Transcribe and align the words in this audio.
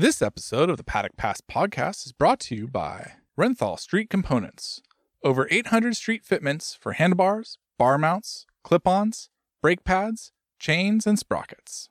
This 0.00 0.22
episode 0.22 0.70
of 0.70 0.76
the 0.76 0.84
Paddock 0.84 1.16
Pass 1.16 1.40
podcast 1.40 2.06
is 2.06 2.12
brought 2.12 2.38
to 2.42 2.54
you 2.54 2.68
by 2.68 3.14
Renthal 3.36 3.76
Street 3.80 4.08
Components. 4.08 4.80
Over 5.24 5.48
800 5.50 5.96
street 5.96 6.24
fitments 6.24 6.78
for 6.80 6.92
handlebars, 6.92 7.58
bar 7.78 7.98
mounts, 7.98 8.46
clip 8.62 8.86
ons, 8.86 9.28
brake 9.60 9.82
pads, 9.82 10.30
chains, 10.60 11.04
and 11.04 11.18
sprockets. 11.18 11.88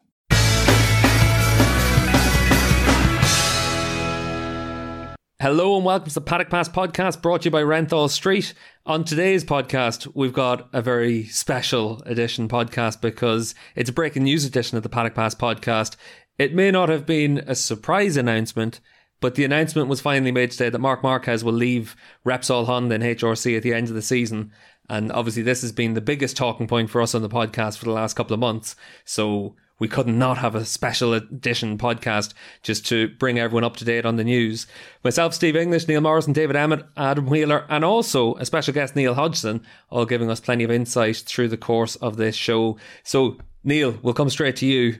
Hello 5.41 5.75
and 5.75 5.85
welcome 5.85 6.07
to 6.07 6.13
the 6.15 6.21
Paddock 6.21 6.49
Pass 6.49 6.69
podcast 6.69 7.21
brought 7.21 7.41
to 7.41 7.45
you 7.47 7.51
by 7.51 7.61
Renthal 7.61 8.09
Street. 8.09 8.53
On 8.85 9.03
today's 9.03 9.43
podcast, 9.43 10.09
we've 10.15 10.33
got 10.33 10.69
a 10.71 10.81
very 10.81 11.25
special 11.25 12.01
edition 12.05 12.47
podcast 12.47 13.01
because 13.01 13.53
it's 13.75 13.89
a 13.89 13.93
breaking 13.93 14.23
news 14.23 14.45
edition 14.45 14.77
of 14.77 14.83
the 14.83 14.89
Paddock 14.89 15.13
Pass 15.13 15.35
podcast. 15.35 15.97
It 16.37 16.53
may 16.53 16.71
not 16.71 16.89
have 16.89 17.05
been 17.05 17.39
a 17.47 17.55
surprise 17.55 18.15
announcement, 18.15 18.79
but 19.19 19.35
the 19.35 19.45
announcement 19.45 19.87
was 19.87 20.01
finally 20.01 20.31
made 20.31 20.51
today 20.51 20.69
that 20.69 20.79
Marc 20.79 21.01
Marquez 21.01 21.43
will 21.43 21.53
leave 21.53 21.95
Repsol 22.25 22.65
Honda 22.65 22.95
and 22.95 23.03
HRC 23.03 23.57
at 23.57 23.63
the 23.63 23.73
end 23.73 23.87
of 23.87 23.95
the 23.95 24.01
season. 24.01 24.51
And 24.89 25.11
obviously, 25.11 25.41
this 25.41 25.61
has 25.61 25.71
been 25.71 25.95
the 25.95 26.01
biggest 26.01 26.37
talking 26.37 26.67
point 26.67 26.89
for 26.89 27.01
us 27.01 27.15
on 27.15 27.23
the 27.23 27.29
podcast 27.29 27.77
for 27.77 27.85
the 27.85 27.91
last 27.91 28.13
couple 28.13 28.33
of 28.35 28.39
months. 28.39 28.75
So 29.03 29.55
we 29.79 29.87
could 29.87 30.07
not 30.07 30.37
have 30.37 30.53
a 30.53 30.65
special 30.65 31.13
edition 31.13 31.77
podcast 31.77 32.33
just 32.61 32.85
to 32.87 33.09
bring 33.09 33.39
everyone 33.39 33.63
up 33.63 33.77
to 33.77 33.85
date 33.85 34.05
on 34.05 34.15
the 34.15 34.23
news. 34.23 34.67
Myself, 35.03 35.33
Steve 35.33 35.55
English, 35.55 35.87
Neil 35.87 36.01
Morrison, 36.01 36.33
David 36.33 36.55
Emmett, 36.55 36.85
Adam 36.95 37.25
Wheeler, 37.25 37.65
and 37.69 37.83
also 37.83 38.35
a 38.35 38.45
special 38.45 38.73
guest, 38.73 38.95
Neil 38.95 39.15
Hodgson, 39.15 39.63
all 39.89 40.05
giving 40.05 40.29
us 40.29 40.39
plenty 40.39 40.63
of 40.63 40.71
insight 40.71 41.17
through 41.17 41.47
the 41.49 41.57
course 41.57 41.95
of 41.97 42.17
this 42.17 42.35
show. 42.35 42.77
So, 43.03 43.37
Neil, 43.63 43.97
we'll 44.03 44.13
come 44.13 44.29
straight 44.29 44.55
to 44.57 44.65
you. 44.67 44.99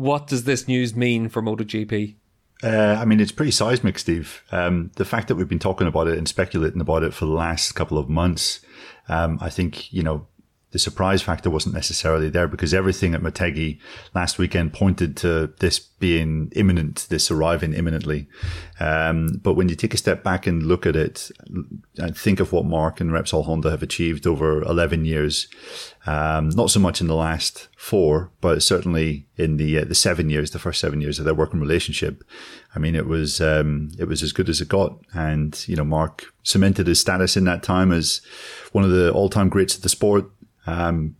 What 0.00 0.26
does 0.28 0.44
this 0.44 0.66
news 0.66 0.96
mean 0.96 1.28
for 1.28 1.42
MotoGP? 1.42 2.14
Uh, 2.62 2.96
I 2.98 3.04
mean, 3.04 3.20
it's 3.20 3.32
pretty 3.32 3.50
seismic, 3.50 3.98
Steve. 3.98 4.42
Um, 4.50 4.90
the 4.96 5.04
fact 5.04 5.28
that 5.28 5.34
we've 5.34 5.46
been 5.46 5.58
talking 5.58 5.86
about 5.86 6.08
it 6.08 6.16
and 6.16 6.26
speculating 6.26 6.80
about 6.80 7.02
it 7.02 7.12
for 7.12 7.26
the 7.26 7.32
last 7.32 7.72
couple 7.72 7.98
of 7.98 8.08
months, 8.08 8.60
um, 9.10 9.36
I 9.42 9.50
think, 9.50 9.92
you 9.92 10.02
know, 10.02 10.26
the 10.72 10.78
surprise 10.78 11.20
factor 11.20 11.50
wasn't 11.50 11.74
necessarily 11.74 12.28
there 12.28 12.46
because 12.46 12.72
everything 12.72 13.14
at 13.14 13.22
Motegi 13.22 13.80
last 14.14 14.38
weekend 14.38 14.72
pointed 14.72 15.16
to 15.18 15.52
this 15.58 15.78
being 15.78 16.50
imminent, 16.54 17.06
this 17.10 17.30
arriving 17.30 17.74
imminently. 17.74 18.28
Um, 18.78 19.40
but 19.42 19.54
when 19.54 19.68
you 19.68 19.74
take 19.74 19.94
a 19.94 19.98
step 19.98 20.22
back 20.22 20.46
and 20.46 20.62
look 20.62 20.86
at 20.86 20.94
it 20.94 21.30
and 21.98 22.16
think 22.16 22.38
of 22.38 22.52
what 22.52 22.64
Mark 22.64 23.00
and 23.00 23.10
Repsol 23.10 23.44
Honda 23.44 23.70
have 23.70 23.82
achieved 23.82 24.26
over 24.26 24.62
11 24.62 25.04
years, 25.04 25.48
um, 26.06 26.50
not 26.50 26.70
so 26.70 26.78
much 26.80 27.00
in 27.00 27.08
the 27.08 27.16
last 27.16 27.68
four, 27.76 28.30
but 28.40 28.62
certainly 28.62 29.26
in 29.36 29.56
the 29.56 29.78
uh, 29.78 29.84
the 29.84 29.94
seven 29.94 30.30
years, 30.30 30.52
the 30.52 30.58
first 30.58 30.80
seven 30.80 31.00
years 31.00 31.18
of 31.18 31.24
their 31.24 31.34
working 31.34 31.60
relationship. 31.60 32.24
I 32.74 32.78
mean, 32.78 32.94
it 32.94 33.06
was 33.06 33.40
um, 33.40 33.90
it 33.98 34.04
was 34.04 34.22
as 34.22 34.32
good 34.32 34.48
as 34.48 34.60
it 34.60 34.68
got, 34.68 34.98
and 35.12 35.62
you 35.68 35.76
know, 35.76 35.84
Mark 35.84 36.32
cemented 36.42 36.86
his 36.86 37.00
status 37.00 37.36
in 37.36 37.44
that 37.44 37.62
time 37.62 37.92
as 37.92 38.22
one 38.72 38.84
of 38.84 38.90
the 38.90 39.12
all 39.12 39.28
time 39.28 39.50
greats 39.50 39.76
of 39.76 39.82
the 39.82 39.88
sport 39.90 40.30
um, 40.70 41.16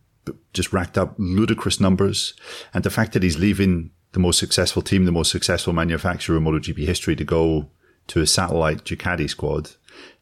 just 0.52 0.72
racked 0.72 0.98
up 0.98 1.14
ludicrous 1.18 1.80
numbers. 1.80 2.34
And 2.72 2.84
the 2.84 2.90
fact 2.90 3.12
that 3.12 3.22
he's 3.22 3.38
leaving 3.38 3.90
the 4.12 4.20
most 4.20 4.38
successful 4.38 4.82
team, 4.82 5.04
the 5.04 5.12
most 5.12 5.30
successful 5.30 5.72
manufacturer 5.72 6.36
in 6.36 6.44
MotoGP 6.44 6.78
history 6.86 7.16
to 7.16 7.24
go 7.24 7.70
to 8.08 8.20
a 8.20 8.26
satellite 8.26 8.84
Ducati 8.84 9.28
squad, 9.28 9.70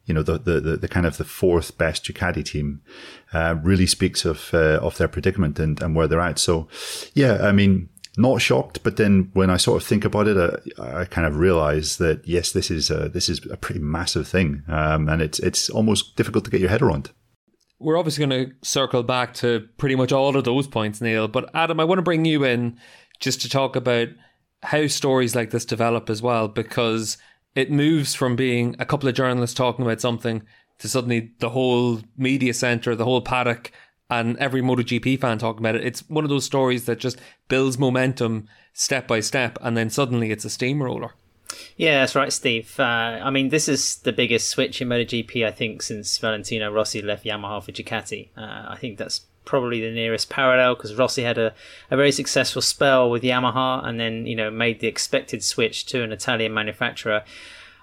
you 0.05 0.15
know, 0.15 0.23
the, 0.23 0.39
the, 0.39 0.77
the, 0.77 0.89
kind 0.89 1.06
of 1.06 1.17
the 1.17 1.25
fourth 1.25 1.77
best 1.79 2.05
Ducati 2.05 2.45
team, 2.45 2.83
uh, 3.33 3.56
really 3.62 3.87
speaks 3.87 4.25
of, 4.25 4.51
uh, 4.53 4.79
of 4.83 4.97
their 4.99 5.09
predicament 5.09 5.59
and, 5.59 5.83
and 5.83 5.95
where 5.95 6.06
they're 6.06 6.21
at. 6.21 6.39
So, 6.39 6.69
yeah, 7.15 7.39
I 7.43 7.53
mean, 7.53 7.89
not 8.17 8.43
shocked, 8.43 8.83
but 8.83 8.97
then 8.97 9.31
when 9.33 9.49
I 9.49 9.56
sort 9.56 9.81
of 9.81 9.89
think 9.89 10.05
about 10.05 10.27
it, 10.29 10.73
I, 10.79 11.01
I 11.01 11.05
kind 11.05 11.27
of 11.27 11.39
realize 11.39 11.99
that 11.99 12.27
yes, 12.27 12.53
this 12.53 12.71
is 12.71 12.91
a, 12.91 13.09
this 13.09 13.29
is 13.29 13.47
a 13.51 13.56
pretty 13.56 13.81
massive 13.81 14.27
thing, 14.27 14.65
um, 14.67 15.09
and 15.09 15.23
it's 15.23 15.39
it's 15.39 15.71
almost 15.71 16.17
difficult 16.17 16.45
to 16.47 16.51
get 16.51 16.61
your 16.61 16.71
head 16.71 16.83
around 16.83 17.11
we're 17.79 17.98
obviously 17.98 18.27
going 18.27 18.47
to 18.47 18.55
circle 18.62 19.03
back 19.03 19.34
to 19.34 19.69
pretty 19.77 19.94
much 19.94 20.12
all 20.12 20.37
of 20.37 20.44
those 20.44 20.66
points, 20.66 21.00
Neil. 21.00 21.28
But 21.28 21.50
Adam, 21.55 21.81
I 21.81 21.84
want 21.84 21.99
to 21.99 22.03
bring 22.03 22.25
you 22.25 22.44
in 22.44 22.78
just 23.21 23.41
to 23.43 23.49
talk 23.49 23.77
about 23.77 24.09
how 24.62 24.87
stories 24.87 25.37
like 25.37 25.50
this 25.50 25.65
develop 25.65 26.11
as 26.11 26.21
well, 26.21 26.49
because 26.49 27.19
it 27.55 27.71
moves 27.71 28.15
from 28.15 28.37
being 28.37 28.75
a 28.78 28.84
couple 28.84 29.09
of 29.09 29.15
journalists 29.15 29.55
talking 29.55 29.84
about 29.84 30.00
something 30.00 30.43
to 30.78 30.89
suddenly 30.89 31.33
the 31.39 31.50
whole 31.50 32.00
media 32.16 32.55
center, 32.55 32.94
the 32.94 33.05
whole 33.05 33.21
paddock, 33.21 33.72
and 34.10 34.37
every 34.39 34.62
MotoGP 34.62 35.21
fan 35.21 35.39
talking 35.39 35.60
about 35.60 35.77
it. 35.77 35.84
It's 35.84 36.09
one 36.09 36.25
of 36.25 36.31
those 36.31 36.45
stories 36.45 36.87
that 36.87 36.99
just 36.99 37.19
builds 37.49 37.78
momentum 37.78 38.49
step 38.72 39.06
by 39.06 39.21
step, 39.21 39.59
and 39.60 39.77
then 39.77 39.91
suddenly 39.91 40.31
it's 40.31 40.45
a 40.45 40.50
steamroller. 40.50 41.15
Yeah, 41.76 42.00
that's 42.00 42.14
right, 42.14 42.32
Steve. 42.32 42.78
Uh, 42.78 42.82
I 43.22 43.31
mean, 43.31 43.48
this 43.48 43.69
is 43.69 43.97
the 43.97 44.12
biggest 44.12 44.48
switch 44.48 44.82
in 44.82 44.88
MotoGP, 44.88 45.47
I 45.47 45.50
think, 45.50 45.82
since 45.82 46.19
Valentino 46.19 46.70
Rossi 46.70 47.00
left 47.00 47.25
Yamaha 47.25 47.62
for 47.62 47.72
Ducati. 47.72 48.28
Uh, 48.36 48.66
I 48.69 48.76
think 48.78 48.98
that's 48.98 49.22
probably 49.44 49.81
the 49.81 49.91
nearest 49.91 50.28
parallel 50.28 50.75
because 50.75 50.94
Rossi 50.94 51.22
had 51.22 51.38
a, 51.38 51.54
a 51.91 51.97
very 51.97 52.12
successful 52.12 52.60
spell 52.60 53.10
with 53.10 53.22
Yamaha 53.22 53.84
and 53.86 53.98
then, 53.98 54.26
you 54.26 54.36
know, 54.36 54.50
made 54.50 54.81
the 54.81 54.86
expected 54.88 55.42
switch 55.42 55.86
to 55.86 56.03
an 56.03 56.12
Italian 56.12 56.53
manufacturer. 56.53 57.25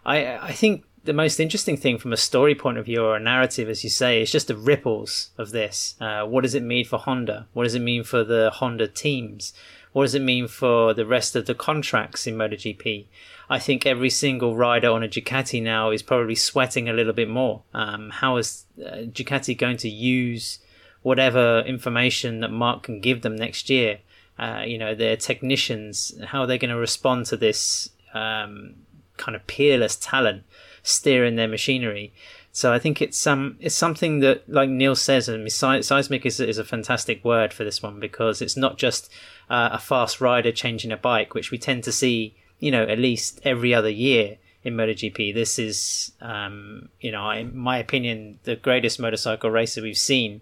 I, 0.06 0.38
I 0.38 0.52
think 0.52 0.86
the 1.06 1.14
most 1.14 1.40
interesting 1.40 1.78
thing 1.78 1.98
from 1.98 2.14
a 2.14 2.18
story 2.18 2.54
point 2.54 2.78
of 2.78 2.86
view 2.86 3.04
or 3.04 3.16
a 3.16 3.20
narrative, 3.20 3.70
as 3.70 3.84
you 3.84 3.90
say, 3.90 4.22
is 4.22 4.32
just 4.32 4.48
the 4.48 4.56
ripples 4.56 5.32
of 5.38 5.52
this. 5.52 5.96
Uh, 6.00 6.26
what 6.26 6.42
does 6.42 6.56
it 6.56 6.64
mean 6.64 6.86
for 6.86 7.00
Honda? 7.00 7.48
What 7.54 7.64
does 7.64 7.76
it 7.76 7.82
mean 7.82 8.04
for 8.04 8.24
the 8.24 8.52
Honda 8.54 8.88
teams? 8.88 9.54
What 9.94 10.04
does 10.04 10.16
it 10.16 10.22
mean 10.22 10.48
for 10.48 10.94
the 10.94 11.06
rest 11.06 11.36
of 11.36 11.46
the 11.46 11.56
contracts 11.56 12.28
in 12.28 12.36
MotoGP? 12.36 13.06
I 13.50 13.60
think 13.60 13.86
every 13.86 14.10
single 14.10 14.56
rider 14.56 14.90
on 14.90 15.04
a 15.04 15.08
Ducati 15.08 15.62
now 15.62 15.92
is 15.92 16.02
probably 16.02 16.36
sweating 16.36 16.90
a 16.90 16.94
little 16.94 17.14
bit 17.14 17.30
more. 17.30 17.64
Um, 17.74 18.10
how 18.10 18.38
is 18.38 18.66
uh, 18.84 19.06
Ducati 19.06 19.58
going 19.58 19.78
to 19.78 19.90
use 19.90 20.60
whatever 21.04 21.60
information 21.62 22.40
that 22.40 22.52
Mark 22.52 22.84
can 22.84 23.00
give 23.02 23.22
them 23.22 23.36
next 23.36 23.70
year? 23.70 24.00
Uh, 24.38 24.64
you 24.66 24.78
know, 24.78 24.96
their 24.96 25.16
technicians, 25.16 26.14
how 26.26 26.42
are 26.42 26.48
they 26.48 26.58
going 26.58 26.72
to 26.72 26.78
respond 26.78 27.28
to 27.28 27.38
this 27.38 27.90
um, 28.14 28.76
kind 29.18 29.36
of 29.36 29.46
peerless 29.48 29.96
talent 29.96 30.44
steering 30.82 31.36
their 31.36 31.48
machinery? 31.48 32.12
So 32.52 32.72
I 32.72 32.80
think 32.80 33.02
it's 33.02 33.28
um 33.28 33.58
it's 33.60 33.76
something 33.76 34.22
that, 34.22 34.48
like 34.48 34.70
Neil 34.70 34.96
says, 34.96 35.28
and 35.28 35.52
seismic 35.52 36.26
is 36.26 36.40
is 36.40 36.58
a 36.58 36.64
fantastic 36.64 37.24
word 37.24 37.52
for 37.52 37.66
this 37.66 37.84
one 37.84 38.00
because 38.00 38.42
it's 38.42 38.56
not 38.56 38.78
just 38.78 39.12
uh, 39.50 39.72
a 39.74 39.78
fast 39.78 40.22
rider 40.22 40.54
changing 40.54 40.94
a 40.94 40.98
bike, 40.98 41.34
which 41.34 41.52
we 41.52 41.58
tend 41.58 41.84
to 41.84 41.92
see 41.92 42.34
you 42.60 42.72
know, 42.72 42.84
at 42.84 43.00
least 43.00 43.40
every 43.44 43.74
other 43.74 43.90
year 43.90 44.38
in 44.64 44.76
MotoGP. 44.76 45.34
This 45.34 45.60
is, 45.60 46.12
um, 46.22 46.90
you 47.00 47.12
know, 47.12 47.30
in 47.30 47.56
my 47.56 47.78
opinion, 47.78 48.40
the 48.44 48.56
greatest 48.56 49.00
motorcycle 49.00 49.52
racer 49.52 49.82
we've 49.82 49.98
seen, 49.98 50.42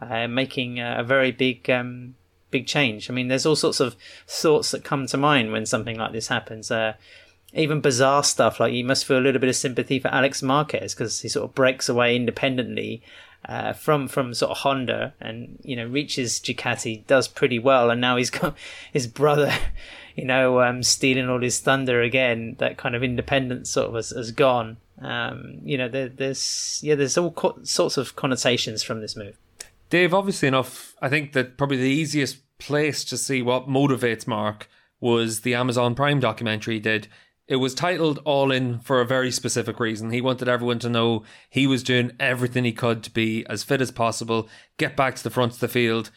uh, 0.00 0.28
making 0.28 0.78
a, 0.78 1.02
very 1.04 1.32
big, 1.32 1.68
um, 1.70 2.14
big 2.50 2.66
change. 2.66 3.08
I 3.08 3.14
mean, 3.14 3.28
there's 3.28 3.46
all 3.46 3.56
sorts 3.56 3.80
of 3.80 3.96
thoughts 4.26 4.70
that 4.70 4.84
come 4.84 5.06
to 5.06 5.16
mind 5.16 5.50
when 5.50 5.64
something 5.64 5.96
like 5.96 6.12
this 6.12 6.28
happens. 6.28 6.70
Uh, 6.70 6.94
even 7.54 7.80
bizarre 7.80 8.24
stuff 8.24 8.60
like 8.60 8.72
you 8.72 8.84
must 8.84 9.04
feel 9.04 9.18
a 9.18 9.20
little 9.20 9.40
bit 9.40 9.48
of 9.48 9.56
sympathy 9.56 9.98
for 9.98 10.08
Alex 10.08 10.42
Marquez 10.42 10.94
because 10.94 11.20
he 11.20 11.28
sort 11.28 11.48
of 11.48 11.54
breaks 11.54 11.88
away 11.88 12.16
independently 12.16 13.00
uh, 13.48 13.72
from 13.72 14.08
from 14.08 14.34
sort 14.34 14.50
of 14.50 14.58
Honda 14.58 15.14
and 15.20 15.58
you 15.62 15.76
know 15.76 15.86
reaches 15.86 16.40
Ducati, 16.40 17.06
does 17.06 17.28
pretty 17.28 17.58
well, 17.58 17.90
and 17.90 18.00
now 18.00 18.16
he's 18.16 18.30
got 18.30 18.56
his 18.92 19.06
brother 19.06 19.52
you 20.14 20.24
know, 20.24 20.60
um, 20.60 20.82
stealing 20.82 21.28
all 21.28 21.40
his 21.40 21.58
thunder 21.58 22.00
again. 22.00 22.56
That 22.58 22.76
kind 22.76 22.94
of 22.94 23.02
independence 23.02 23.70
sort 23.70 23.88
of 23.88 23.94
has, 23.94 24.10
has 24.10 24.30
gone. 24.30 24.76
Um, 25.00 25.58
you 25.64 25.76
know, 25.76 25.88
there, 25.88 26.08
there's 26.08 26.80
yeah, 26.82 26.94
there's 26.94 27.18
all 27.18 27.32
co- 27.32 27.58
sorts 27.62 27.96
of 27.96 28.16
connotations 28.16 28.82
from 28.82 29.00
this 29.00 29.16
move. 29.16 29.36
Dave, 29.90 30.14
obviously 30.14 30.48
enough, 30.48 30.94
I 31.02 31.08
think 31.08 31.32
that 31.32 31.58
probably 31.58 31.76
the 31.76 31.84
easiest 31.84 32.38
place 32.58 33.04
to 33.04 33.18
see 33.18 33.42
what 33.42 33.68
motivates 33.68 34.26
Mark 34.26 34.68
was 35.00 35.40
the 35.40 35.54
Amazon 35.54 35.94
Prime 35.94 36.20
documentary 36.20 36.74
he 36.74 36.80
did. 36.80 37.08
It 37.46 37.56
was 37.56 37.74
titled 37.74 38.20
All 38.24 38.50
In 38.50 38.78
for 38.80 39.00
a 39.00 39.06
very 39.06 39.30
specific 39.30 39.78
reason. 39.78 40.10
He 40.10 40.22
wanted 40.22 40.48
everyone 40.48 40.78
to 40.78 40.88
know 40.88 41.24
he 41.50 41.66
was 41.66 41.82
doing 41.82 42.12
everything 42.18 42.64
he 42.64 42.72
could 42.72 43.02
to 43.02 43.10
be 43.10 43.44
as 43.50 43.62
fit 43.62 43.82
as 43.82 43.90
possible, 43.90 44.48
get 44.78 44.96
back 44.96 45.16
to 45.16 45.22
the 45.22 45.30
front 45.30 45.52
of 45.52 45.60
the 45.60 45.68
field. 45.68 46.10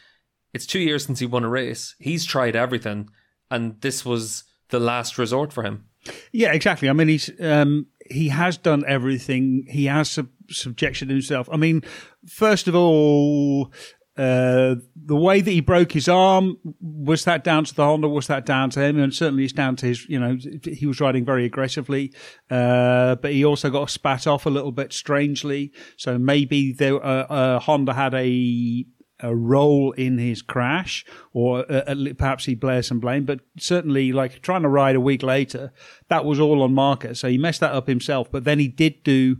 It's 0.53 0.65
two 0.65 0.79
years 0.79 1.05
since 1.05 1.19
he 1.19 1.25
won 1.25 1.43
a 1.43 1.49
race. 1.49 1.95
He's 1.99 2.23
tried 2.23 2.55
everything 2.55 3.09
and 3.49 3.79
this 3.81 4.05
was 4.05 4.43
the 4.69 4.79
last 4.79 5.17
resort 5.17 5.53
for 5.53 5.63
him. 5.63 5.85
Yeah, 6.31 6.53
exactly. 6.53 6.89
I 6.89 6.93
mean, 6.93 7.07
he's 7.07 7.29
um, 7.41 7.87
he 8.09 8.29
has 8.29 8.57
done 8.57 8.83
everything. 8.87 9.65
He 9.69 9.85
has 9.85 10.09
sub- 10.09 10.29
subjected 10.49 11.09
himself. 11.09 11.49
I 11.51 11.57
mean, 11.57 11.83
first 12.25 12.67
of 12.67 12.75
all, 12.75 13.73
uh, 14.17 14.75
the 14.95 15.15
way 15.15 15.41
that 15.41 15.51
he 15.51 15.61
broke 15.61 15.91
his 15.91 16.07
arm 16.07 16.57
was 16.81 17.25
that 17.25 17.43
down 17.43 17.65
to 17.65 17.75
the 17.75 17.85
Honda? 17.85 18.07
Was 18.07 18.27
that 18.27 18.45
down 18.45 18.69
to 18.71 18.81
him? 18.81 18.99
And 18.99 19.13
certainly, 19.13 19.43
it's 19.43 19.53
down 19.53 19.75
to 19.77 19.85
his. 19.85 20.07
You 20.09 20.19
know, 20.19 20.37
he 20.63 20.85
was 20.85 20.99
riding 20.99 21.25
very 21.25 21.45
aggressively, 21.45 22.13
uh, 22.49 23.15
but 23.15 23.33
he 23.33 23.45
also 23.45 23.69
got 23.69 23.89
spat 23.89 24.25
off 24.25 24.45
a 24.45 24.49
little 24.49 24.71
bit 24.71 24.93
strangely. 24.93 25.71
So 25.97 26.17
maybe 26.17 26.73
there, 26.73 27.03
uh, 27.03 27.23
uh 27.23 27.59
Honda 27.59 27.93
had 27.93 28.13
a 28.13 28.85
a 29.19 29.35
role 29.35 29.91
in 29.93 30.17
his 30.17 30.41
crash, 30.41 31.05
or 31.33 31.69
uh, 31.71 31.95
perhaps 32.17 32.45
he 32.45 32.55
bears 32.55 32.87
some 32.87 32.99
blame. 32.99 33.25
But 33.25 33.39
certainly, 33.57 34.11
like 34.11 34.41
trying 34.41 34.63
to 34.63 34.69
ride 34.69 34.95
a 34.95 35.01
week 35.01 35.23
later, 35.23 35.71
that 36.09 36.25
was 36.25 36.39
all 36.39 36.61
on 36.61 36.73
Marquez. 36.73 37.19
So 37.19 37.29
he 37.29 37.37
messed 37.37 37.61
that 37.61 37.73
up 37.73 37.87
himself. 37.87 38.31
But 38.31 38.43
then 38.43 38.59
he 38.59 38.67
did 38.67 39.03
do 39.03 39.37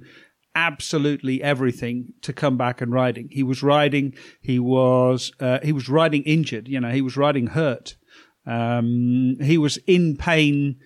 absolutely 0.56 1.44
everything 1.44 2.14
to 2.24 2.34
come 2.34 2.58
back 2.58 2.82
and 2.82 2.92
riding. 2.92 3.30
He 3.32 3.44
was 3.44 3.62
riding. 3.62 4.16
He 4.42 4.58
was 4.60 5.32
uh, 5.40 5.60
he 5.62 5.72
was 5.72 5.88
riding 5.88 6.24
injured. 6.24 6.68
You 6.68 6.80
know, 6.80 6.92
he 6.92 7.02
was 7.02 7.16
riding 7.16 7.48
hurt. 7.48 7.96
Um, 8.46 9.38
he 9.42 9.58
was 9.58 9.78
in 9.86 10.18
pain 10.18 10.80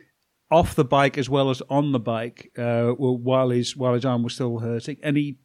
off 0.52 0.76
the 0.76 0.84
bike 0.84 1.18
as 1.18 1.30
well 1.30 1.50
as 1.50 1.62
on 1.70 1.94
the 1.94 2.00
bike 2.00 2.52
uh, 2.58 2.90
while 2.90 3.50
his 3.50 3.78
while 3.78 3.94
his 3.94 4.04
arm 4.04 4.24
was 4.24 4.34
still 4.34 4.60
hurting, 4.60 4.98
and 5.02 5.16
he 5.16 5.38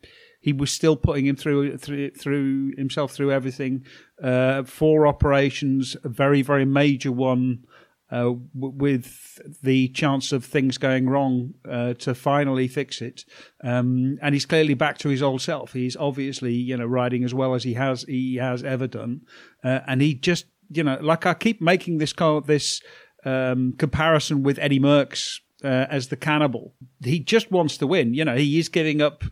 he 0.47 0.53
was 0.53 0.71
still 0.71 0.97
putting 0.97 1.27
him 1.27 1.35
through 1.35 1.77
through, 1.77 2.13
through 2.13 2.73
himself 2.77 3.11
through 3.11 3.33
everything. 3.33 3.85
Uh, 4.23 4.63
four 4.63 5.05
operations, 5.05 5.97
a 6.05 6.09
very 6.09 6.41
very 6.41 6.65
major 6.65 7.11
one. 7.11 7.65
Uh, 8.09 8.37
w- 8.55 8.73
with 8.77 9.41
the 9.65 9.89
chance 9.89 10.31
of 10.31 10.45
things 10.45 10.79
going 10.79 11.09
wrong 11.09 11.55
uh, 11.69 11.93
to 11.95 12.15
finally 12.15 12.69
fix 12.69 13.03
it, 13.03 13.25
um, 13.65 14.17
and 14.23 14.33
he's 14.33 14.47
clearly 14.47 14.75
back 14.75 14.97
to 14.97 15.09
his 15.09 15.21
old 15.21 15.43
self. 15.43 15.73
He's 15.73 15.97
obviously, 15.97 16.53
you 16.53 16.77
know, 16.77 16.87
riding 16.87 17.25
as 17.25 17.35
well 17.35 17.53
as 17.55 17.65
he 17.65 17.75
has 17.75 18.05
he 18.05 18.37
has 18.37 18.63
ever 18.63 18.87
done, 18.87 19.23
uh, 19.65 19.81
and 19.89 20.01
he 20.01 20.15
just, 20.15 20.47
you 20.71 20.85
know, 20.85 20.99
like 21.03 21.27
I 21.27 21.35
keep 21.35 21.61
making 21.61 21.99
this 21.99 22.13
call, 22.13 22.43
this 22.43 22.81
um, 23.25 23.73
comparison 23.77 24.45
with 24.45 24.61
Eddie 24.61 24.79
Merckx 24.79 25.41
uh, 25.65 25.87
as 25.91 26.07
the 26.07 26.17
cannibal. 26.17 26.75
He 27.03 27.19
just 27.19 27.51
wants 27.51 27.77
to 27.79 27.89
win. 27.89 28.15
You 28.15 28.25
know, 28.25 28.37
he 28.37 28.61
is 28.61 28.69
giving 28.69 29.03
up 29.03 29.25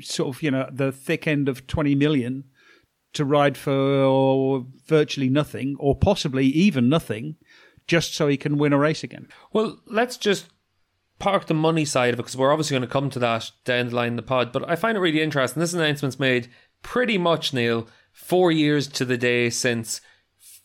sort 0.00 0.34
of, 0.34 0.42
you 0.42 0.50
know, 0.50 0.68
the 0.72 0.92
thick 0.92 1.26
end 1.26 1.48
of 1.48 1.66
20 1.66 1.94
million 1.94 2.44
to 3.14 3.24
ride 3.24 3.56
for 3.56 4.66
virtually 4.86 5.28
nothing 5.28 5.76
or 5.78 5.96
possibly 5.96 6.46
even 6.46 6.88
nothing 6.88 7.36
just 7.86 8.14
so 8.14 8.28
he 8.28 8.36
can 8.36 8.58
win 8.58 8.72
a 8.72 8.78
race 8.78 9.02
again. 9.02 9.26
Well, 9.52 9.80
let's 9.86 10.16
just 10.16 10.46
park 11.18 11.46
the 11.46 11.54
money 11.54 11.84
side 11.84 12.14
of 12.14 12.20
it 12.20 12.22
because 12.22 12.36
we're 12.36 12.52
obviously 12.52 12.74
going 12.74 12.86
to 12.86 12.92
come 12.92 13.10
to 13.10 13.18
that 13.18 13.50
down 13.64 13.88
the 13.88 13.96
line 13.96 14.08
in 14.08 14.16
the 14.16 14.22
pod. 14.22 14.52
But 14.52 14.68
I 14.68 14.76
find 14.76 14.96
it 14.96 15.00
really 15.00 15.22
interesting. 15.22 15.60
This 15.60 15.72
announcement's 15.72 16.20
made 16.20 16.48
pretty 16.82 17.18
much, 17.18 17.52
Neil, 17.52 17.88
four 18.12 18.52
years 18.52 18.86
to 18.88 19.04
the 19.04 19.16
day 19.16 19.50
since 19.50 20.00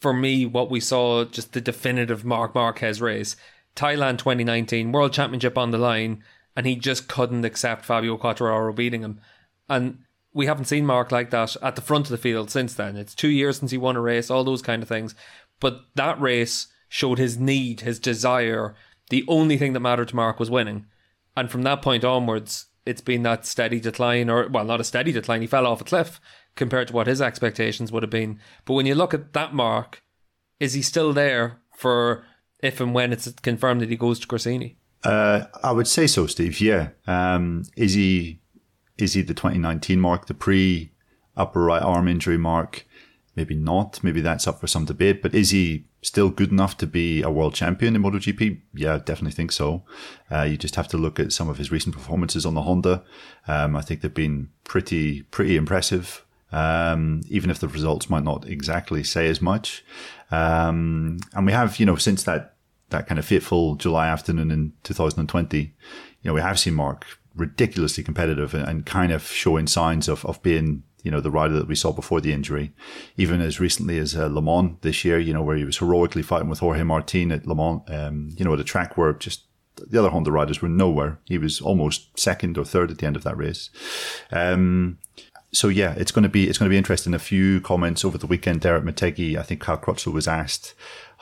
for 0.04 0.13
me, 0.13 0.45
what 0.45 0.69
we 0.69 0.81
saw 0.81 1.24
just 1.24 1.54
the 1.54 1.62
definitive 1.62 2.25
Marc 2.25 2.54
Marquez 2.54 3.00
race. 3.00 3.38
Thailand 3.74 4.18
2019, 4.18 4.92
World 4.92 5.13
Championship 5.13 5.57
on 5.57 5.71
the 5.71 5.77
line, 5.77 6.21
and 6.56 6.66
he 6.66 6.76
just 6.76 7.08
couldn't 7.08 7.46
accept 7.46 7.86
Fabio 7.86 8.18
Quartararo 8.18 8.76
beating 8.76 9.02
him. 9.02 9.20
And 9.70 10.00
we 10.34 10.46
haven't 10.46 10.66
seen 10.66 10.86
Mark 10.86 11.12
like 11.12 11.30
that 11.30 11.56
at 11.62 11.76
the 11.76 11.82
front 11.82 12.06
of 12.06 12.12
the 12.12 12.18
field 12.18 12.50
since 12.50 12.74
then. 12.74 12.96
It's 12.96 13.16
two 13.16 13.30
years 13.30 13.58
since 13.58 13.72
he 13.72 13.78
won 13.78 13.96
a 13.96 14.02
race, 14.02 14.30
all 14.30 14.44
those 14.44 14.62
kind 14.62 14.82
of 14.82 14.90
things. 14.90 15.16
But 15.60 15.82
that 15.96 16.20
race 16.20 16.68
showed 16.90 17.18
his 17.18 17.38
need, 17.38 17.82
his 17.82 18.00
desire. 18.00 18.76
The 19.10 19.24
only 19.28 19.58
thing 19.58 19.74
that 19.74 19.80
mattered 19.80 20.10
to 20.10 20.16
Mark 20.16 20.40
was 20.40 20.52
winning. 20.52 20.86
And 21.36 21.50
from 21.50 21.64
that 21.64 21.82
point 21.82 22.04
onwards, 22.04 22.68
it's 22.86 23.02
been 23.02 23.24
that 23.24 23.46
steady 23.46 23.80
decline, 23.80 24.30
or, 24.30 24.48
well, 24.48 24.66
not 24.66 24.82
a 24.82 24.84
steady 24.84 25.12
decline, 25.12 25.42
he 25.42 25.48
fell 25.48 25.66
off 25.66 25.82
a 25.82 25.86
cliff 25.86 26.20
compared 26.56 26.90
to 26.90 26.94
what 26.94 27.08
his 27.08 27.22
expectations 27.22 27.92
would 27.92 28.04
have 28.04 28.10
been. 28.10 28.40
But 28.66 28.74
when 28.74 28.86
you 28.86 28.96
look 28.96 29.14
at 29.14 29.34
that 29.34 29.54
mark, 29.54 30.04
is 30.60 30.74
he 30.74 30.82
still 30.82 31.14
there 31.14 31.60
for 31.76 32.26
if 32.60 32.80
and 32.80 32.94
when 32.94 33.12
it's 33.12 33.32
confirmed 33.42 33.82
that 33.82 33.90
he 33.90 33.96
goes 33.96 34.20
to 34.20 34.28
Gresini? 34.28 34.76
Uh, 35.04 35.46
I 35.64 35.72
would 35.72 35.88
say 35.88 36.08
so, 36.08 36.28
Steve. 36.28 36.62
Yeah. 36.62 36.90
Um, 37.08 37.64
is 37.76 37.94
he 37.94 38.40
is 38.98 39.14
he 39.14 39.22
the 39.22 39.34
2019 39.34 40.00
mark, 40.00 40.28
the 40.28 40.34
pre 40.34 40.92
upper 41.36 41.64
right 41.64 41.82
arm 41.82 42.08
injury 42.08 42.38
mark? 42.38 42.86
Maybe 43.36 43.56
not. 43.56 44.04
Maybe 44.04 44.22
that's 44.22 44.48
up 44.48 44.60
for 44.60 44.68
some 44.68 44.86
debate. 44.86 45.22
But 45.22 45.34
is 45.34 45.50
he 45.50 45.86
still 46.04 46.30
good 46.30 46.52
enough 46.52 46.78
to 46.78 46.88
be 46.88 47.24
a 47.24 47.32
world 47.32 47.56
champion 47.56 47.96
in 47.96 48.04
MotoGP? 48.04 48.62
Yeah, 48.76 49.00
definitely 49.00 49.32
think 49.32 49.52
so. 49.52 49.84
Uh, 50.32 50.44
you 50.44 50.56
just 50.56 50.76
have 50.76 50.88
to 50.90 50.98
look 50.98 51.20
at 51.20 51.34
some 51.34 51.50
of 51.50 51.58
his 51.58 51.72
recent 51.72 51.96
performances 51.96 52.46
on 52.46 52.54
the 52.54 52.62
Honda. 52.62 53.04
Um, 53.48 53.76
I 53.76 53.82
think 53.82 54.02
they've 54.02 54.14
been 54.14 54.50
pretty 54.64 55.24
pretty 55.24 55.56
impressive 55.56 56.24
um, 56.54 57.22
even 57.30 57.50
if 57.50 57.60
the 57.60 57.68
results 57.68 58.10
might 58.10 58.24
not 58.24 58.48
exactly 58.48 59.04
say 59.04 59.28
as 59.28 59.42
much. 59.42 59.84
Um, 60.32 61.18
and 61.34 61.46
we 61.46 61.52
have, 61.52 61.80
you 61.80 61.86
know, 61.86 61.96
since 61.96 62.24
that, 62.24 62.53
that 62.94 63.07
kind 63.07 63.19
of 63.19 63.25
fateful 63.25 63.75
July 63.75 64.07
afternoon 64.07 64.50
in 64.50 64.72
2020, 64.84 65.60
you 65.60 65.69
know, 66.24 66.34
we 66.34 66.42
have 66.42 66.57
seen 66.57 66.74
Mark 66.74 67.06
ridiculously 67.36 68.04
competitive 68.04 68.54
and, 68.54 68.68
and 68.68 68.86
kind 68.86 69.12
of 69.12 69.24
showing 69.24 69.68
signs 69.68 70.07
of, 70.07 70.25
of 70.25 70.42
being 70.42 70.84
you 71.04 71.12
know, 71.12 71.19
the 71.19 71.30
rider 71.30 71.54
that 71.56 71.68
we 71.68 71.75
saw 71.75 71.92
before 71.92 72.22
the 72.22 72.31
injury, 72.31 72.72
even 73.18 73.42
as 73.42 73.60
recently 73.60 74.00
as 74.00 74.16
uh, 74.16 74.28
Le 74.28 74.42
Mans 74.42 74.78
this 74.81 75.04
year, 75.04 75.19
you 75.19 75.34
know, 75.34 75.44
where 75.44 75.57
he 75.57 75.66
was 75.66 75.78
heroically 75.80 76.22
fighting 76.22 76.48
with 76.48 76.60
Jorge 76.60 76.84
Martin 76.84 77.31
at 77.31 77.45
Le 77.45 77.54
Mans, 77.54 77.81
um, 77.90 78.30
you 78.38 78.45
know, 78.45 78.54
at 78.54 78.60
a 78.62 78.63
track 78.63 78.98
where 78.98 79.12
just 79.12 79.44
the 79.75 80.00
other 80.00 80.10
Honda 80.10 80.31
riders 80.31 80.62
were 80.62 80.69
nowhere. 80.69 81.19
He 81.25 81.38
was 81.38 81.60
almost 81.60 82.18
second 82.18 82.57
or 82.57 82.63
third 82.63 82.90
at 82.90 83.00
the 83.00 83.06
end 83.06 83.18
of 83.18 83.24
that 83.24 83.38
race. 83.38 83.69
Um, 84.31 84.98
so 85.51 85.68
yeah, 85.68 85.94
it's 85.98 86.12
going 86.12 86.24
to 86.24 86.30
be 86.30 86.50
it's 86.50 86.57
going 86.57 86.69
to 86.69 86.74
be 86.74 86.78
interesting. 86.78 87.13
A 87.13 87.19
few 87.19 87.62
comments 87.62 88.04
over 88.04 88.18
the 88.18 88.28
weekend 88.28 88.62
there 88.62 88.75
at 88.75 88.84
Motegi. 88.84 89.38
I 89.38 89.44
think 89.44 89.62
Cal 89.62 89.78
Crutchlow 89.78 90.13
was 90.13 90.28
asked 90.28 90.74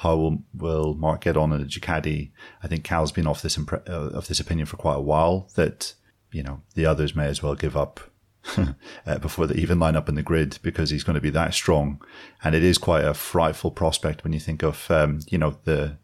how 0.02 0.16
will, 0.16 0.44
will 0.52 0.94
Mark 0.96 1.22
get 1.22 1.38
on 1.38 1.54
in 1.54 1.62
a 1.62 1.66
Ducati. 1.66 2.32
I 2.64 2.68
think 2.68 2.84
Cal's 2.84 3.12
been 3.12 3.28
off 3.28 3.44
this 3.44 3.56
impre- 3.56 3.88
uh, 3.88 4.18
of 4.18 4.28
this 4.28 4.40
opinion 4.40 4.66
for 4.66 4.76
quite 4.76 4.96
a 4.96 5.02
while 5.02 5.48
that 5.56 5.94
you 6.32 6.42
know 6.42 6.62
the 6.74 6.88
others 6.88 7.16
may 7.16 7.28
as 7.28 7.44
well 7.44 7.54
give 7.54 7.78
up 7.78 8.00
uh, 9.06 9.20
before 9.20 9.46
they 9.46 9.62
even 9.62 9.78
line 9.78 9.96
up 9.96 10.10
in 10.10 10.16
the 10.16 10.24
grid 10.24 10.58
because 10.64 10.90
he's 10.90 11.04
going 11.04 11.14
to 11.14 11.22
be 11.22 11.30
that 11.30 11.54
strong. 11.54 12.02
And 12.44 12.56
it 12.56 12.64
is 12.64 12.80
quite 12.80 13.06
a 13.06 13.14
frightful 13.14 13.70
prospect 13.70 14.24
when 14.24 14.34
you 14.34 14.40
think 14.40 14.64
of 14.64 14.90
um, 14.90 15.20
you 15.30 15.38
know 15.38 15.58
the 15.66 15.98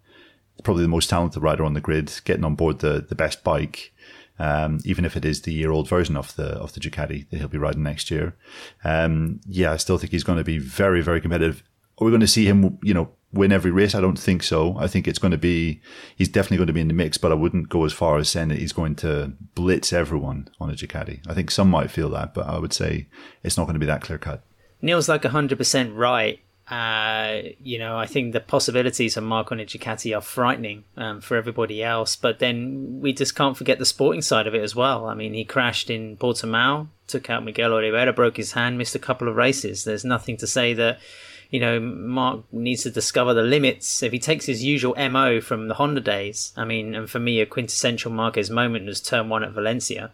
probably 0.64 0.84
the 0.84 0.90
most 0.90 1.10
talented 1.10 1.42
rider 1.42 1.66
on 1.66 1.74
the 1.74 1.82
grid 1.82 2.12
getting 2.24 2.46
on 2.46 2.54
board 2.54 2.80
the 2.80 3.04
the 3.08 3.16
best 3.16 3.44
bike 3.44 3.94
um, 4.38 4.80
even 4.86 5.06
if 5.06 5.18
it 5.18 5.26
is 5.26 5.42
the 5.42 5.54
year 5.54 5.72
old 5.72 5.90
version 5.90 6.16
of 6.16 6.36
the 6.36 6.50
of 6.50 6.74
the 6.74 6.80
Ducati 6.80 7.28
that 7.30 7.38
he'll 7.38 7.48
be 7.48 7.58
riding 7.58 7.82
next 7.82 8.12
year. 8.12 8.36
Um, 8.84 9.40
yeah, 9.48 9.72
I 9.72 9.78
still 9.78 9.98
think 9.98 10.12
he's 10.12 10.24
going 10.24 10.38
to 10.38 10.44
be 10.44 10.60
very 10.60 11.02
very 11.02 11.20
competitive. 11.20 11.64
Are 11.98 12.06
we 12.06 12.12
going 12.12 12.22
to 12.22 12.28
see 12.28 12.46
him, 12.46 12.78
you 12.84 12.94
know, 12.94 13.10
win 13.34 13.52
every 13.52 13.72
race? 13.72 13.96
I 13.96 14.02
don't 14.02 14.20
think 14.20 14.44
so. 14.44 14.76
I 14.78 14.88
think 14.88 15.08
it's 15.08 15.20
going 15.20 15.32
to 15.32 15.38
be 15.38 15.82
he's 16.16 16.30
definitely 16.30 16.58
going 16.58 16.68
to 16.68 16.74
be 16.74 16.82
in 16.82 16.88
the 16.88 16.94
mix, 16.94 17.18
but 17.18 17.32
I 17.32 17.36
wouldn't 17.36 17.70
go 17.70 17.86
as 17.86 17.94
far 17.94 18.18
as 18.18 18.30
saying 18.30 18.50
that 18.50 18.60
he's 18.60 18.74
going 18.74 18.96
to 18.98 19.34
blitz 19.56 19.94
everyone 19.94 20.50
on 20.60 20.70
a 20.70 20.74
Ducati. 20.74 21.20
I 21.28 21.34
think 21.34 21.52
some 21.52 21.70
might 21.70 21.92
feel 21.92 22.10
that, 22.10 22.34
but 22.34 22.48
I 22.48 22.58
would 22.60 22.74
say 22.74 23.08
it's 23.44 23.58
not 23.58 23.66
going 23.66 23.76
to 23.76 23.80
be 23.80 23.86
that 23.86 24.02
clear 24.02 24.18
cut. 24.18 24.44
Neil's 24.82 25.10
like 25.10 25.24
100% 25.24 25.96
right 25.96 26.40
uh, 26.70 27.44
you 27.64 27.80
know, 27.80 27.98
I 27.98 28.06
think 28.06 28.34
the 28.34 28.42
possibilities 28.42 29.16
of 29.16 29.24
Marco 29.24 29.56
Ducati 29.56 30.16
are 30.16 30.22
frightening 30.22 30.84
um, 30.98 31.22
for 31.22 31.38
everybody 31.38 31.82
else. 31.82 32.18
But 32.18 32.40
then 32.40 33.00
we 33.00 33.14
just 33.14 33.36
can't 33.36 33.56
forget 33.56 33.80
the 33.80 33.86
sporting 33.86 34.22
side 34.22 34.48
of 34.48 34.56
it 34.56 34.62
as 34.62 34.76
well. 34.76 35.06
I 35.06 35.14
mean, 35.14 35.34
he 35.34 35.46
crashed 35.46 35.90
in 35.90 36.18
Portimao, 36.18 36.88
took 37.07 37.30
out 37.30 37.46
Miguel 37.46 37.72
Oliveira, 37.72 38.12
broke 38.12 38.36
his 38.36 38.52
hand, 38.52 38.78
missed 38.78 38.96
a 38.96 39.00
couple 39.00 39.30
of 39.30 39.38
races. 39.38 39.86
There's 39.86 40.04
nothing 40.04 40.36
to 40.38 40.48
say 40.48 40.74
that, 40.74 41.00
you 41.49 41.59
know, 41.59 41.80
Mark 41.80 42.42
needs 42.51 42.83
to 42.83 42.92
discover 42.92 43.33
the 43.33 43.42
limits. 43.42 44.04
If 44.04 44.11
he 44.11 44.19
takes 44.19 44.45
his 44.45 44.63
usual 44.63 44.95
MO 45.09 45.42
from 45.42 45.68
the 45.68 45.75
Honda 45.75 46.01
days, 46.01 46.54
I 46.57 46.66
mean, 46.66 46.95
and 46.95 47.09
for 47.09 47.19
me, 47.19 47.39
a 47.39 47.45
quintessential 47.45 48.11
Marquez 48.11 48.49
moment 48.49 48.85
was 48.85 49.01
turn 49.01 49.30
one 49.30 49.44
at 49.44 49.51
Valencia 49.51 50.11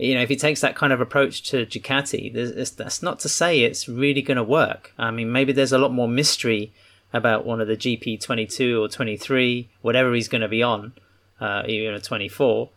you 0.00 0.14
know, 0.14 0.22
if 0.22 0.30
he 0.30 0.36
takes 0.36 0.62
that 0.62 0.74
kind 0.74 0.94
of 0.94 1.00
approach 1.00 1.42
to 1.50 1.66
Ducati, 1.66 2.32
that's 2.76 3.02
not 3.02 3.20
to 3.20 3.28
say 3.28 3.60
it's 3.60 3.86
really 3.86 4.22
going 4.22 4.38
to 4.38 4.42
work. 4.42 4.94
I 4.98 5.10
mean, 5.10 5.30
maybe 5.30 5.52
there's 5.52 5.72
a 5.72 5.78
lot 5.78 5.92
more 5.92 6.08
mystery 6.08 6.72
about 7.12 7.44
one 7.44 7.60
of 7.60 7.68
the 7.68 7.76
GP 7.76 8.18
22 8.22 8.82
or 8.82 8.88
23, 8.88 9.68
whatever 9.82 10.14
he's 10.14 10.28
going 10.28 10.40
to 10.40 10.48
be 10.48 10.62
on, 10.62 10.94
uh, 11.38 11.64
even 11.66 11.92
a 11.92 12.00
24. 12.00 12.70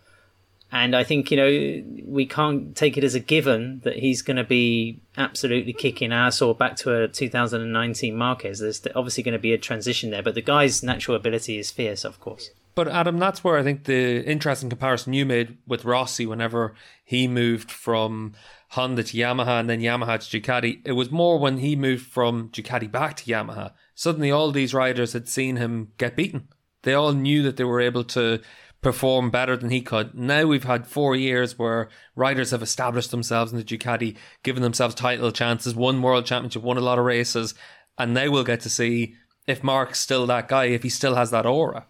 And 0.74 0.96
I 0.96 1.04
think, 1.04 1.30
you 1.30 1.38
know, 1.38 1.84
we 2.04 2.26
can't 2.26 2.76
take 2.76 2.98
it 2.98 3.04
as 3.04 3.14
a 3.14 3.20
given 3.20 3.82
that 3.84 3.98
he's 3.98 4.24
going 4.24 4.38
to 4.38 4.44
be 4.44 5.00
absolutely 5.16 5.72
kicking 5.72 6.12
ass 6.12 6.42
or 6.42 6.56
back 6.56 6.78
to 6.78 7.04
a 7.04 7.08
2019 7.08 8.18
Marquez. 8.18 8.58
There's 8.58 8.82
obviously 8.96 9.22
going 9.22 9.34
to 9.34 9.40
be 9.40 9.54
a 9.54 9.60
transition 9.60 10.10
there, 10.10 10.24
but 10.24 10.34
the 10.34 10.42
guy's 10.42 10.82
natural 10.82 11.16
ability 11.16 11.60
is 11.60 11.70
fierce, 11.70 12.04
of 12.04 12.20
course. 12.20 12.50
But 12.74 12.88
Adam, 12.88 13.20
that's 13.20 13.44
where 13.44 13.56
I 13.56 13.62
think 13.62 13.84
the 13.84 14.26
interesting 14.26 14.68
comparison 14.68 15.14
you 15.14 15.28
made 15.28 15.60
with 15.68 15.86
Rossi 15.86 16.26
whenever 16.26 16.74
he 17.06 17.28
moved 17.28 17.70
from 17.70 18.34
Honda 18.70 19.04
to 19.04 19.16
Yamaha 19.16 19.60
and 19.60 19.70
then 19.70 19.80
Yamaha 19.80 20.28
to 20.28 20.42
Ducati, 20.42 20.82
it 20.86 20.94
was 20.94 21.12
more 21.12 21.38
when 21.38 21.60
he 21.60 21.76
moved 21.76 22.08
from 22.08 22.50
Ducati 22.50 22.92
back 22.92 23.18
to 23.18 23.26
Yamaha. 23.26 23.74
Suddenly 23.94 24.32
all 24.32 24.50
these 24.50 24.74
riders 24.74 25.14
had 25.14 25.28
seen 25.28 25.58
him 25.58 25.92
get 26.00 26.16
beaten. 26.16 26.48
They 26.82 26.96
all 26.96 27.14
knew 27.14 27.44
that 27.44 27.58
they 27.58 27.64
were 27.64 27.80
able 27.80 28.04
to 28.06 28.42
perform 28.84 29.32
better 29.32 29.58
than 29.58 29.70
he 29.70 29.82
could. 29.82 30.14
Now 30.14 30.46
we've 30.46 30.66
had 30.66 30.86
four 30.86 31.16
years 31.16 31.58
where 31.58 31.90
riders 32.16 32.52
have 32.52 32.62
established 32.62 33.12
themselves 33.12 33.52
in 33.52 33.58
the 33.58 33.64
Ducati, 33.64 34.16
given 34.44 34.62
themselves 34.62 34.94
title 34.94 35.32
chances, 35.32 35.74
won 35.74 36.02
world 36.02 36.26
championship, 36.26 36.62
won 36.62 36.78
a 36.78 36.82
lot 36.82 37.00
of 37.00 37.06
races, 37.06 37.56
and 37.98 38.14
now 38.14 38.30
we'll 38.30 38.44
get 38.44 38.60
to 38.62 38.70
see 38.70 39.16
if 39.48 39.64
Mark's 39.64 40.00
still 40.00 40.28
that 40.28 40.48
guy, 40.48 40.66
if 40.66 40.84
he 40.84 40.90
still 40.90 41.16
has 41.16 41.32
that 41.32 41.46
aura. 41.46 41.86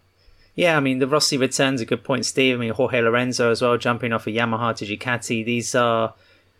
Yeah, 0.54 0.76
I 0.76 0.80
mean, 0.80 1.00
the 1.00 1.08
Rossi 1.08 1.36
return's 1.36 1.80
a 1.80 1.84
good 1.84 2.04
point, 2.04 2.26
Steve. 2.26 2.54
I 2.54 2.58
mean, 2.58 2.72
Jorge 2.72 3.00
Lorenzo 3.00 3.50
as 3.50 3.60
well, 3.60 3.76
jumping 3.76 4.12
off 4.12 4.26
a 4.26 4.30
of 4.30 4.36
Yamaha 4.36 4.76
to 4.76 4.86
Ducati. 4.86 5.44
These 5.44 5.74
are, 5.74 6.14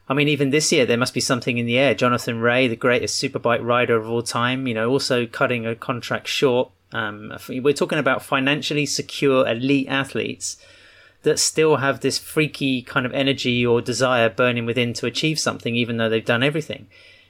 I 0.08 0.14
mean, 0.14 0.28
even 0.28 0.50
this 0.50 0.72
year, 0.72 0.84
there 0.84 0.98
must 0.98 1.14
be 1.14 1.20
something 1.20 1.58
in 1.58 1.66
the 1.66 1.78
air. 1.78 1.94
Jonathan 1.94 2.40
Rea, 2.40 2.66
the 2.66 2.74
greatest 2.74 3.22
superbike 3.22 3.64
rider 3.64 3.96
of 3.96 4.10
all 4.10 4.22
time, 4.22 4.66
you 4.66 4.74
know, 4.74 4.90
also 4.90 5.26
cutting 5.26 5.64
a 5.64 5.76
contract 5.76 6.26
short. 6.26 6.72
Um, 6.94 7.36
we're 7.48 7.74
talking 7.74 7.98
about 7.98 8.22
financially 8.22 8.86
secure 8.86 9.46
elite 9.46 9.88
athletes 9.88 10.56
that 11.24 11.38
still 11.38 11.76
have 11.76 12.00
this 12.00 12.18
freaky 12.18 12.82
kind 12.82 13.04
of 13.04 13.12
energy 13.12 13.66
or 13.66 13.80
desire 13.80 14.28
burning 14.28 14.64
within 14.66 14.92
to 14.94 15.06
achieve 15.06 15.38
something, 15.38 15.74
even 15.74 15.96
though 15.96 16.08
they've 16.08 16.24
done 16.24 16.42
everything. 16.42 16.86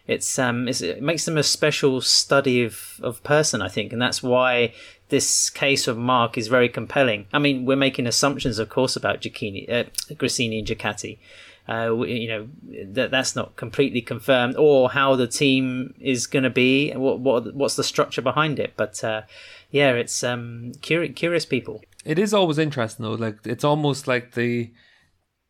It's, 0.06 0.38
um, 0.38 0.68
it's, 0.68 0.83
it 0.83 1.00
makes 1.00 1.25
them 1.25 1.38
a 1.38 1.42
special 1.42 2.02
study 2.02 2.62
of, 2.62 3.00
of 3.02 3.23
person, 3.23 3.62
I 3.62 3.68
think, 3.68 3.92
and 3.92 4.02
that's 4.02 4.23
why 4.23 4.75
this 5.09 5.49
case 5.49 5.88
of 5.88 5.97
Mark 5.97 6.37
is 6.37 6.49
very 6.49 6.68
compelling. 6.68 7.26
I 7.33 7.38
mean, 7.38 7.64
we're 7.64 7.76
making 7.76 8.06
assumptions, 8.06 8.59
of 8.59 8.68
course, 8.68 8.97
about 8.97 9.23
Gicchini, 9.23 9.71
uh, 9.71 9.85
Gresini 10.14 10.59
and 10.59 10.68
Ducati. 10.68 11.18
Uh, 11.66 12.02
you 12.02 12.28
know 12.28 12.49
that 12.92 13.11
that's 13.11 13.35
not 13.35 13.56
completely 13.56 14.02
confirmed, 14.02 14.54
or 14.56 14.90
how 14.90 15.16
the 15.16 15.26
team 15.26 15.94
is 15.99 16.26
going 16.26 16.42
to 16.42 16.50
be, 16.50 16.92
what 16.92 17.21
what 17.21 17.54
what's 17.54 17.76
the 17.76 17.85
structure 17.85 18.21
behind 18.21 18.59
it. 18.59 18.75
But 18.76 19.02
uh, 19.02 19.23
yeah, 19.71 19.92
it's 19.92 20.23
um, 20.23 20.73
curious, 20.83 21.14
curious 21.14 21.47
people. 21.47 21.80
It 22.04 22.18
is 22.18 22.35
always 22.35 22.59
interesting 22.59 23.04
though. 23.04 23.12
Like 23.12 23.38
it's 23.47 23.64
almost 23.64 24.06
like 24.06 24.35
the 24.35 24.73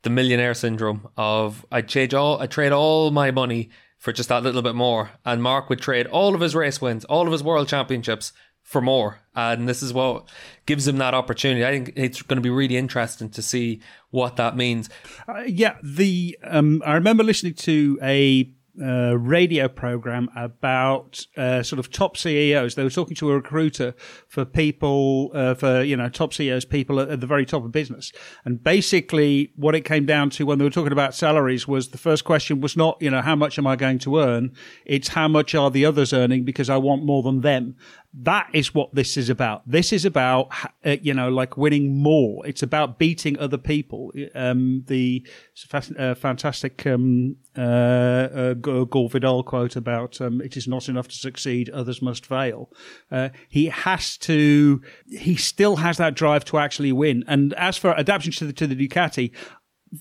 the 0.03 0.11
millionaire 0.11 0.55
syndrome 0.55 1.09
of 1.17 1.67
I 1.73 1.83
trade 1.83 2.15
all 2.15 2.41
I 2.41 2.47
trade 2.47 2.73
all 2.73 3.11
my 3.11 3.31
money 3.33 3.71
for 3.99 4.13
just 4.13 4.29
that 4.29 4.43
little 4.43 4.63
bit 4.63 4.75
more, 4.75 5.11
and 5.25 5.43
Mark 5.43 5.69
would 5.69 5.81
trade 5.81 6.07
all 6.07 6.35
of 6.35 6.41
his 6.41 6.55
race 6.55 6.81
wins, 6.81 7.05
all 7.07 7.27
of 7.27 7.33
his 7.33 7.43
world 7.43 7.69
championships 7.69 8.33
for 8.65 8.81
more. 8.81 9.21
And 9.37 9.69
this 9.69 9.83
is 9.83 9.93
what 9.93 10.29
gives 10.67 10.89
him 10.89 10.99
that 10.99 11.15
opportunity. 11.15 11.65
I 11.65 11.71
think 11.71 11.93
it's 11.95 12.23
going 12.23 12.39
to 12.39 12.43
be 12.43 12.51
really 12.51 12.77
interesting 12.77 13.31
to 13.31 13.43
see 13.43 13.81
what 14.11 14.37
that 14.37 14.57
means. 14.57 14.89
Uh, 15.29 15.43
yeah, 15.47 15.77
the 15.83 16.37
um, 16.43 16.83
I 16.85 16.95
remember 16.95 17.23
listening 17.23 17.55
to 17.55 17.99
a 18.03 18.51
uh, 18.83 19.17
radio 19.17 19.69
program 19.69 20.29
about 20.35 21.25
uh, 21.37 21.63
sort 21.63 21.79
of 21.79 21.93
top 21.93 22.17
CEOs. 22.17 22.75
They 22.75 22.83
were 22.83 22.91
talking 22.91 23.15
to 23.17 23.31
a 23.31 23.35
recruiter 23.37 23.95
for 24.27 24.45
people, 24.45 25.31
uh, 25.33 25.55
for, 25.55 25.83
you 25.83 25.97
know, 25.97 26.09
top 26.09 26.35
CEOs, 26.35 26.65
people 26.65 26.99
at, 26.99 27.09
at, 27.09 27.21
the 27.21 27.27
very 27.27 27.47
top 27.47 27.65
of 27.65 27.71
business. 27.71 28.13
And 28.45 28.63
basically 28.63 29.53
what 29.55 29.77
it 29.77 29.83
came 29.83 30.07
down 30.07 30.31
to 30.31 30.47
when 30.47 30.59
they 30.59 30.65
were 30.65 30.71
talking 30.71 30.91
about 30.93 31.15
salaries 31.15 31.69
was 31.69 31.91
the 31.91 31.99
first 31.99 32.25
question 32.25 32.61
was 32.61 32.77
not, 32.77 32.97
you 33.01 33.11
know, 33.11 33.23
how 33.23 33.37
much 33.37 33.59
am 33.59 33.67
I 33.69 33.77
going 33.77 34.01
to 34.01 34.19
earn? 34.19 34.53
It's 34.85 35.09
how 35.09 35.29
much 35.29 35.55
are 35.55 35.71
the 35.71 35.87
others 35.87 36.13
earning 36.13 36.45
because 36.45 36.69
I 36.69 36.77
want 36.77 37.05
more 37.05 37.23
than 37.23 37.43
them 37.43 37.77
that 38.23 38.49
is 38.53 38.73
what 38.73 38.95
this 38.95 39.17
is 39.17 39.29
about. 39.29 39.63
This 39.67 39.93
is 39.93 40.05
about, 40.05 40.49
uh, 40.85 40.97
you 41.03 41.13
know, 41.13 41.31
like 41.31 41.57
winning 41.57 42.01
more. 42.01 42.47
It's 42.47 42.63
about 42.63 42.99
beating 42.99 43.37
other 43.39 43.59
people. 43.59 44.13
Um, 44.35 44.85
the 44.87 45.27
uh, 45.99 46.15
fantastic 46.15 46.87
um, 46.87 47.37
uh, 47.59 47.61
uh, 47.61 48.55
Gore 48.55 49.09
Vidal 49.09 49.43
quote 49.43 49.75
about 49.75 50.21
um, 50.21 50.41
"It 50.41 50.57
is 50.57 50.69
not 50.69 50.89
enough 50.89 51.09
to 51.09 51.17
succeed; 51.17 51.71
others 51.71 52.01
must 52.01 52.25
fail." 52.25 52.71
Uh, 53.11 53.31
he 53.49 53.67
has 53.67 54.17
to. 54.19 54.81
He 55.09 55.35
still 55.35 55.77
has 55.77 55.97
that 55.97 56.15
drive 56.15 56.45
to 56.47 56.59
actually 56.59 56.93
win. 56.93 57.25
And 57.27 57.53
as 57.55 57.77
for 57.77 57.99
adaptation 57.99 58.33
to 58.33 58.47
the 58.47 58.53
to 58.53 58.67
the 58.69 58.89
Ducati, 58.89 59.33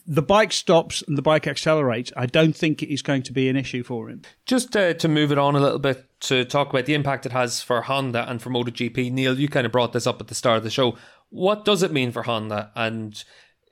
the 0.05 0.22
bike 0.22 0.51
stops 0.51 1.03
and 1.08 1.17
the 1.17 1.22
bike 1.22 1.48
accelerates, 1.48 2.12
I 2.15 2.25
don't 2.25 2.55
think 2.55 2.82
it 2.82 2.93
is 2.93 3.01
going 3.01 3.24
to 3.24 3.34
be 3.34 3.50
an 3.50 3.55
issue 3.55 3.84
for 3.84 4.10
him. 4.10 4.22
Just 4.46 4.75
uh, 4.75 4.93
to 4.96 5.08
move 5.08 5.32
it 5.32 5.38
on 5.38 5.55
a 5.55 5.60
little 5.60 5.79
bit 5.79 6.05
to 6.24 6.46
talk 6.46 6.70
about 6.70 6.86
the 6.86 6.94
impact 6.94 7.25
it 7.25 7.32
has 7.32 7.62
for 7.62 7.82
Honda 7.82 8.30
and 8.30 8.42
for 8.42 8.50
MotoGP, 8.50 9.12
Neil, 9.12 9.39
you 9.39 9.48
kind 9.50 9.65
of 9.65 9.72
brought 9.72 9.94
this 9.94 10.08
up 10.08 10.22
at 10.22 10.27
the 10.27 10.36
start 10.36 10.58
of 10.58 10.63
the 10.63 10.70
show. 10.70 10.98
What 11.30 11.65
does 11.65 11.84
it 11.84 11.92
mean 11.92 12.12
for 12.12 12.24
Honda 12.24 12.72
and 12.75 13.22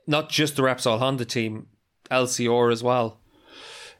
not 0.05 0.29
just 0.29 0.55
the 0.55 0.63
Repsol 0.63 0.99
Honda 0.99 1.25
team, 1.25 1.67
LCR 2.09 2.71
as 2.71 2.83
well? 2.83 3.19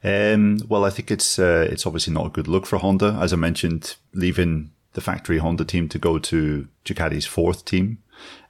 Um, 0.04 0.60
well, 0.68 0.84
I 0.84 0.90
think 0.90 1.12
it's 1.12 1.38
uh, 1.38 1.68
it's 1.70 1.86
obviously 1.86 2.14
not 2.14 2.26
a 2.26 2.32
good 2.32 2.48
look 2.48 2.66
for 2.66 2.80
Honda. 2.80 3.18
As 3.22 3.32
I 3.34 3.36
mentioned, 3.36 3.96
leaving 4.14 4.72
the 4.94 5.02
factory 5.02 5.38
Honda 5.38 5.64
team 5.64 5.88
to 5.90 6.00
go 6.00 6.20
to 6.20 6.68
Ducati's 6.84 7.26
fourth 7.26 7.64
team 7.66 8.00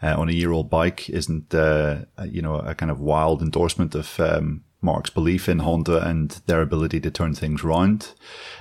uh, 0.01 0.15
on 0.17 0.29
a 0.29 0.33
year 0.33 0.51
old 0.51 0.69
bike 0.69 1.09
isn't, 1.09 1.53
uh, 1.53 2.05
you 2.25 2.41
know, 2.41 2.55
a 2.55 2.73
kind 2.73 2.89
of 2.89 2.99
wild 2.99 3.41
endorsement 3.41 3.93
of 3.93 4.19
um, 4.19 4.63
Marc's 4.81 5.11
belief 5.11 5.47
in 5.47 5.59
Honda 5.59 6.05
and 6.07 6.31
their 6.47 6.61
ability 6.61 6.99
to 7.01 7.11
turn 7.11 7.35
things 7.35 7.63
around. 7.63 8.13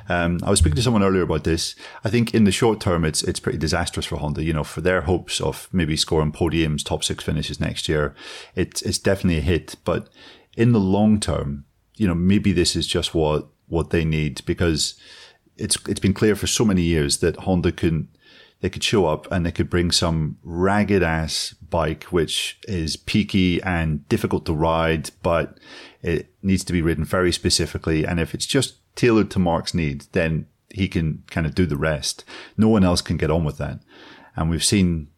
Um, 0.09 0.39
I 0.43 0.51
was 0.51 0.59
speaking 0.59 0.77
to 0.77 0.83
someone 0.83 1.03
earlier 1.03 1.23
about 1.23 1.45
this. 1.45 1.75
I 2.05 2.11
think 2.11 2.35
in 2.35 2.45
the 2.45 2.53
short 2.53 2.81
term, 2.81 3.05
it's 3.05 3.23
it's 3.23 3.41
pretty 3.41 3.59
disastrous 3.59 4.07
for 4.07 4.17
Honda. 4.17 4.45
You 4.45 4.53
know, 4.53 4.65
for 4.65 4.83
their 4.83 5.03
hopes 5.03 5.41
of 5.41 5.69
maybe 5.73 5.97
scoring 5.97 6.33
podiums, 6.33 6.85
top 6.85 7.03
six 7.03 7.25
finishes 7.25 7.59
next 7.59 7.89
year, 7.89 8.15
it's 8.55 8.83
it's 8.83 8.99
definitely 8.99 9.39
a 9.39 9.43
hit. 9.43 9.77
But 9.85 10.09
in 10.57 10.73
the 10.73 10.81
long 10.81 11.21
term, 11.21 11.65
you 11.97 12.07
know, 12.07 12.15
maybe 12.15 12.53
this 12.53 12.77
is 12.77 12.87
just 12.87 13.15
what 13.15 13.49
what 13.69 13.91
they 13.91 14.05
need 14.05 14.45
because 14.45 14.95
it's 15.57 15.79
it's 15.89 16.01
been 16.01 16.15
clear 16.15 16.37
for 16.37 16.47
so 16.47 16.65
many 16.65 16.83
years 16.83 17.19
that 17.19 17.37
Honda 17.37 17.73
can 17.73 18.09
they 18.61 18.69
could 18.69 18.85
show 18.85 19.07
up 19.07 19.31
and 19.33 19.45
they 19.45 19.53
could 19.53 19.71
bring 19.71 19.91
some 19.91 20.37
ragged 20.43 21.03
ass 21.03 21.55
bike, 21.71 22.05
which 22.05 22.59
is 22.69 22.97
peaky 22.97 23.63
and 23.63 24.07
difficult 24.09 24.45
to 24.47 24.53
ride, 24.53 25.11
but 25.23 25.59
it 26.03 26.33
needs 26.43 26.65
to 26.65 26.73
be 26.73 26.83
written 26.83 27.05
very 27.05 27.33
specifically. 27.33 28.07
And 28.07 28.19
if 28.19 28.35
it's 28.35 28.47
just 28.47 28.77
tailored 28.97 29.31
to 29.33 29.39
Mark's 29.39 29.75
needs, 29.75 30.07
then 30.09 30.47
he 30.69 30.89
can 30.89 31.25
kind 31.31 31.47
of 31.47 31.55
do 31.55 31.67
the 31.67 31.77
rest. 31.77 32.25
No 32.57 32.69
one 32.69 32.85
else 32.85 33.03
can 33.03 33.17
get 33.17 33.31
on 33.31 33.45
with 33.45 33.59
that. 33.59 33.81
And 34.37 34.49
we've 34.49 34.65
seen 34.65 35.09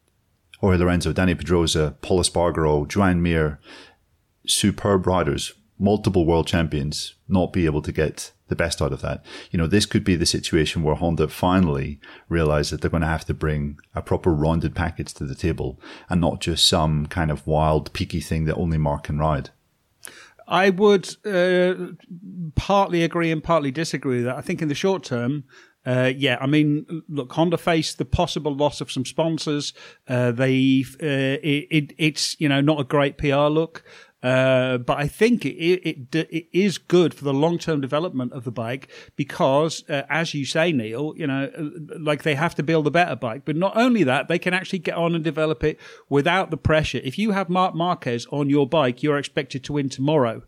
Jorge 0.61 0.79
Lorenzo, 0.79 1.12
Dani 1.12 1.37
Pedrosa, 1.37 1.97
Pol 2.03 2.21
Espargaro, 2.21 2.89
Joan 2.89 3.23
Mir, 3.23 3.61
superb 4.47 5.07
riders, 5.07 5.53
multiple 5.79 6.25
world 6.25 6.47
champions, 6.47 7.15
not 7.29 7.53
be 7.53 7.67
able 7.67 7.83
to 7.83 7.93
get 7.93 8.33
the 8.49 8.57
best 8.57 8.83
out 8.83 8.93
of 8.93 9.01
that. 9.03 9.25
You 9.51 9.59
know, 9.59 9.67
this 9.67 9.87
could 9.87 10.05
be 10.05 10.15
the 10.15 10.27
situation 10.27 10.83
where 10.83 10.95
Honda 10.95 11.29
finally 11.29 12.01
realize 12.29 12.71
that 12.71 12.81
they're 12.81 12.91
going 12.91 13.01
to 13.03 13.07
have 13.07 13.25
to 13.27 13.35
bring 13.35 13.79
a 13.95 14.03
proper 14.03 14.33
rounded 14.33 14.75
package 14.75 15.15
to 15.15 15.25
the 15.25 15.35
table 15.35 15.81
and 16.09 16.21
not 16.21 16.41
just 16.41 16.67
some 16.67 17.07
kind 17.07 17.31
of 17.31 17.47
wild, 17.47 17.93
peaky 17.93 18.21
thing 18.21 18.45
that 18.45 18.57
only 18.57 18.79
Mark 18.79 19.05
can 19.05 19.19
ride. 19.19 19.51
I 20.49 20.71
would 20.71 21.17
uh, 21.25 21.75
partly 22.55 23.03
agree 23.03 23.31
and 23.31 23.43
partly 23.43 23.71
disagree 23.71 24.17
with 24.19 24.27
that. 24.27 24.37
I 24.37 24.41
think 24.41 24.63
in 24.63 24.69
the 24.69 24.75
short 24.75 25.05
term, 25.05 25.45
uh, 25.85 26.13
yeah, 26.17 26.39
I 26.41 26.47
mean, 26.47 27.03
look, 27.09 27.33
Honda 27.33 27.59
faced 27.59 27.99
the 27.99 28.05
possible 28.05 28.55
loss 28.55 28.81
of 28.81 28.91
some 28.91 29.05
sponsors. 29.05 29.73
Uh, 30.07 30.31
they, 30.31 30.85
uh, 31.03 31.39
it, 31.43 31.67
it, 31.71 31.93
it's 31.99 32.41
you 32.41 32.49
know 32.49 32.61
not 32.61 32.81
a 32.81 32.85
great 32.85 33.19
PR 33.19 33.49
look. 33.49 33.85
Uh, 34.23 34.79
but 34.79 34.99
I 34.99 35.09
think 35.09 35.45
it, 35.45 35.57
it, 35.57 36.14
it 36.14 36.47
is 36.52 36.79
good 36.79 37.12
for 37.12 37.25
the 37.25 37.35
long 37.35 37.59
term 37.59 37.81
development 37.81 38.33
of 38.33 38.45
the 38.45 38.52
bike 38.52 38.88
because, 39.17 39.83
uh, 39.88 40.02
as 40.09 40.33
you 40.33 40.45
say, 40.45 40.71
Neil, 40.71 41.12
you 41.17 41.26
know, 41.26 41.50
uh, 41.59 41.99
like 41.99 42.23
they 42.23 42.37
have 42.37 42.55
to 42.55 42.62
build 42.62 42.87
a 42.87 42.91
better 42.91 43.17
bike. 43.17 43.43
But 43.45 43.57
not 43.57 43.76
only 43.76 44.05
that, 44.05 44.29
they 44.29 44.38
can 44.38 44.55
actually 44.55 44.79
get 44.79 44.95
on 44.95 45.14
and 45.17 45.25
develop 45.25 45.64
it 45.64 45.81
without 46.09 46.50
the 46.50 46.57
pressure. 46.57 47.00
If 47.02 47.19
you 47.19 47.33
have 47.33 47.49
Marc 47.49 47.75
Marquez 47.75 48.26
on 48.31 48.49
your 48.49 48.69
bike, 48.69 49.02
you're 49.02 49.19
expected 49.19 49.64
to 49.64 49.73
win 49.73 49.88
tomorrow. 49.88 50.43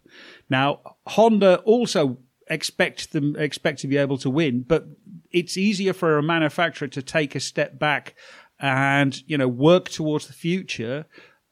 Now, 0.49 0.81
Honda 1.09 1.57
also 1.65 2.19
expect 2.49 3.13
them 3.13 3.35
expect 3.37 3.81
to 3.81 3.89
be 3.89 3.97
able 3.97 4.19
to 4.19 4.31
win, 4.31 4.63
but 4.63 4.87
it's 5.33 5.57
easier 5.57 5.93
for 5.93 6.17
a 6.17 6.23
manufacturer 6.23 6.89
to 6.89 7.03
take 7.03 7.35
a 7.35 7.41
step 7.41 7.79
back 7.79 8.15
and 8.61 9.23
you 9.27 9.37
know 9.37 9.49
work 9.49 9.89
towards 9.89 10.29
the 10.29 10.33
future 10.33 11.07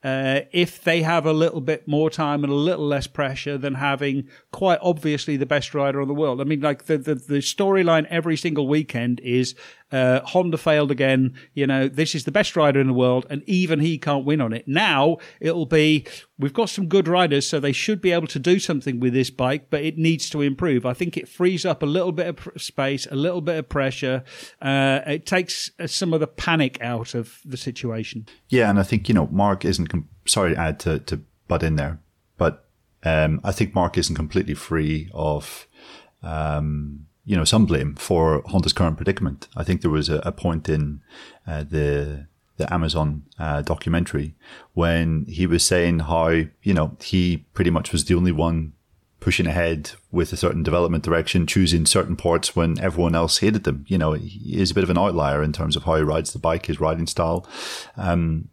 uh, 0.05 0.41
if 0.53 0.83
they 0.83 1.03
have 1.03 1.27
a 1.27 1.33
little 1.33 1.61
bit 1.61 1.87
more 1.87 2.11
time 2.11 2.43
and 2.43 2.53
a 2.53 2.57
little 2.57 2.87
less 2.87 3.07
pressure 3.07 3.57
than 3.57 3.75
having 3.75 4.29
quite 4.51 4.79
obviously 4.83 5.37
the 5.37 5.47
best 5.47 5.75
rider 5.75 6.01
on 6.01 6.09
the 6.09 6.15
world. 6.15 6.41
I 6.41 6.45
mean, 6.45 6.61
like 6.61 6.87
the, 6.87 6.99
the, 6.99 7.15
the 7.15 7.39
storyline 7.39 8.07
every 8.07 8.37
single 8.37 8.67
weekend 8.67 9.21
is 9.21 9.55
uh, 9.93 10.21
Honda 10.25 10.57
failed 10.57 10.91
again. 10.91 11.35
You 11.55 11.67
know, 11.67 11.89
this 11.89 12.15
is 12.15 12.25
the 12.25 12.33
best 12.33 12.57
rider 12.57 12.81
in 12.81 12.87
the 12.87 12.93
world, 12.93 13.27
and 13.31 13.43
even 13.47 13.81
he 13.81 13.99
can't 13.99 14.25
win 14.25 14.41
on 14.41 14.53
it. 14.53 14.67
Now 14.67 15.19
it'll 15.41 15.67
be 15.67 16.07
we've 16.39 16.53
got 16.53 16.71
some 16.71 16.89
good 16.89 17.07
riders, 17.07 17.49
so 17.49 17.61
they 17.61 17.73
should 17.73 18.01
be 18.01 18.13
able 18.13 18.27
to 18.29 18.39
do 18.39 18.59
something 18.59 18.99
with 18.99 19.13
this 19.13 19.31
bike, 19.31 19.69
but 19.71 19.83
it 19.83 19.99
needs 19.99 20.29
to 20.31 20.43
improve. 20.43 20.85
I 20.87 20.95
think 20.95 21.17
it 21.17 21.29
frees 21.29 21.65
up 21.65 21.83
a 21.83 21.87
little 21.87 22.13
bit 22.13 22.27
of 22.27 22.61
space, 22.61 23.07
a 23.11 23.15
little 23.15 23.41
bit 23.41 23.59
of 23.59 23.69
pressure. 23.69 24.25
Uh, 24.61 25.01
it 25.07 25.27
takes 25.27 25.71
uh, 25.79 25.87
some 25.87 26.13
of 26.13 26.21
the 26.21 26.27
panic 26.27 26.81
out 26.81 27.15
of 27.15 27.39
the 27.45 27.57
situation. 27.57 28.27
Yeah, 28.49 28.71
and 28.71 28.79
I 28.79 28.83
think 28.83 29.09
you 29.09 29.15
know 29.15 29.29
Mark 29.31 29.65
isn't. 29.65 29.89
Com- 29.89 30.09
sorry 30.27 30.55
to 30.55 30.61
add 30.61 30.81
to 30.81 30.99
to 31.01 31.21
butt 31.49 31.63
in 31.63 31.77
there, 31.77 32.01
but 32.39 32.67
um, 33.05 33.41
I 33.45 33.53
think 33.53 33.75
Mark 33.75 33.99
isn't 33.99 34.17
completely 34.17 34.55
free 34.55 35.11
of. 35.13 35.67
Um, 36.23 37.07
you 37.25 37.37
know, 37.37 37.45
some 37.45 37.67
blame 37.67 37.95
for 37.95 38.43
Honda's 38.47 38.73
current 38.73 38.97
predicament. 38.97 39.49
I 39.57 39.65
think 39.65 39.81
there 39.81 39.91
was 39.91 40.09
a, 40.09 40.17
a 40.25 40.33
point 40.33 40.69
in 40.69 41.01
uh, 41.47 41.65
the 41.65 42.27
the 42.59 42.73
Amazon 42.73 43.25
uh, 43.39 43.63
documentary 43.63 44.35
when 44.75 45.25
he 45.27 45.47
was 45.47 45.65
saying 45.65 46.01
how 46.01 46.29
you 46.29 46.75
know 46.75 46.97
he 47.01 47.39
pretty 47.55 47.71
much 47.71 47.93
was 47.93 48.05
the 48.05 48.15
only 48.15 48.33
one 48.33 48.73
pushing 49.21 49.47
ahead 49.47 49.93
with 50.11 50.33
a 50.33 50.37
certain 50.37 50.65
development 50.65 51.05
direction, 51.05 51.47
choosing 51.47 51.87
certain 51.87 52.17
parts 52.17 52.57
when 52.57 52.79
everyone 52.81 53.15
else 53.15 53.39
hated 53.39 53.63
them. 53.63 53.85
You 53.89 53.97
know, 53.97 54.15
he 54.15 54.61
is 54.61 54.73
a 54.73 54.75
bit 54.75 54.83
of 54.83 54.91
an 54.91 54.99
outlier 54.99 55.45
in 55.45 55.53
terms 55.53 55.77
of 55.77 55.85
how 55.85 55.95
he 55.95 56.03
rides 56.03 56.33
the 56.33 56.41
bike, 56.41 56.67
his 56.67 56.81
riding 56.81 57.07
style. 57.07 57.47
Um, 57.97 58.49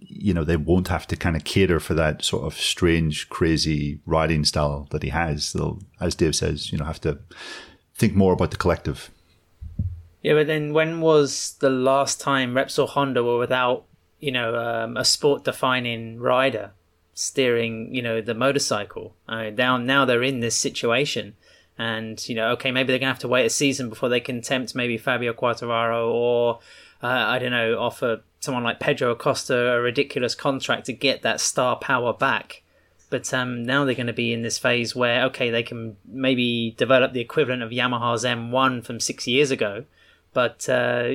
you 0.00 0.32
know, 0.32 0.42
they 0.42 0.56
won't 0.56 0.88
have 0.88 1.06
to 1.08 1.16
kind 1.16 1.36
of 1.36 1.44
cater 1.44 1.78
for 1.78 1.92
that 1.94 2.24
sort 2.24 2.44
of 2.44 2.54
strange, 2.54 3.28
crazy 3.28 4.00
riding 4.06 4.46
style 4.46 4.88
that 4.92 5.02
he 5.02 5.10
has. 5.10 5.52
They'll, 5.52 5.80
as 6.00 6.14
Dave 6.14 6.34
says, 6.34 6.72
you 6.72 6.78
know, 6.78 6.86
have 6.86 7.02
to 7.02 7.18
think 7.94 8.14
more 8.14 8.32
about 8.32 8.50
the 8.50 8.56
collective. 8.56 9.10
Yeah, 10.22 10.34
but 10.34 10.46
then 10.46 10.72
when 10.72 11.00
was 11.00 11.56
the 11.60 11.70
last 11.70 12.20
time 12.20 12.54
Repsol 12.54 12.88
Honda 12.88 13.22
were 13.22 13.38
without, 13.38 13.84
you 14.20 14.32
know, 14.32 14.56
um, 14.56 14.96
a 14.96 15.04
sport-defining 15.04 16.18
rider 16.18 16.72
steering, 17.12 17.94
you 17.94 18.00
know, 18.00 18.20
the 18.20 18.34
motorcycle? 18.34 19.14
Uh, 19.28 19.50
now, 19.50 19.76
now 19.76 20.04
they're 20.04 20.22
in 20.22 20.40
this 20.40 20.56
situation, 20.56 21.34
and 21.76 22.26
you 22.28 22.34
know, 22.34 22.48
okay, 22.52 22.70
maybe 22.70 22.88
they're 22.88 22.98
gonna 22.98 23.12
have 23.12 23.18
to 23.20 23.28
wait 23.28 23.44
a 23.44 23.50
season 23.50 23.88
before 23.90 24.08
they 24.08 24.20
can 24.20 24.40
tempt 24.40 24.74
maybe 24.74 24.96
Fabio 24.96 25.34
Quartararo 25.34 26.10
or 26.10 26.60
uh, 27.02 27.06
I 27.06 27.38
don't 27.38 27.50
know, 27.50 27.78
offer 27.78 28.22
someone 28.40 28.64
like 28.64 28.80
Pedro 28.80 29.10
Acosta 29.10 29.74
a 29.74 29.80
ridiculous 29.80 30.34
contract 30.34 30.86
to 30.86 30.92
get 30.94 31.22
that 31.22 31.40
star 31.40 31.76
power 31.76 32.14
back. 32.14 32.62
But 33.14 33.32
um, 33.32 33.62
now 33.62 33.84
they're 33.84 33.94
going 33.94 34.08
to 34.08 34.12
be 34.12 34.32
in 34.32 34.42
this 34.42 34.58
phase 34.58 34.96
where, 34.96 35.22
okay, 35.26 35.48
they 35.48 35.62
can 35.62 35.96
maybe 36.04 36.74
develop 36.76 37.12
the 37.12 37.20
equivalent 37.20 37.62
of 37.62 37.70
Yamaha's 37.70 38.24
M1 38.24 38.84
from 38.84 38.98
six 38.98 39.28
years 39.28 39.52
ago. 39.52 39.84
But 40.32 40.68
uh, 40.68 41.10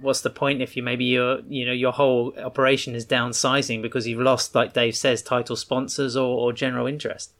what's 0.00 0.20
the 0.20 0.30
point 0.30 0.62
if 0.62 0.76
you 0.76 0.84
maybe 0.84 1.06
your 1.06 1.40
you 1.48 1.66
know 1.66 1.72
your 1.72 1.90
whole 1.90 2.32
operation 2.38 2.94
is 2.94 3.04
downsizing 3.04 3.82
because 3.82 4.06
you've 4.06 4.20
lost, 4.20 4.54
like 4.54 4.72
Dave 4.72 4.94
says, 4.94 5.20
title 5.20 5.56
sponsors 5.56 6.16
or, 6.16 6.38
or 6.38 6.52
general 6.52 6.86
interest? 6.86 7.32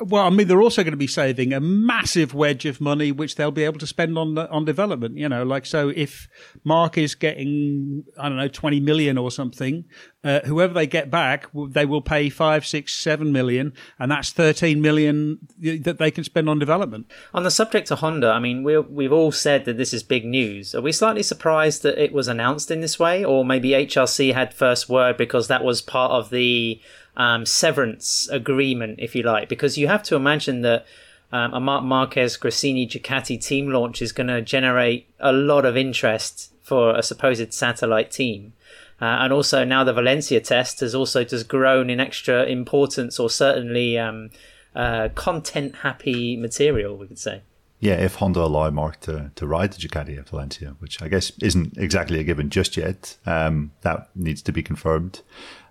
Well, 0.00 0.24
I 0.24 0.30
mean, 0.30 0.48
they're 0.48 0.62
also 0.62 0.82
going 0.82 0.92
to 0.92 0.98
be 0.98 1.06
saving 1.06 1.52
a 1.52 1.60
massive 1.60 2.34
wedge 2.34 2.64
of 2.64 2.80
money, 2.80 3.12
which 3.12 3.36
they'll 3.36 3.50
be 3.50 3.64
able 3.64 3.78
to 3.80 3.86
spend 3.86 4.16
on 4.16 4.38
on 4.38 4.64
development. 4.64 5.18
You 5.18 5.28
know, 5.28 5.42
like 5.42 5.66
so, 5.66 5.90
if 5.90 6.28
Mark 6.64 6.96
is 6.96 7.14
getting, 7.14 8.04
I 8.18 8.28
don't 8.28 8.38
know, 8.38 8.48
twenty 8.48 8.80
million 8.80 9.18
or 9.18 9.30
something, 9.30 9.84
uh, 10.24 10.40
whoever 10.40 10.74
they 10.74 10.86
get 10.86 11.10
back, 11.10 11.46
they 11.70 11.84
will 11.86 12.02
pay 12.02 12.28
five, 12.28 12.66
six, 12.66 12.94
seven 12.94 13.32
million, 13.32 13.72
and 13.98 14.10
that's 14.10 14.30
thirteen 14.30 14.80
million 14.80 15.38
that 15.60 15.98
they 15.98 16.10
can 16.10 16.24
spend 16.24 16.48
on 16.48 16.58
development. 16.58 17.06
On 17.34 17.42
the 17.42 17.50
subject 17.50 17.90
of 17.90 17.98
Honda, 17.98 18.30
I 18.30 18.38
mean, 18.38 18.62
we 18.62 18.78
we've 18.78 19.12
all 19.12 19.32
said 19.32 19.64
that 19.66 19.76
this 19.76 19.92
is 19.92 20.02
big 20.02 20.24
news. 20.24 20.74
Are 20.74 20.80
we 20.80 20.92
slightly 20.92 21.22
surprised 21.22 21.82
that 21.82 22.02
it 22.02 22.12
was 22.12 22.28
announced 22.28 22.70
in 22.70 22.80
this 22.80 22.98
way, 22.98 23.24
or 23.24 23.44
maybe 23.44 23.70
HRC 23.70 24.34
had 24.34 24.54
first 24.54 24.88
word 24.88 25.16
because 25.16 25.48
that 25.48 25.64
was 25.64 25.82
part 25.82 26.12
of 26.12 26.30
the 26.30 26.80
um, 27.18 27.44
severance 27.44 28.28
agreement, 28.30 29.00
if 29.00 29.14
you 29.14 29.22
like, 29.22 29.48
because 29.48 29.76
you 29.76 29.88
have 29.88 30.02
to 30.04 30.16
imagine 30.16 30.62
that 30.62 30.86
um, 31.32 31.52
a 31.52 31.60
Marc 31.60 31.84
Marquez 31.84 32.38
Gresini 32.38 32.88
Ducati 32.88 33.42
team 33.44 33.68
launch 33.68 34.00
is 34.00 34.12
going 34.12 34.28
to 34.28 34.40
generate 34.40 35.06
a 35.20 35.32
lot 35.32 35.66
of 35.66 35.76
interest 35.76 36.52
for 36.62 36.96
a 36.96 37.02
supposed 37.02 37.52
satellite 37.52 38.10
team. 38.10 38.54
Uh, 39.00 39.04
and 39.20 39.32
also 39.32 39.64
now 39.64 39.84
the 39.84 39.92
Valencia 39.92 40.40
test 40.40 40.80
has 40.80 40.94
also 40.94 41.24
just 41.24 41.48
grown 41.48 41.90
in 41.90 42.00
extra 42.00 42.44
importance 42.44 43.18
or 43.18 43.28
certainly 43.28 43.98
um, 43.98 44.30
uh, 44.74 45.08
content 45.14 45.76
happy 45.76 46.36
material, 46.36 46.96
we 46.96 47.06
could 47.06 47.18
say. 47.18 47.42
Yeah, 47.80 47.94
if 47.94 48.16
Honda 48.16 48.40
allow 48.40 48.70
Mark 48.70 49.00
to, 49.00 49.30
to 49.36 49.46
ride 49.46 49.72
the 49.72 49.86
Ducati 49.86 50.18
at 50.18 50.28
Valencia, 50.28 50.74
which 50.80 51.00
I 51.00 51.06
guess 51.08 51.30
isn't 51.40 51.78
exactly 51.78 52.18
a 52.18 52.24
given 52.24 52.50
just 52.50 52.76
yet, 52.76 53.16
um, 53.24 53.70
that 53.82 54.08
needs 54.16 54.42
to 54.42 54.52
be 54.52 54.64
confirmed. 54.64 55.20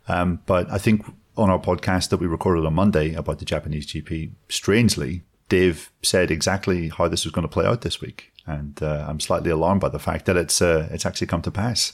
Um, 0.07 0.39
but 0.45 0.71
I 0.71 0.77
think 0.77 1.05
on 1.37 1.49
our 1.49 1.59
podcast 1.59 2.09
that 2.09 2.17
we 2.17 2.27
recorded 2.27 2.65
on 2.65 2.73
Monday 2.73 3.13
about 3.13 3.39
the 3.39 3.45
Japanese 3.45 3.87
GP, 3.87 4.31
strangely, 4.49 5.23
Dave 5.49 5.91
said 6.01 6.31
exactly 6.31 6.89
how 6.89 7.07
this 7.07 7.25
was 7.25 7.31
going 7.31 7.47
to 7.47 7.51
play 7.51 7.65
out 7.65 7.81
this 7.81 8.01
week, 8.01 8.33
and 8.45 8.81
uh, 8.81 9.05
I'm 9.07 9.19
slightly 9.19 9.51
alarmed 9.51 9.81
by 9.81 9.89
the 9.89 9.99
fact 9.99 10.25
that 10.25 10.35
it's 10.35 10.61
uh, 10.61 10.87
it's 10.91 11.05
actually 11.05 11.27
come 11.27 11.41
to 11.43 11.51
pass. 11.51 11.93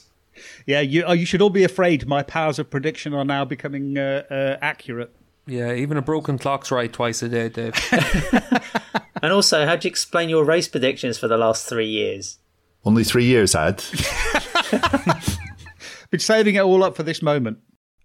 Yeah, 0.66 0.80
you 0.80 1.04
oh, 1.04 1.12
you 1.12 1.26
should 1.26 1.40
all 1.42 1.50
be 1.50 1.64
afraid. 1.64 2.06
My 2.06 2.22
powers 2.22 2.58
of 2.58 2.70
prediction 2.70 3.14
are 3.14 3.24
now 3.24 3.44
becoming 3.44 3.96
uh, 3.96 4.24
uh 4.30 4.56
accurate. 4.60 5.14
Yeah, 5.46 5.74
even 5.74 5.96
a 5.96 6.02
broken 6.02 6.38
clock's 6.38 6.70
right 6.70 6.92
twice 6.92 7.22
a 7.22 7.28
day, 7.28 7.48
Dave. 7.50 7.74
and 9.22 9.32
also, 9.32 9.66
how 9.66 9.76
do 9.76 9.86
you 9.86 9.90
explain 9.90 10.28
your 10.28 10.44
race 10.44 10.68
predictions 10.68 11.18
for 11.18 11.28
the 11.28 11.36
last 11.36 11.68
three 11.68 11.88
years? 11.88 12.38
Only 12.84 13.04
three 13.04 13.24
years, 13.24 13.54
Ad. 13.54 13.82
Been 16.10 16.20
saving 16.20 16.54
it 16.54 16.60
all 16.60 16.84
up 16.84 16.96
for 16.96 17.02
this 17.02 17.22
moment. 17.22 17.58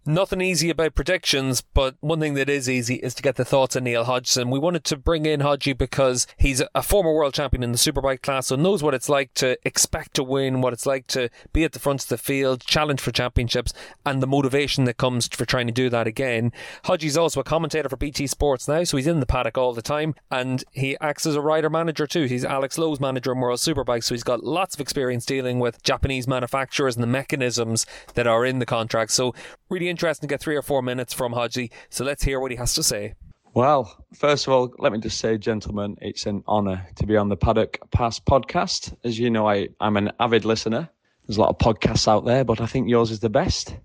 Nothing 0.06 0.42
easy 0.42 0.70
about 0.70 0.96
predictions, 0.96 1.62
but 1.62 1.96
one 2.00 2.20
thing 2.20 2.34
that 2.34 2.50
is 2.50 2.70
easy 2.70 2.96
is 2.96 3.14
to 3.16 3.22
get 3.22 3.36
the 3.36 3.46
thoughts 3.46 3.76
of 3.76 3.84
Neil 3.84 4.06
Hodgson. 4.06 4.50
We 4.50 4.58
wanted 4.58 4.84
to 4.86 4.98
bring 4.98 5.26
in 5.26 5.42
Hodgie 5.42 5.78
because 5.78 6.26
he's 6.38 6.64
a 6.74 6.82
former 6.82 7.14
world 7.14 7.34
champion 7.34 7.64
in 7.64 7.74
the 7.74 7.78
superbike 7.78 8.22
class, 8.22 8.48
so 8.48 8.56
knows 8.56 8.82
what 8.82 8.94
it's 8.94 9.10
like 9.10 9.34
to 9.36 9.58
expect 9.66 10.16
to 10.16 10.24
win, 10.24 10.62
what 10.62 10.72
it's 10.72 10.86
like 10.86 11.06
to 11.08 11.30
be 11.52 11.64
at 11.66 11.74
the 11.74 11.80
front 11.80 12.02
of 12.02 12.10
the 12.10 12.18
field, 12.18 12.62
challenge 12.62 13.02
for 13.02 13.12
championships, 13.12 13.74
and 14.06 14.24
the 14.24 14.28
motivation 14.28 14.86
that 14.86 14.98
comes 14.98 15.28
for 15.28 15.46
trying 15.46 15.68
to 15.68 15.74
do 15.74 15.90
that 15.90 16.08
again. 16.08 16.54
Hodgie's 16.86 17.18
also 17.18 17.42
a 17.42 17.44
commentator 17.44 17.90
for 17.90 17.98
BT 17.98 18.26
Sports 18.26 18.70
now, 18.70 18.84
so 18.86 18.96
he's 18.96 19.06
in 19.06 19.20
the 19.20 19.26
paddock 19.26 19.58
all 19.58 19.74
the 19.74 19.82
time, 19.82 20.16
and 20.32 20.64
he 20.72 20.98
acts 21.02 21.26
as 21.26 21.36
a 21.36 21.42
rider 21.42 21.70
manager 21.70 22.08
too. 22.08 22.24
He's 22.24 22.46
Alex 22.46 22.78
Lowes 22.78 23.02
manager 23.02 23.34
in 23.34 23.40
World 23.42 23.60
Superbike, 23.60 24.06
so 24.06 24.16
he's 24.16 24.24
got 24.24 24.46
lots 24.46 24.76
of 24.76 24.82
experience 24.82 25.26
dealing 25.26 25.60
with 25.60 25.84
Japanese 25.84 26.28
manufacturers 26.28 26.96
and 26.96 27.04
the 27.04 27.08
mechanisms 27.08 27.86
that 28.14 28.28
are 28.28 28.46
in 28.46 28.60
the 28.60 28.66
contract. 28.66 29.12
So 29.12 29.36
really 29.70 29.89
interesting 29.90 30.28
to 30.28 30.34
get 30.34 30.42
three 30.42 30.56
or 30.56 30.62
four 30.62 30.82
minutes 30.82 31.14
from 31.14 31.34
Hodgie. 31.34 31.72
So 31.90 32.04
let's 32.04 32.24
hear 32.24 32.40
what 32.40 32.52
he 32.52 32.58
has 32.58 32.74
to 32.76 32.84
say. 32.84 33.16
Well, 33.54 34.06
first 34.14 34.46
of 34.46 34.54
all, 34.54 34.74
let 34.78 34.92
me 34.92 35.00
just 35.00 35.18
say, 35.18 35.38
gentlemen, 35.38 35.98
it's 36.02 36.26
an 36.26 36.44
honour 36.48 36.88
to 36.96 37.06
be 37.06 37.18
on 37.18 37.30
the 37.30 37.36
Paddock 37.36 37.80
Pass 37.92 38.20
podcast. 38.20 38.96
As 39.04 39.18
you 39.18 39.30
know, 39.30 39.50
I, 39.50 39.70
I'm 39.80 39.98
an 39.98 40.12
avid 40.20 40.46
listener. 40.46 40.90
There's 41.26 41.38
a 41.38 41.42
lot 41.42 41.50
of 41.50 41.58
podcasts 41.58 42.08
out 42.08 42.26
there, 42.26 42.44
but 42.44 42.62
I 42.62 42.68
think 42.68 42.90
yours 42.90 43.12
is 43.12 43.20
the 43.20 43.30
best. 43.30 43.76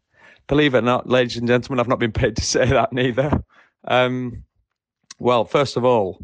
Believe 0.46 0.74
it 0.74 0.78
or 0.78 0.82
not, 0.82 1.08
ladies 1.08 1.38
and 1.38 1.48
gentlemen, 1.48 1.80
I've 1.80 1.88
not 1.88 1.98
been 1.98 2.12
paid 2.12 2.36
to 2.36 2.42
say 2.44 2.66
that 2.66 2.92
neither. 2.92 3.42
Um, 3.86 4.44
well, 5.18 5.44
first 5.44 5.76
of 5.76 5.84
all, 5.84 6.20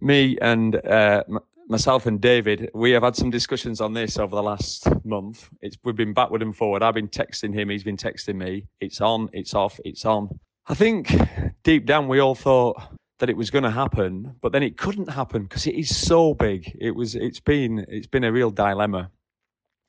me 0.00 0.36
and 0.40 0.76
uh, 0.84 1.22
myself 1.68 2.06
and 2.06 2.20
David, 2.20 2.70
we 2.74 2.90
have 2.92 3.02
had 3.02 3.16
some 3.16 3.30
discussions 3.30 3.80
on 3.80 3.92
this 3.92 4.18
over 4.18 4.34
the 4.34 4.42
last 4.42 4.86
month. 5.04 5.48
It's 5.60 5.76
we've 5.84 5.96
been 5.96 6.12
backward 6.12 6.42
and 6.42 6.56
forward. 6.56 6.82
I've 6.82 6.94
been 6.94 7.08
texting 7.08 7.54
him, 7.54 7.68
he's 7.68 7.84
been 7.84 7.96
texting 7.96 8.36
me. 8.36 8.66
It's 8.80 9.00
on, 9.00 9.28
it's 9.32 9.54
off, 9.54 9.78
it's 9.84 10.04
on. 10.04 10.38
I 10.68 10.74
think 10.74 11.14
deep 11.62 11.86
down 11.86 12.08
we 12.08 12.18
all 12.18 12.34
thought 12.34 12.80
that 13.18 13.30
it 13.30 13.36
was 13.36 13.50
going 13.50 13.64
to 13.64 13.70
happen, 13.70 14.34
but 14.42 14.52
then 14.52 14.62
it 14.62 14.76
couldn't 14.76 15.08
happen 15.08 15.44
because 15.44 15.66
it 15.66 15.74
is 15.74 15.96
so 15.96 16.34
big. 16.34 16.76
It 16.80 16.90
was. 16.92 17.14
It's 17.14 17.40
been. 17.40 17.84
It's 17.88 18.06
been 18.06 18.24
a 18.24 18.32
real 18.32 18.50
dilemma, 18.50 19.10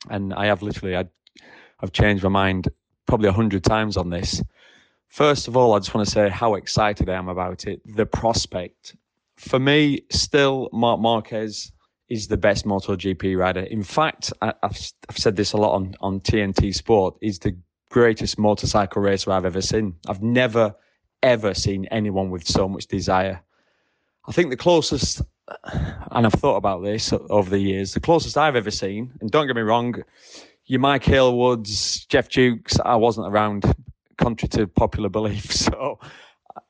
and 0.08 0.32
I 0.34 0.46
have 0.46 0.62
literally. 0.62 0.96
I, 0.96 1.06
I've 1.80 1.92
changed 1.92 2.22
my 2.24 2.30
mind 2.30 2.68
probably 3.06 3.28
a 3.28 3.32
hundred 3.32 3.64
times 3.64 3.96
on 3.96 4.10
this. 4.10 4.42
First 5.08 5.48
of 5.48 5.56
all, 5.56 5.74
I 5.74 5.78
just 5.78 5.94
want 5.94 6.06
to 6.06 6.12
say 6.12 6.28
how 6.28 6.54
excited 6.54 7.08
I 7.08 7.14
am 7.14 7.28
about 7.28 7.66
it. 7.66 7.80
The 7.96 8.06
prospect 8.06 8.94
for 9.38 9.58
me, 9.58 10.02
still 10.10 10.68
Marc 10.72 11.00
Marquez 11.00 11.72
is 12.08 12.28
the 12.28 12.36
best 12.36 12.64
MotoGP 12.64 13.38
rider. 13.38 13.60
In 13.60 13.82
fact, 13.82 14.32
I, 14.42 14.52
have 14.62 14.78
I've 15.08 15.18
said 15.18 15.36
this 15.36 15.52
a 15.52 15.56
lot 15.56 15.74
on, 15.74 15.94
on 16.00 16.20
TNT 16.20 16.74
Sport. 16.74 17.16
He's 17.20 17.38
the 17.38 17.56
greatest 17.90 18.38
motorcycle 18.38 19.02
racer 19.02 19.30
I've 19.30 19.44
ever 19.44 19.62
seen. 19.62 19.94
I've 20.08 20.22
never 20.22 20.74
ever 21.22 21.54
seen 21.54 21.84
anyone 21.86 22.30
with 22.30 22.46
so 22.46 22.68
much 22.68 22.86
desire. 22.86 23.40
I 24.26 24.32
think 24.32 24.50
the 24.50 24.56
closest, 24.56 25.22
and 25.72 26.26
I've 26.26 26.32
thought 26.34 26.56
about 26.56 26.82
this 26.84 27.12
over 27.30 27.50
the 27.50 27.58
years, 27.58 27.94
the 27.94 28.00
closest 28.00 28.36
I've 28.36 28.56
ever 28.56 28.70
seen, 28.70 29.12
and 29.20 29.30
don't 29.30 29.46
get 29.46 29.56
me 29.56 29.62
wrong, 29.62 30.02
you 30.66 30.78
Mike 30.78 31.04
Hailwoods, 31.04 32.06
Geoff 32.08 32.28
Dukes, 32.28 32.78
I 32.84 32.94
wasn't 32.96 33.26
around, 33.26 33.64
contrary 34.18 34.48
to 34.50 34.66
popular 34.66 35.08
belief, 35.08 35.50
so 35.52 35.98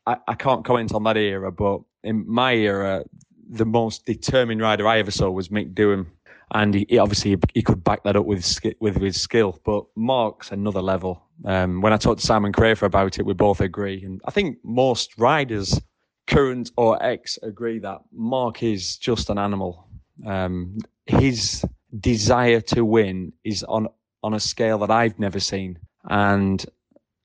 I, 0.06 0.16
I 0.28 0.34
can't 0.34 0.64
comment 0.64 0.94
on 0.94 1.02
that 1.04 1.16
era, 1.16 1.50
but 1.50 1.80
in 2.04 2.24
my 2.28 2.54
era, 2.54 3.04
the 3.48 3.64
most 3.64 4.06
determined 4.06 4.60
rider 4.60 4.86
I 4.86 4.98
ever 4.98 5.10
saw 5.10 5.30
was 5.30 5.48
Mick 5.48 5.74
Doohan, 5.74 6.06
and 6.52 6.74
he, 6.74 6.86
he 6.88 6.98
obviously 6.98 7.36
he 7.54 7.62
could 7.62 7.82
back 7.84 8.02
that 8.04 8.16
up 8.16 8.26
with 8.26 8.60
with 8.80 8.96
his 8.96 9.20
skill. 9.20 9.58
But 9.64 9.84
Mark's 9.96 10.52
another 10.52 10.82
level. 10.82 11.22
Um, 11.44 11.80
when 11.80 11.92
I 11.92 11.96
talked 11.96 12.20
to 12.20 12.26
Simon 12.26 12.52
Crafar 12.52 12.86
about 12.86 13.18
it, 13.18 13.26
we 13.26 13.34
both 13.34 13.60
agree, 13.60 14.02
and 14.04 14.20
I 14.24 14.30
think 14.30 14.58
most 14.64 15.18
riders, 15.18 15.80
current 16.26 16.70
or 16.76 17.02
ex, 17.02 17.38
agree 17.42 17.78
that 17.80 18.00
Mark 18.12 18.62
is 18.62 18.96
just 18.96 19.30
an 19.30 19.38
animal. 19.38 19.88
Um, 20.26 20.78
his 21.06 21.64
desire 22.00 22.60
to 22.60 22.84
win 22.84 23.32
is 23.44 23.62
on 23.64 23.88
on 24.22 24.34
a 24.34 24.40
scale 24.40 24.78
that 24.78 24.90
I've 24.90 25.18
never 25.18 25.40
seen, 25.40 25.78
and 26.04 26.64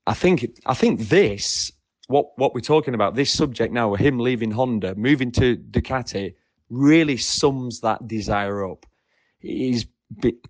I 0.06 0.14
think 0.14 0.46
I 0.66 0.74
think 0.74 1.08
this 1.08 1.72
what 2.08 2.26
what 2.36 2.54
we're 2.54 2.60
talking 2.60 2.94
about, 2.94 3.14
this 3.14 3.32
subject 3.32 3.72
now, 3.72 3.94
him 3.94 4.18
leaving 4.18 4.50
Honda, 4.50 4.94
moving 4.94 5.30
to 5.32 5.56
Ducati, 5.56 6.34
really 6.70 7.16
sums 7.16 7.80
that 7.80 8.06
desire 8.06 8.70
up. 8.70 8.86
He's 9.38 9.86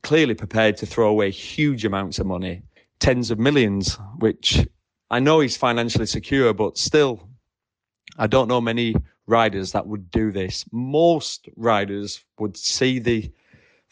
clearly 0.03 0.35
prepared 0.35 0.77
to 0.79 0.87
throw 0.87 1.09
away 1.09 1.31
huge 1.31 1.85
amounts 1.85 2.19
of 2.19 2.27
money, 2.27 2.63
tens 2.99 3.31
of 3.31 3.39
millions, 3.39 3.99
which 4.19 4.67
I 5.11 5.21
know 5.21 5.41
he's 5.41 5.57
financially 5.57 6.07
secure, 6.07 6.53
but 6.53 6.77
still, 6.77 7.29
I 8.19 8.27
don't 8.27 8.49
know 8.49 8.61
many 8.61 8.95
riders 9.27 9.73
that 9.73 9.87
would 9.87 10.11
do 10.11 10.33
this. 10.33 10.65
Most 10.73 11.49
riders 11.57 12.25
would 12.39 12.57
see 12.57 12.99
the 12.99 13.31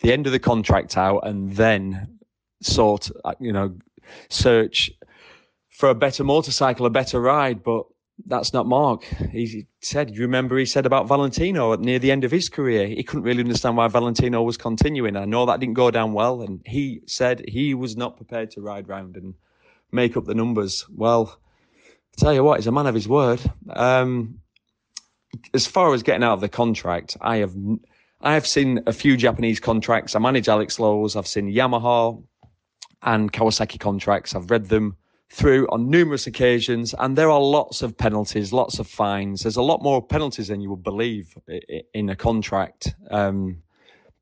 the 0.00 0.12
end 0.12 0.26
of 0.26 0.32
the 0.32 0.38
contract 0.40 0.96
out 0.96 1.20
and 1.20 1.52
then 1.52 2.18
sort, 2.60 3.08
uh, 3.24 3.34
you 3.38 3.52
know, 3.52 3.72
search 4.30 4.90
for 5.72 5.88
a 5.88 5.94
better 5.94 6.22
motorcycle, 6.22 6.86
a 6.86 6.90
better 6.90 7.20
ride, 7.20 7.62
but 7.62 7.84
that's 8.26 8.52
not 8.52 8.66
Mark. 8.66 9.04
He 9.30 9.66
said, 9.80 10.14
you 10.14 10.20
remember 10.20 10.56
he 10.56 10.66
said 10.66 10.86
about 10.86 11.08
Valentino 11.08 11.74
near 11.76 11.98
the 11.98 12.12
end 12.12 12.24
of 12.24 12.30
his 12.30 12.48
career, 12.48 12.86
he 12.86 13.02
couldn't 13.02 13.24
really 13.24 13.42
understand 13.42 13.76
why 13.76 13.88
Valentino 13.88 14.42
was 14.42 14.56
continuing. 14.56 15.16
I 15.16 15.24
know 15.24 15.46
that 15.46 15.60
didn't 15.60 15.74
go 15.74 15.90
down 15.90 16.12
well, 16.12 16.42
and 16.42 16.60
he 16.66 17.00
said 17.06 17.42
he 17.48 17.74
was 17.74 17.96
not 17.96 18.16
prepared 18.16 18.50
to 18.52 18.60
ride 18.60 18.88
round 18.88 19.16
and 19.16 19.34
make 19.90 20.16
up 20.16 20.26
the 20.26 20.34
numbers. 20.34 20.86
Well, 20.94 21.38
I 21.86 22.20
tell 22.20 22.34
you 22.34 22.44
what, 22.44 22.58
he's 22.58 22.66
a 22.66 22.72
man 22.72 22.86
of 22.86 22.94
his 22.94 23.08
word. 23.08 23.40
Um, 23.70 24.38
as 25.54 25.66
far 25.66 25.94
as 25.94 26.02
getting 26.02 26.22
out 26.22 26.34
of 26.34 26.40
the 26.42 26.48
contract, 26.48 27.16
I 27.22 27.38
have 27.38 27.54
I 28.20 28.34
have 28.34 28.46
seen 28.46 28.82
a 28.86 28.92
few 28.92 29.16
Japanese 29.16 29.58
contracts. 29.58 30.14
I 30.14 30.18
manage 30.18 30.48
Alex 30.48 30.78
Lowes. 30.78 31.16
I've 31.16 31.26
seen 31.26 31.52
Yamaha 31.52 32.22
and 33.02 33.32
Kawasaki 33.32 33.80
contracts. 33.80 34.34
I've 34.34 34.50
read 34.50 34.68
them 34.68 34.96
through 35.32 35.66
on 35.68 35.88
numerous 35.88 36.26
occasions, 36.26 36.94
and 36.98 37.16
there 37.16 37.30
are 37.30 37.40
lots 37.40 37.80
of 37.80 37.96
penalties, 37.96 38.52
lots 38.52 38.78
of 38.78 38.86
fines. 38.86 39.42
There's 39.42 39.56
a 39.56 39.62
lot 39.62 39.82
more 39.82 40.06
penalties 40.06 40.48
than 40.48 40.60
you 40.60 40.68
would 40.68 40.82
believe 40.82 41.34
in 41.94 42.10
a 42.10 42.16
contract, 42.16 42.94
um, 43.10 43.62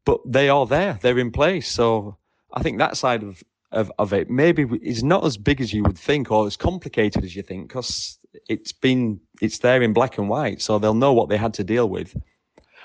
but 0.05 0.21
they 0.25 0.49
are 0.49 0.67
there, 0.67 1.01
they're 1.03 1.19
in 1.19 1.33
place. 1.33 1.69
So 1.69 2.17
I 2.53 2.63
think 2.63 2.79
that 2.79 2.97
side 2.97 3.25
of, 3.25 3.43
of, 3.73 3.91
of 3.99 4.13
it 4.13 4.31
maybe 4.31 4.65
is 4.83 5.03
not 5.03 5.25
as 5.25 5.37
big 5.37 5.61
as 5.61 5.73
you 5.73 5.83
would 5.83 5.99
think 5.99 6.31
or 6.31 6.47
as 6.47 6.57
complicated 6.57 7.25
as 7.25 7.35
you 7.35 7.43
think 7.43 7.67
because 7.67 8.21
it's 8.49 8.71
been 8.71 9.21
it's 9.41 9.59
there 9.59 9.83
in 9.83 9.93
black 9.93 10.17
and 10.17 10.29
white, 10.29 10.63
so 10.63 10.79
they'll 10.79 10.95
know 10.95 11.13
what 11.13 11.29
they 11.29 11.37
had 11.37 11.55
to 11.55 11.65
deal 11.65 11.89
with. 11.89 12.17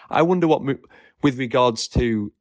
I 0.09 0.23
wonder 0.23 0.47
what, 0.47 0.63
with 1.21 1.37
regards 1.37 1.87
to 1.89 2.31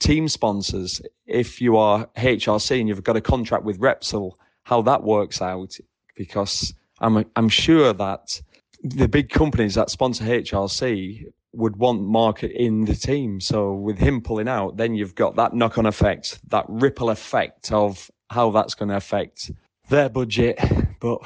team 0.00 0.28
sponsors, 0.28 1.00
if 1.26 1.62
you 1.62 1.78
are 1.78 2.06
HRC 2.18 2.78
and 2.78 2.88
you've 2.90 3.04
got 3.04 3.16
a 3.16 3.22
contract 3.22 3.64
with 3.64 3.80
Repsol 3.80 4.32
how 4.70 4.80
that 4.80 5.02
works 5.02 5.42
out 5.42 5.76
because 6.16 6.72
I'm 7.00 7.26
I'm 7.34 7.48
sure 7.48 7.92
that 7.92 8.40
the 8.84 9.08
big 9.08 9.28
companies 9.28 9.74
that 9.74 9.90
sponsor 9.90 10.22
HRC 10.24 11.24
would 11.52 11.74
want 11.74 12.02
Mark 12.02 12.44
in 12.44 12.84
the 12.84 12.94
team. 12.94 13.40
So 13.40 13.74
with 13.74 13.98
him 13.98 14.20
pulling 14.20 14.46
out, 14.46 14.76
then 14.76 14.94
you've 14.94 15.16
got 15.16 15.34
that 15.34 15.54
knock 15.54 15.76
on 15.76 15.86
effect, 15.86 16.38
that 16.50 16.66
ripple 16.68 17.10
effect 17.10 17.72
of 17.72 18.08
how 18.30 18.52
that's 18.52 18.76
going 18.76 18.90
to 18.90 18.96
affect 18.96 19.50
their 19.88 20.08
budget. 20.08 20.56
But 21.00 21.18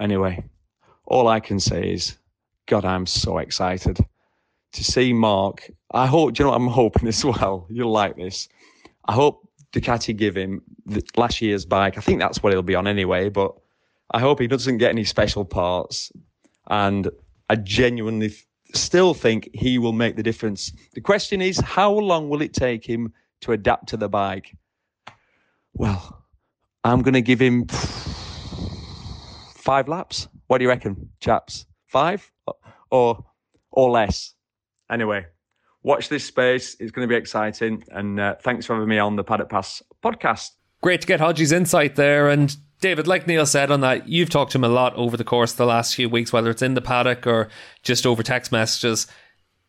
anyway, 0.00 0.44
all 1.06 1.26
I 1.26 1.40
can 1.40 1.58
say 1.58 1.92
is, 1.94 2.16
God, 2.66 2.84
I'm 2.84 3.06
so 3.06 3.38
excited 3.38 3.98
to 4.74 4.84
see 4.84 5.12
Mark. 5.12 5.68
I 5.90 6.06
hope, 6.06 6.38
you 6.38 6.44
know 6.44 6.52
I'm 6.52 6.68
hoping 6.68 7.08
as 7.08 7.24
well? 7.24 7.66
You'll 7.70 7.90
like 7.90 8.16
this. 8.16 8.48
I 9.06 9.14
hope 9.14 9.47
Ducati 9.72 10.16
give 10.16 10.36
him 10.36 10.62
the, 10.86 11.02
last 11.16 11.40
year's 11.42 11.64
bike. 11.64 11.98
I 11.98 12.00
think 12.00 12.20
that's 12.20 12.42
what 12.42 12.52
he'll 12.52 12.62
be 12.62 12.74
on 12.74 12.86
anyway, 12.86 13.28
but 13.28 13.54
I 14.10 14.20
hope 14.20 14.40
he 14.40 14.46
doesn't 14.46 14.78
get 14.78 14.90
any 14.90 15.04
special 15.04 15.44
parts. 15.44 16.10
And 16.68 17.08
I 17.50 17.56
genuinely 17.56 18.34
still 18.74 19.14
think 19.14 19.48
he 19.54 19.78
will 19.78 19.92
make 19.92 20.16
the 20.16 20.22
difference. 20.22 20.72
The 20.94 21.00
question 21.00 21.40
is, 21.40 21.58
how 21.60 21.92
long 21.92 22.28
will 22.28 22.42
it 22.42 22.52
take 22.52 22.84
him 22.84 23.12
to 23.42 23.52
adapt 23.52 23.88
to 23.90 23.96
the 23.96 24.08
bike? 24.08 24.56
Well, 25.74 26.24
I'm 26.84 27.02
going 27.02 27.14
to 27.14 27.22
give 27.22 27.40
him 27.40 27.66
five 29.54 29.88
laps. 29.88 30.28
What 30.46 30.58
do 30.58 30.64
you 30.64 30.68
reckon, 30.68 31.10
chaps? 31.20 31.66
Five 31.86 32.30
or 32.90 33.24
or 33.70 33.90
less? 33.90 34.34
Anyway, 34.90 35.26
watch 35.82 36.08
this 36.08 36.24
space. 36.24 36.76
It's 36.80 36.90
going 36.90 37.06
to 37.06 37.12
be 37.12 37.16
exciting. 37.16 37.84
And 37.90 38.18
uh, 38.18 38.36
thanks 38.40 38.66
for 38.66 38.74
having 38.74 38.88
me 38.88 38.98
on 38.98 39.16
the 39.16 39.24
Paddock 39.24 39.48
Pass 39.48 39.82
podcast. 40.02 40.50
Great 40.80 41.00
to 41.00 41.06
get 41.06 41.20
Hodgie's 41.20 41.52
insight 41.52 41.96
there. 41.96 42.28
And 42.28 42.56
David, 42.80 43.06
like 43.06 43.26
Neil 43.26 43.46
said 43.46 43.70
on 43.70 43.80
that, 43.80 44.08
you've 44.08 44.30
talked 44.30 44.52
to 44.52 44.58
him 44.58 44.64
a 44.64 44.68
lot 44.68 44.94
over 44.94 45.16
the 45.16 45.24
course 45.24 45.52
of 45.52 45.58
the 45.58 45.66
last 45.66 45.94
few 45.94 46.08
weeks, 46.08 46.32
whether 46.32 46.50
it's 46.50 46.62
in 46.62 46.74
the 46.74 46.80
paddock 46.80 47.26
or 47.26 47.48
just 47.82 48.06
over 48.06 48.22
text 48.22 48.52
messages. 48.52 49.06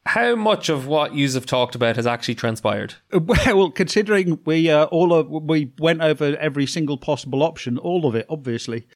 How 0.05 0.35
much 0.35 0.69
of 0.69 0.87
what 0.87 1.13
you 1.13 1.29
have 1.31 1.45
talked 1.45 1.75
about 1.75 1.95
has 1.95 2.07
actually 2.07 2.35
transpired? 2.35 2.95
Well, 3.11 3.71
considering 3.71 4.39
we 4.45 4.69
uh, 4.69 4.85
all 4.85 5.13
of, 5.13 5.29
we 5.29 5.73
went 5.79 6.01
over 6.01 6.35
every 6.37 6.65
single 6.65 6.97
possible 6.97 7.43
option, 7.43 7.77
all 7.77 8.05
of 8.05 8.15
it, 8.15 8.25
obviously. 8.29 8.87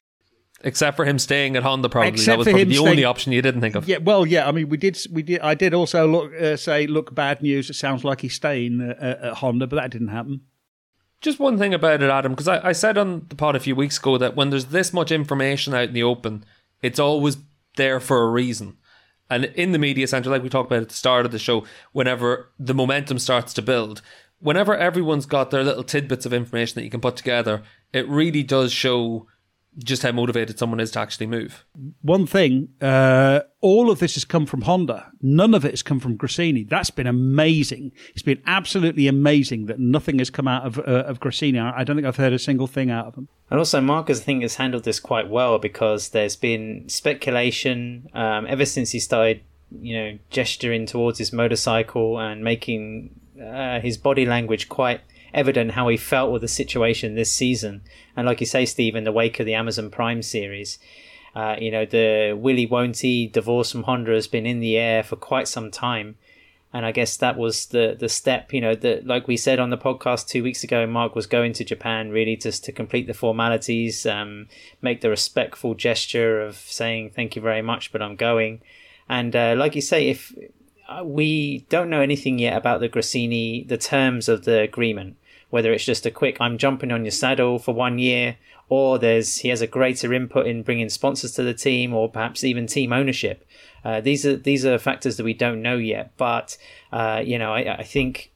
Except 0.66 0.96
for 0.96 1.04
him 1.04 1.18
staying 1.18 1.56
at 1.56 1.62
Honda, 1.62 1.90
probably 1.90 2.08
Except 2.08 2.26
that 2.26 2.38
was 2.38 2.46
probably 2.46 2.64
the 2.64 2.74
staying, 2.74 2.88
only 2.88 3.04
option 3.04 3.32
you 3.32 3.42
didn't 3.42 3.60
think 3.60 3.74
of. 3.74 3.86
Yeah, 3.86 3.98
well, 3.98 4.24
yeah. 4.24 4.48
I 4.48 4.50
mean, 4.50 4.70
we 4.70 4.78
did, 4.78 4.98
we 5.12 5.22
did. 5.22 5.40
I 5.40 5.54
did 5.54 5.74
also 5.74 6.08
look, 6.08 6.34
uh, 6.34 6.56
say, 6.56 6.86
look, 6.86 7.14
bad 7.14 7.42
news. 7.42 7.68
It 7.68 7.74
sounds 7.74 8.02
like 8.02 8.22
he's 8.22 8.32
staying 8.32 8.80
uh, 8.80 9.18
at 9.22 9.34
Honda, 9.34 9.66
but 9.66 9.76
that 9.76 9.90
didn't 9.90 10.08
happen. 10.08 10.40
Just 11.20 11.38
one 11.38 11.58
thing 11.58 11.74
about 11.74 12.02
it, 12.02 12.08
Adam, 12.08 12.32
because 12.32 12.48
I, 12.48 12.68
I 12.68 12.72
said 12.72 12.96
on 12.96 13.26
the 13.28 13.34
pod 13.34 13.56
a 13.56 13.60
few 13.60 13.76
weeks 13.76 13.98
ago 13.98 14.16
that 14.16 14.36
when 14.36 14.48
there's 14.48 14.66
this 14.66 14.92
much 14.94 15.12
information 15.12 15.74
out 15.74 15.88
in 15.88 15.94
the 15.94 16.02
open, 16.02 16.46
it's 16.80 16.98
always 16.98 17.36
there 17.76 18.00
for 18.00 18.22
a 18.22 18.30
reason. 18.30 18.78
And 19.28 19.44
in 19.46 19.72
the 19.72 19.78
media 19.78 20.06
center, 20.06 20.30
like 20.30 20.42
we 20.42 20.48
talked 20.48 20.70
about 20.70 20.82
at 20.82 20.88
the 20.88 20.94
start 20.94 21.26
of 21.26 21.32
the 21.32 21.38
show, 21.38 21.64
whenever 21.92 22.50
the 22.58 22.74
momentum 22.74 23.18
starts 23.18 23.52
to 23.54 23.62
build, 23.62 24.00
whenever 24.38 24.76
everyone's 24.76 25.26
got 25.26 25.50
their 25.50 25.64
little 25.64 25.84
tidbits 25.84 26.26
of 26.26 26.32
information 26.32 26.74
that 26.76 26.84
you 26.84 26.90
can 26.90 27.00
put 27.00 27.16
together, 27.16 27.62
it 27.92 28.08
really 28.08 28.42
does 28.42 28.72
show 28.72 29.26
just 29.78 30.02
how 30.02 30.12
motivated 30.12 30.58
someone 30.58 30.80
is 30.80 30.90
to 30.92 31.00
actually 31.00 31.26
move. 31.26 31.64
One 32.02 32.26
thing, 32.26 32.68
uh, 32.80 33.40
all 33.60 33.90
of 33.90 33.98
this 33.98 34.14
has 34.14 34.24
come 34.24 34.46
from 34.46 34.62
Honda. 34.62 35.10
None 35.20 35.54
of 35.54 35.64
it 35.64 35.72
has 35.72 35.82
come 35.82 36.00
from 36.00 36.16
Gresini. 36.16 36.68
That's 36.68 36.90
been 36.90 37.06
amazing. 37.06 37.92
It's 38.10 38.22
been 38.22 38.42
absolutely 38.46 39.08
amazing 39.08 39.66
that 39.66 39.78
nothing 39.78 40.18
has 40.18 40.30
come 40.30 40.46
out 40.46 40.64
of 40.64 40.78
uh, 40.78 41.04
of 41.06 41.20
Gresini. 41.20 41.60
I 41.60 41.84
don't 41.84 41.96
think 41.96 42.06
I've 42.06 42.16
heard 42.16 42.32
a 42.32 42.38
single 42.38 42.66
thing 42.66 42.90
out 42.90 43.06
of 43.06 43.14
them. 43.14 43.28
And 43.50 43.58
also, 43.58 43.80
Marquez, 43.80 44.20
I 44.20 44.24
think, 44.24 44.42
has 44.42 44.56
handled 44.56 44.84
this 44.84 45.00
quite 45.00 45.28
well 45.28 45.58
because 45.58 46.10
there's 46.10 46.36
been 46.36 46.88
speculation 46.88 48.08
um, 48.14 48.46
ever 48.48 48.64
since 48.64 48.90
he 48.92 49.00
started, 49.00 49.42
you 49.80 49.96
know, 49.96 50.18
gesturing 50.30 50.86
towards 50.86 51.18
his 51.18 51.32
motorcycle 51.32 52.18
and 52.18 52.42
making 52.42 53.10
uh, 53.42 53.80
his 53.80 53.96
body 53.96 54.24
language 54.24 54.68
quite 54.68 55.00
evident 55.34 55.72
how 55.72 55.88
he 55.88 55.96
felt 55.96 56.32
with 56.32 56.42
the 56.42 56.48
situation 56.48 57.14
this 57.14 57.32
season. 57.32 57.82
And 58.16 58.26
like 58.26 58.40
you 58.40 58.46
say, 58.46 58.64
Steve, 58.64 58.94
in 58.94 59.04
the 59.04 59.12
wake 59.12 59.38
of 59.40 59.46
the 59.46 59.54
Amazon 59.54 59.90
Prime 59.90 60.22
series, 60.22 60.78
uh, 61.34 61.56
you 61.60 61.70
know, 61.70 61.84
the 61.84 62.36
Willy 62.38 62.64
Won't 62.64 62.98
He 62.98 63.26
divorce 63.26 63.72
from 63.72 63.82
Honda 63.82 64.12
has 64.12 64.28
been 64.28 64.46
in 64.46 64.60
the 64.60 64.76
air 64.76 65.02
for 65.02 65.16
quite 65.16 65.48
some 65.48 65.70
time. 65.70 66.16
And 66.72 66.84
I 66.84 66.90
guess 66.90 67.16
that 67.18 67.36
was 67.36 67.66
the 67.66 67.96
the 67.98 68.08
step, 68.08 68.52
you 68.52 68.60
know, 68.60 68.74
that 68.74 69.06
like 69.06 69.28
we 69.28 69.36
said 69.36 69.60
on 69.60 69.70
the 69.70 69.78
podcast 69.78 70.26
two 70.26 70.42
weeks 70.42 70.64
ago, 70.64 70.86
Mark 70.86 71.14
was 71.14 71.26
going 71.26 71.52
to 71.54 71.64
Japan 71.64 72.10
really 72.10 72.36
just 72.36 72.64
to 72.64 72.72
complete 72.72 73.06
the 73.06 73.14
formalities, 73.14 74.06
um, 74.06 74.48
make 74.82 75.00
the 75.00 75.10
respectful 75.10 75.74
gesture 75.74 76.40
of 76.40 76.56
saying 76.56 77.10
thank 77.10 77.36
you 77.36 77.42
very 77.42 77.62
much, 77.62 77.92
but 77.92 78.02
I'm 78.02 78.16
going. 78.16 78.60
And 79.08 79.36
uh, 79.36 79.54
like 79.56 79.76
you 79.76 79.82
say, 79.82 80.08
if 80.08 80.32
uh, 80.88 81.04
we 81.04 81.60
don't 81.68 81.90
know 81.90 82.00
anything 82.00 82.40
yet 82.40 82.56
about 82.56 82.80
the 82.80 82.88
Gresini, 82.88 83.66
the 83.68 83.78
terms 83.78 84.28
of 84.28 84.44
the 84.44 84.60
agreement 84.60 85.16
whether 85.54 85.72
it's 85.72 85.84
just 85.84 86.04
a 86.04 86.10
quick 86.10 86.36
I'm 86.40 86.58
jumping 86.58 86.90
on 86.90 87.04
your 87.04 87.12
saddle 87.12 87.60
for 87.60 87.72
one 87.72 88.00
year, 88.00 88.38
or 88.68 88.98
there's 88.98 89.36
he 89.36 89.50
has 89.50 89.60
a 89.60 89.68
greater 89.68 90.12
input 90.12 90.48
in 90.48 90.64
bringing 90.64 90.88
sponsors 90.88 91.30
to 91.34 91.44
the 91.44 91.54
team, 91.54 91.94
or 91.94 92.10
perhaps 92.10 92.42
even 92.42 92.66
team 92.66 92.92
ownership. 92.92 93.46
Uh, 93.84 94.00
these 94.00 94.26
are 94.26 94.36
these 94.36 94.66
are 94.66 94.80
factors 94.80 95.16
that 95.16 95.22
we 95.22 95.32
don't 95.32 95.62
know 95.62 95.76
yet, 95.76 96.10
but 96.16 96.58
uh, 96.92 97.22
you 97.24 97.38
know 97.38 97.52
I, 97.54 97.76
I 97.78 97.82
think 97.84 98.32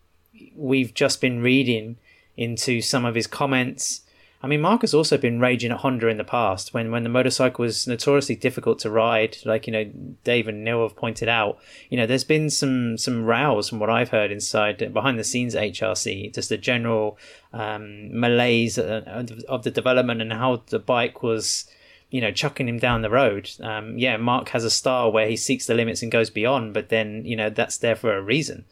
we've 0.54 0.94
just 0.94 1.20
been 1.20 1.42
reading 1.42 1.96
into 2.37 2.81
some 2.81 3.04
of 3.04 3.16
his 3.16 3.26
comments 3.26 4.02
I 4.40 4.46
mean, 4.46 4.61
Mark 4.61 4.83
has 4.83 4.94
also 4.94 5.18
been 5.18 5.40
raging 5.40 5.72
at 5.72 5.79
Honda 5.79 6.07
in 6.07 6.16
the 6.16 6.24
past 6.24 6.72
when, 6.72 6.92
when 6.92 7.03
the 7.03 7.09
motorcycle 7.09 7.64
was 7.64 7.88
notoriously 7.88 8.37
difficult 8.37 8.79
to 8.81 8.90
ride. 8.90 9.37
Like 9.44 9.66
you 9.66 9.72
know, 9.72 9.85
Dave 10.22 10.46
and 10.46 10.62
Neil 10.62 10.83
have 10.83 10.94
pointed 10.94 11.29
out. 11.29 11.59
You 11.90 11.96
know, 11.96 12.07
there's 12.07 12.24
been 12.24 12.48
some 12.48 12.96
some 12.98 13.24
rows 13.24 13.68
from 13.68 13.81
what 13.81 13.90
I've 13.90 14.11
heard 14.11 14.31
inside 14.31 14.92
behind 14.94 15.18
the 15.18 15.24
scenes 15.24 15.57
at 15.57 15.72
HRC. 15.72 16.33
Just 16.33 16.51
the 16.51 16.57
general 16.57 17.18
um, 17.53 18.18
malaise 18.18 18.79
of 18.79 19.64
the 19.64 19.72
development 19.72 20.22
and 20.22 20.33
how 20.33 20.62
the 20.68 20.79
bike 20.79 21.20
was, 21.20 21.68
you 22.11 22.20
know, 22.20 22.31
chucking 22.31 22.68
him 22.68 22.79
down 22.79 23.03
the 23.03 23.11
road. 23.11 23.51
Um, 23.61 23.98
yeah, 23.98 24.16
Mark 24.18 24.51
has 24.51 24.62
a 24.62 24.70
style 24.70 25.11
where 25.11 25.29
he 25.29 25.37
seeks 25.37 25.66
the 25.66 25.74
limits 25.74 26.01
and 26.01 26.12
goes 26.12 26.31
beyond, 26.31 26.74
but 26.74 26.90
then 26.90 27.24
you 27.24 27.35
know 27.35 27.51
that's 27.51 27.79
there 27.79 27.96
for 27.96 28.16
a 28.16 28.22
reason. 28.22 28.66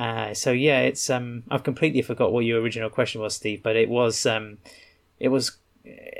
Uh, 0.00 0.32
so 0.32 0.50
yeah, 0.50 0.80
it's 0.80 1.10
um, 1.10 1.42
I've 1.50 1.62
completely 1.62 2.00
forgot 2.00 2.32
what 2.32 2.46
your 2.46 2.58
original 2.62 2.88
question 2.88 3.20
was, 3.20 3.34
Steve, 3.34 3.62
but 3.62 3.76
it 3.76 3.90
was 3.90 4.24
um, 4.24 4.56
it 5.18 5.28
was 5.28 5.58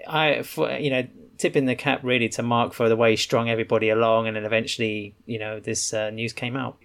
I 0.07 0.43
for, 0.43 0.71
you 0.73 0.91
know 0.91 1.09
tipping 1.39 1.65
the 1.65 1.75
cap 1.75 2.01
really 2.03 2.29
to 2.29 2.43
Mark 2.43 2.75
for 2.75 2.91
the 2.91 2.97
way 2.97 3.13
he 3.13 3.17
strung 3.17 3.49
everybody 3.49 3.89
along, 3.89 4.27
and 4.27 4.37
then 4.37 4.45
eventually 4.45 5.15
you 5.25 5.39
know 5.39 5.61
this 5.61 5.95
uh, 5.95 6.11
news 6.11 6.35
came 6.35 6.57
out. 6.57 6.77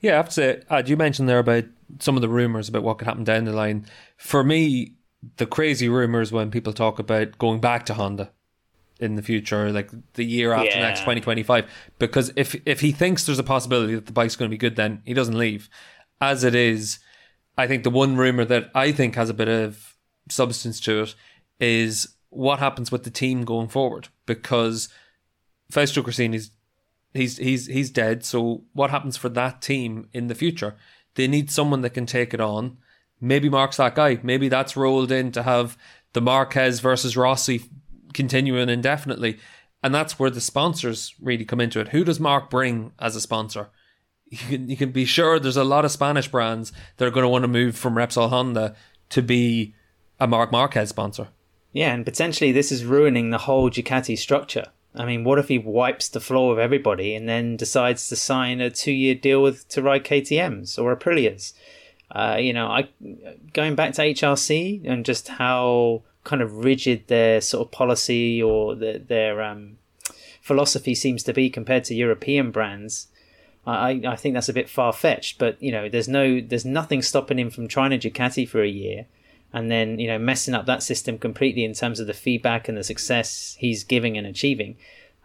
Yeah, 0.00 0.12
I 0.12 0.16
have 0.16 0.26
to 0.26 0.32
say, 0.32 0.62
uh, 0.68 0.82
you 0.84 0.98
mentioned 0.98 1.26
there 1.26 1.38
about 1.38 1.64
some 2.00 2.16
of 2.16 2.20
the 2.20 2.28
rumors 2.28 2.68
about 2.68 2.82
what 2.82 2.98
could 2.98 3.06
happen 3.06 3.24
down 3.24 3.44
the 3.44 3.52
line. 3.52 3.86
For 4.18 4.44
me, 4.44 4.96
the 5.38 5.46
crazy 5.46 5.88
rumors 5.88 6.32
when 6.32 6.50
people 6.50 6.74
talk 6.74 6.98
about 6.98 7.38
going 7.38 7.60
back 7.60 7.86
to 7.86 7.94
Honda 7.94 8.30
in 8.98 9.14
the 9.14 9.22
future, 9.22 9.72
like 9.72 9.90
the 10.14 10.24
year 10.24 10.52
after 10.52 10.68
yeah. 10.68 10.82
next, 10.82 11.02
twenty 11.02 11.22
twenty 11.22 11.42
five. 11.42 11.66
Because 11.98 12.30
if 12.36 12.60
if 12.66 12.80
he 12.80 12.92
thinks 12.92 13.24
there's 13.24 13.38
a 13.38 13.42
possibility 13.42 13.94
that 13.94 14.04
the 14.04 14.12
bike's 14.12 14.36
going 14.36 14.50
to 14.50 14.54
be 14.54 14.58
good, 14.58 14.76
then 14.76 15.00
he 15.06 15.14
doesn't 15.14 15.38
leave 15.38 15.70
as 16.20 16.44
it 16.44 16.54
is, 16.54 16.98
I 17.56 17.66
think 17.66 17.84
the 17.84 17.90
one 17.90 18.16
rumor 18.16 18.44
that 18.44 18.70
I 18.74 18.92
think 18.92 19.14
has 19.14 19.30
a 19.30 19.34
bit 19.34 19.48
of 19.48 19.96
substance 20.28 20.80
to 20.80 21.02
it 21.02 21.14
is 21.58 22.16
what 22.30 22.58
happens 22.58 22.92
with 22.92 23.04
the 23.04 23.10
team 23.10 23.44
going 23.44 23.68
forward 23.68 24.08
because 24.26 24.88
Fausto 25.70 26.02
Gresini's 26.02 26.52
he's 27.12 27.36
he's 27.38 27.66
he's 27.66 27.90
dead. 27.90 28.24
So 28.24 28.64
what 28.72 28.90
happens 28.90 29.16
for 29.16 29.28
that 29.30 29.60
team 29.60 30.08
in 30.12 30.28
the 30.28 30.34
future? 30.34 30.76
They 31.14 31.26
need 31.26 31.50
someone 31.50 31.82
that 31.82 31.90
can 31.90 32.06
take 32.06 32.32
it 32.32 32.40
on. 32.40 32.78
Maybe 33.20 33.48
Mark's 33.48 33.76
that 33.76 33.94
guy. 33.94 34.20
Maybe 34.22 34.48
that's 34.48 34.76
rolled 34.76 35.12
in 35.12 35.32
to 35.32 35.42
have 35.42 35.76
the 36.12 36.20
Marquez 36.20 36.80
versus 36.80 37.16
Rossi 37.16 37.64
continuing 38.14 38.68
indefinitely. 38.68 39.38
And 39.82 39.94
that's 39.94 40.18
where 40.18 40.30
the 40.30 40.40
sponsors 40.40 41.14
really 41.20 41.44
come 41.44 41.60
into 41.60 41.80
it. 41.80 41.88
Who 41.88 42.04
does 42.04 42.20
Mark 42.20 42.50
bring 42.50 42.92
as 42.98 43.16
a 43.16 43.20
sponsor? 43.20 43.70
You 44.30 44.38
can, 44.38 44.70
you 44.70 44.76
can 44.76 44.92
be 44.92 45.04
sure 45.04 45.38
there's 45.40 45.56
a 45.56 45.64
lot 45.64 45.84
of 45.84 45.90
Spanish 45.90 46.28
brands 46.28 46.72
that 46.96 47.06
are 47.06 47.10
going 47.10 47.24
to 47.24 47.28
want 47.28 47.42
to 47.42 47.48
move 47.48 47.76
from 47.76 47.94
Repsol 47.94 48.28
Honda 48.28 48.76
to 49.10 49.22
be 49.22 49.74
a 50.20 50.26
Marc 50.28 50.52
Marquez 50.52 50.88
sponsor. 50.88 51.28
Yeah, 51.72 51.92
and 51.92 52.04
potentially 52.04 52.52
this 52.52 52.70
is 52.70 52.84
ruining 52.84 53.30
the 53.30 53.38
whole 53.38 53.70
Ducati 53.70 54.16
structure. 54.16 54.66
I 54.94 55.04
mean, 55.04 55.24
what 55.24 55.38
if 55.38 55.48
he 55.48 55.58
wipes 55.58 56.08
the 56.08 56.20
floor 56.20 56.50
with 56.50 56.58
everybody 56.58 57.14
and 57.14 57.28
then 57.28 57.56
decides 57.56 58.08
to 58.08 58.16
sign 58.16 58.60
a 58.60 58.70
two-year 58.70 59.14
deal 59.14 59.42
with 59.42 59.68
to 59.68 59.82
ride 59.82 60.04
KTM's 60.04 60.78
or 60.78 60.94
Aprilia's? 60.94 61.54
Uh, 62.10 62.38
you 62.40 62.52
know, 62.52 62.66
I 62.66 62.88
going 63.52 63.76
back 63.76 63.92
to 63.94 64.02
HRC 64.02 64.82
and 64.84 65.04
just 65.04 65.28
how 65.28 66.02
kind 66.24 66.42
of 66.42 66.64
rigid 66.64 67.06
their 67.06 67.40
sort 67.40 67.66
of 67.66 67.70
policy 67.70 68.42
or 68.42 68.74
the, 68.74 68.98
their 68.98 69.42
um, 69.42 69.78
philosophy 70.40 70.94
seems 70.94 71.22
to 71.22 71.32
be 71.32 71.48
compared 71.48 71.84
to 71.84 71.94
European 71.94 72.50
brands. 72.50 73.06
I, 73.70 74.00
I 74.06 74.16
think 74.16 74.34
that's 74.34 74.48
a 74.48 74.54
bit 74.54 74.68
far 74.68 74.92
fetched, 74.92 75.38
but 75.38 75.62
you 75.62 75.72
know, 75.72 75.88
there's 75.88 76.08
no, 76.08 76.40
there's 76.40 76.64
nothing 76.64 77.02
stopping 77.02 77.38
him 77.38 77.50
from 77.50 77.68
trying 77.68 77.92
a 77.92 77.98
Ducati 77.98 78.48
for 78.48 78.62
a 78.62 78.68
year, 78.68 79.06
and 79.52 79.70
then 79.70 79.98
you 79.98 80.06
know 80.06 80.18
messing 80.18 80.54
up 80.54 80.66
that 80.66 80.82
system 80.82 81.18
completely 81.18 81.64
in 81.64 81.74
terms 81.74 82.00
of 82.00 82.06
the 82.06 82.14
feedback 82.14 82.68
and 82.68 82.76
the 82.78 82.84
success 82.84 83.56
he's 83.58 83.84
giving 83.84 84.16
and 84.16 84.26
achieving. 84.26 84.76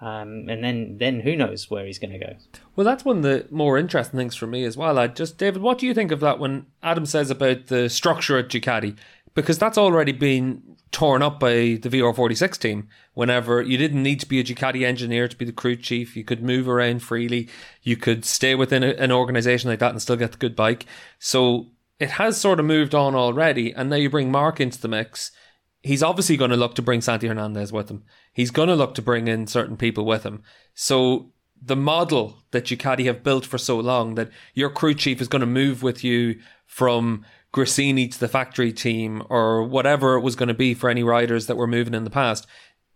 Um, 0.02 0.50
and 0.50 0.64
then, 0.64 0.98
then 0.98 1.22
who 1.22 1.36
knows 1.36 1.72
where 1.72 1.86
he's 1.86 2.00
going 2.00 2.12
to 2.12 2.20
go? 2.20 2.36
Well, 2.76 2.84
that's 2.84 3.06
one 3.06 3.18
of 3.18 3.24
the 3.24 3.48
more 3.50 3.78
interesting 3.78 4.18
things 4.18 4.36
for 4.36 4.46
me 4.46 4.66
as 4.66 4.76
well. 4.76 5.00
I 5.00 5.08
just, 5.08 5.38
David, 5.38 5.62
what 5.62 5.78
do 5.78 5.88
you 5.88 5.94
think 5.94 6.12
of 6.12 6.20
that 6.20 6.38
when 6.38 6.66
Adam 6.84 7.06
says 7.06 7.32
about 7.32 7.68
the 7.68 7.90
structure 7.90 8.38
at 8.38 8.50
Ducati? 8.50 8.98
Because 9.36 9.58
that's 9.58 9.78
already 9.78 10.12
been 10.12 10.75
torn 10.96 11.22
up 11.22 11.42
by 11.42 11.78
the 11.82 11.90
VR46 11.90 12.58
team. 12.58 12.88
Whenever 13.16 13.62
you 13.62 13.78
didn't 13.78 14.02
need 14.02 14.22
to 14.22 14.26
be 14.26 14.40
a 14.40 14.46
Ducati 14.46 14.86
engineer 14.86 15.28
to 15.28 15.36
be 15.36 15.44
the 15.44 15.52
crew 15.52 15.76
chief, 15.76 16.16
you 16.16 16.24
could 16.24 16.42
move 16.42 16.70
around 16.70 17.04
freely. 17.04 17.50
You 17.84 17.98
could 17.98 18.24
stay 18.24 18.56
within 18.56 18.82
a, 18.82 18.92
an 18.92 19.12
organization 19.12 19.70
like 19.70 19.80
that 19.80 19.92
and 19.92 20.02
still 20.02 20.16
get 20.16 20.32
the 20.32 20.38
good 20.38 20.56
bike. 20.56 20.86
So 21.20 21.68
it 22.00 22.12
has 22.12 22.38
sort 22.38 22.62
of 22.62 22.66
moved 22.66 22.96
on 22.96 23.14
already. 23.14 23.74
And 23.74 23.90
now 23.90 23.98
you 23.98 24.10
bring 24.10 24.32
Mark 24.32 24.62
into 24.62 24.80
the 24.80 24.88
mix. 24.88 25.32
He's 25.84 26.02
obviously 26.02 26.38
going 26.38 26.52
to 26.52 26.58
look 26.58 26.76
to 26.76 26.82
bring 26.82 27.02
Santi 27.02 27.28
Hernandez 27.28 27.74
with 27.74 27.90
him. 27.92 28.06
He's 28.32 28.52
going 28.52 28.70
to 28.70 28.76
look 28.76 28.96
to 28.96 29.02
bring 29.02 29.28
in 29.28 29.48
certain 29.48 29.76
people 29.76 30.06
with 30.06 30.24
him. 30.24 30.44
So 30.76 31.34
the 31.62 31.76
model 31.76 32.38
that 32.52 32.64
Ducati 32.64 33.04
have 33.08 33.22
built 33.22 33.46
for 33.46 33.58
so 33.58 33.78
long 33.78 34.16
that 34.16 34.30
your 34.54 34.70
crew 34.70 34.94
chief 34.94 35.20
is 35.20 35.28
going 35.28 35.42
to 35.42 35.46
move 35.46 35.84
with 35.84 36.06
you 36.06 36.40
from 36.66 37.26
Gresini 37.56 38.12
to 38.12 38.20
the 38.20 38.28
factory 38.28 38.74
team 38.74 39.24
or 39.30 39.64
whatever 39.64 40.16
it 40.16 40.22
was 40.22 40.36
going 40.36 40.50
to 40.50 40.54
be 40.54 40.74
for 40.74 40.90
any 40.90 41.04
riders 41.04 41.48
that 41.48 41.56
were 41.56 41.68
moving 41.68 41.94
in 41.94 42.04
the 42.04 42.10
past, 42.10 42.46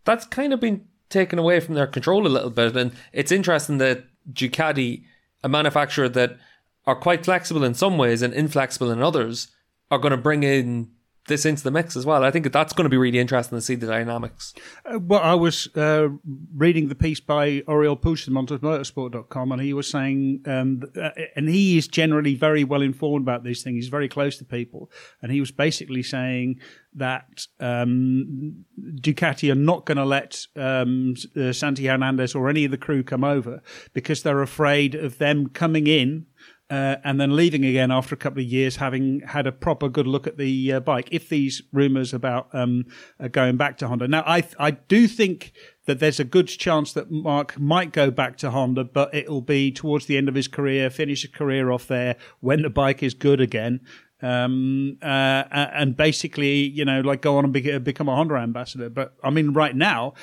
that's 0.04 0.26
kind 0.26 0.52
of 0.52 0.60
been 0.60 0.86
taken 1.10 1.40
away 1.40 1.62
from 1.62 1.76
their 1.76 1.88
control 1.88 2.28
a 2.28 2.30
little 2.30 2.50
bit. 2.50 2.76
And 2.76 2.92
it's 3.14 3.32
interesting 3.32 3.78
that 3.78 4.04
Ducati, 4.30 5.04
a 5.44 5.50
manufacturer 5.50 6.10
that 6.10 6.38
are 6.86 6.96
quite 6.96 7.24
flexible 7.24 7.64
in 7.64 7.74
some 7.74 7.98
ways 7.98 8.22
and 8.22 8.34
inflexible 8.34 8.92
in 8.92 9.02
others, 9.02 9.48
are 9.90 9.98
going 9.98 10.12
to 10.12 10.18
bring 10.18 10.44
in 10.44 10.92
this 11.30 11.46
into 11.46 11.64
the 11.64 11.72
mix 11.72 11.96
as 11.96 12.06
well. 12.06 12.24
I 12.24 12.32
think 12.32 12.52
that's 12.52 12.74
going 12.74 12.84
to 12.84 12.90
be 12.90 12.98
really 12.98 13.20
interesting 13.20 13.58
to 13.58 13.62
see 13.62 13.76
the 13.76 13.88
dynamics. 13.88 14.54
Uh, 14.86 15.00
well, 15.00 15.22
I 15.22 15.34
was 15.34 15.70
uh, 15.76 16.10
reading 16.56 16.90
the 16.90 16.96
piece 16.96 17.22
by 17.22 17.62
Oriol 17.62 18.00
Puig 18.00 18.28
on 18.28 18.48
motorsport.com, 18.48 19.52
and 19.52 19.62
he 19.62 19.74
was 19.74 19.90
saying, 19.90 20.42
um, 20.46 20.84
uh, 21.02 21.12
and 21.36 21.48
he 21.48 21.78
is 21.78 21.88
generally 21.88 22.36
very 22.36 22.64
well 22.66 22.82
informed 22.82 23.24
about 23.24 23.44
these 23.44 23.64
things. 23.64 23.76
He's 23.76 23.88
very 23.88 24.10
close 24.10 24.38
to 24.38 24.46
people, 24.46 24.92
and 25.22 25.32
he 25.32 25.40
was 25.40 25.52
basically 25.52 26.04
saying 26.04 26.60
that 26.94 27.46
um, 27.60 28.66
Ducati 28.80 29.52
are 29.52 29.56
not 29.56 29.86
going 29.86 29.98
to 29.98 30.06
let 30.06 30.46
um, 30.56 31.14
uh, 31.40 31.54
Santi 31.54 31.86
Hernandez 31.86 32.36
or 32.36 32.50
any 32.50 32.66
of 32.66 32.72
the 32.72 32.78
crew 32.78 33.04
come 33.04 33.24
over 33.24 33.62
because 33.94 34.24
they're 34.24 34.42
afraid 34.42 34.96
of 34.96 35.20
them 35.20 35.50
coming 35.50 35.88
in 35.88 36.26
uh, 36.70 36.98
and 37.04 37.20
then 37.20 37.36
leaving 37.36 37.66
again 37.66 37.92
after 37.92 38.14
a 38.14 38.18
couple 38.18 38.40
of 38.40 38.46
years, 38.46 38.76
having 38.76 39.22
had 39.22 39.48
a 39.48 39.52
proper 39.52 39.90
good 39.90 40.06
look 40.06 40.28
at 40.28 40.38
the 40.38 40.74
uh, 40.74 40.80
bike. 40.80 41.08
If 41.12 41.30
these 41.30 41.64
rumours 41.74 42.14
about 42.14 42.50
um, 42.54 42.86
going 43.32 43.58
back 43.58 43.78
to 43.80 43.88
Honda, 43.88 44.08
now 44.08 44.24
I 44.26 44.44
I 44.60 44.72
do 44.72 45.08
think 45.08 45.52
that 45.86 46.00
there's 46.00 46.20
a 46.20 46.24
good 46.24 46.48
chance 46.48 46.94
that 46.94 47.10
Mark 47.10 47.60
might 47.60 47.92
go 47.92 48.12
back 48.12 48.38
to 48.38 48.52
Honda, 48.52 48.84
but 48.84 49.14
it'll 49.14 49.42
be 49.42 49.72
towards 49.72 50.06
the 50.06 50.18
end 50.18 50.30
of 50.30 50.36
his 50.36 50.48
career, 50.48 50.92
finish 50.92 51.24
his 51.24 51.32
career 51.32 51.72
off 51.72 51.88
there 51.88 52.16
when 52.40 52.62
the 52.62 52.70
bike 52.70 53.02
is 53.02 53.16
good 53.16 53.42
again. 53.42 53.82
Um, 54.22 54.98
uh, 55.02 55.46
and 55.52 55.96
basically, 55.96 56.58
you 56.58 56.84
know, 56.84 57.00
like 57.02 57.22
go 57.22 57.38
on 57.38 57.46
and 57.46 57.54
be, 57.54 57.78
become 57.80 58.10
a 58.10 58.16
Honda 58.16 58.36
ambassador. 58.36 58.90
But 58.90 59.16
I 59.24 59.30
mean, 59.30 59.54
right 59.54 59.76
now, 59.76 60.14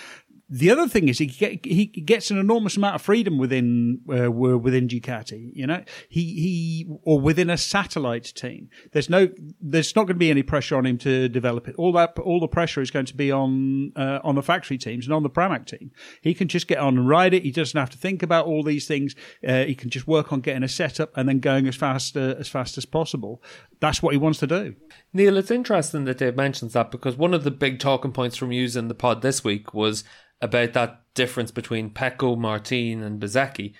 the 0.48 0.70
other 0.70 0.86
thing 0.86 1.08
is 1.08 1.18
he 1.18 1.26
get, 1.26 1.64
he 1.66 1.86
gets 1.86 2.30
an 2.30 2.38
enormous 2.38 2.76
amount 2.76 2.94
of 2.94 3.02
freedom 3.02 3.36
within 3.36 4.00
uh, 4.08 4.30
within 4.30 4.86
Ducati. 4.86 5.50
You 5.52 5.66
know, 5.66 5.82
he 6.08 6.20
he 6.20 6.86
or 7.02 7.20
within 7.20 7.50
a 7.50 7.56
satellite 7.56 8.32
team. 8.36 8.68
There's 8.92 9.10
no 9.10 9.28
there's 9.60 9.96
not 9.96 10.02
going 10.02 10.14
to 10.14 10.20
be 10.20 10.30
any 10.30 10.44
pressure 10.44 10.76
on 10.76 10.86
him 10.86 10.98
to 10.98 11.28
develop 11.28 11.66
it. 11.66 11.74
All 11.76 11.92
that 11.94 12.16
all 12.20 12.38
the 12.38 12.46
pressure 12.46 12.80
is 12.80 12.92
going 12.92 13.06
to 13.06 13.16
be 13.16 13.32
on 13.32 13.92
uh, 13.96 14.20
on 14.22 14.36
the 14.36 14.42
factory 14.42 14.78
teams 14.78 15.06
and 15.06 15.14
on 15.14 15.24
the 15.24 15.30
Pramac 15.30 15.66
team. 15.66 15.90
He 16.22 16.32
can 16.32 16.46
just 16.46 16.68
get 16.68 16.78
on 16.78 16.96
and 16.96 17.08
ride 17.08 17.34
it. 17.34 17.42
He 17.42 17.50
doesn't 17.50 17.78
have 17.78 17.90
to 17.90 17.98
think 17.98 18.22
about 18.22 18.46
all 18.46 18.62
these 18.62 18.86
things. 18.86 19.16
Uh, 19.46 19.64
he 19.64 19.74
can 19.74 19.90
just 19.90 20.06
work 20.06 20.32
on 20.32 20.40
getting 20.40 20.62
a 20.62 20.68
setup 20.68 21.10
and 21.16 21.28
then 21.28 21.40
going 21.40 21.66
as 21.66 21.74
fast 21.74 22.16
uh, 22.16 22.36
as 22.38 22.48
fast 22.48 22.78
as 22.78 22.86
possible. 22.86 23.42
That's 23.80 24.00
what 24.00 24.14
he 24.14 24.18
wants 24.18 24.38
to 24.38 24.46
do. 24.46 24.76
Neil, 25.12 25.36
it's 25.36 25.50
interesting 25.50 26.04
that 26.04 26.18
Dave 26.18 26.36
mentions 26.36 26.74
that 26.74 26.92
because 26.92 27.16
one 27.16 27.34
of 27.34 27.42
the 27.42 27.50
big 27.50 27.80
talking 27.80 28.12
points 28.12 28.36
from 28.36 28.52
using 28.52 28.86
the 28.86 28.94
pod 28.94 29.22
this 29.22 29.42
week 29.42 29.74
was 29.74 30.04
about 30.40 30.72
that 30.74 31.02
difference 31.14 31.50
between 31.50 31.90
Pecco, 31.90 32.36
Martin, 32.36 33.02
and 33.02 33.20
Bezzecchi. 33.20 33.72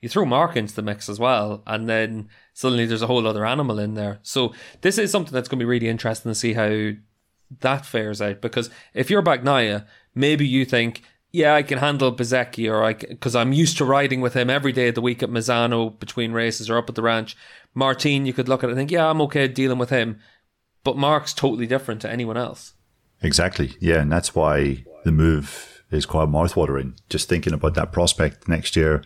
You 0.00 0.08
throw 0.08 0.24
Mark 0.24 0.56
into 0.56 0.74
the 0.74 0.82
mix 0.82 1.08
as 1.08 1.18
well, 1.18 1.62
and 1.66 1.88
then 1.88 2.28
suddenly 2.52 2.86
there's 2.86 3.02
a 3.02 3.06
whole 3.06 3.26
other 3.26 3.46
animal 3.46 3.78
in 3.78 3.94
there. 3.94 4.18
So 4.22 4.52
this 4.82 4.98
is 4.98 5.10
something 5.10 5.32
that's 5.32 5.48
going 5.48 5.58
to 5.58 5.64
be 5.64 5.68
really 5.68 5.88
interesting 5.88 6.30
to 6.30 6.34
see 6.34 6.52
how 6.52 6.92
that 7.60 7.86
fares 7.86 8.20
out. 8.20 8.40
Because 8.40 8.70
if 8.92 9.10
you're 9.10 9.22
Bagnaia, 9.22 9.86
maybe 10.14 10.46
you 10.46 10.64
think, 10.64 11.02
yeah, 11.32 11.54
I 11.54 11.62
can 11.62 11.78
handle 11.78 12.14
Bezzecchi, 12.14 12.70
or 12.70 12.84
I 12.84 12.92
because 12.92 13.34
I'm 13.34 13.52
used 13.52 13.76
to 13.78 13.84
riding 13.84 14.20
with 14.20 14.34
him 14.34 14.50
every 14.50 14.72
day 14.72 14.88
of 14.88 14.94
the 14.94 15.00
week 15.00 15.22
at 15.22 15.30
Misano 15.30 15.98
between 15.98 16.32
races 16.32 16.70
or 16.70 16.78
up 16.78 16.88
at 16.88 16.94
the 16.94 17.02
ranch. 17.02 17.36
Martin, 17.74 18.24
you 18.26 18.32
could 18.32 18.48
look 18.48 18.62
at 18.62 18.68
it 18.68 18.72
and 18.72 18.78
think, 18.78 18.90
yeah, 18.92 19.10
I'm 19.10 19.20
okay 19.22 19.48
dealing 19.48 19.78
with 19.78 19.90
him, 19.90 20.20
but 20.84 20.96
Mark's 20.96 21.34
totally 21.34 21.66
different 21.66 22.00
to 22.02 22.10
anyone 22.10 22.36
else. 22.36 22.74
Exactly, 23.20 23.72
yeah, 23.80 24.00
and 24.00 24.12
that's 24.12 24.34
why 24.34 24.84
the 25.04 25.12
move 25.12 25.82
is 25.90 26.06
quite 26.06 26.28
mouthwatering. 26.28 26.94
Just 27.08 27.28
thinking 27.28 27.52
about 27.52 27.74
that 27.74 27.92
prospect 27.92 28.48
next 28.48 28.76
year, 28.76 29.02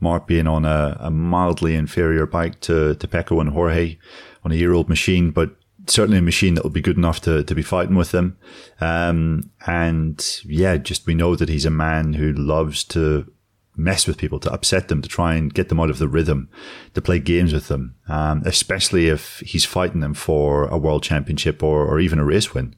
Mark 0.00 0.26
being 0.26 0.46
on 0.46 0.64
a, 0.64 0.96
a 1.00 1.10
mildly 1.10 1.74
inferior 1.74 2.26
bike 2.26 2.60
to, 2.60 2.94
to 2.94 3.08
Pecco 3.08 3.40
and 3.40 3.50
Jorge 3.50 3.98
on 4.44 4.52
a 4.52 4.56
year 4.56 4.72
old 4.72 4.88
machine, 4.88 5.30
but 5.30 5.56
certainly 5.86 6.18
a 6.18 6.22
machine 6.22 6.54
that 6.54 6.64
will 6.64 6.70
be 6.70 6.80
good 6.80 6.96
enough 6.96 7.20
to, 7.22 7.42
to 7.44 7.54
be 7.54 7.62
fighting 7.62 7.96
with 7.96 8.10
them. 8.12 8.36
Um, 8.80 9.50
and 9.66 10.40
yeah, 10.44 10.76
just 10.76 11.06
we 11.06 11.14
know 11.14 11.34
that 11.34 11.48
he's 11.48 11.66
a 11.66 11.70
man 11.70 12.14
who 12.14 12.32
loves 12.32 12.84
to 12.84 13.30
mess 13.76 14.06
with 14.06 14.18
people, 14.18 14.40
to 14.40 14.52
upset 14.52 14.88
them, 14.88 15.00
to 15.00 15.08
try 15.08 15.34
and 15.34 15.54
get 15.54 15.68
them 15.68 15.78
out 15.80 15.90
of 15.90 15.98
the 15.98 16.08
rhythm, 16.08 16.50
to 16.94 17.00
play 17.00 17.20
games 17.20 17.52
with 17.52 17.68
them, 17.68 17.94
um, 18.08 18.42
especially 18.44 19.08
if 19.08 19.38
he's 19.40 19.64
fighting 19.64 20.00
them 20.00 20.14
for 20.14 20.66
a 20.66 20.76
world 20.76 21.02
championship 21.02 21.62
or, 21.62 21.86
or 21.86 22.00
even 22.00 22.18
a 22.18 22.24
race 22.24 22.52
win. 22.52 22.74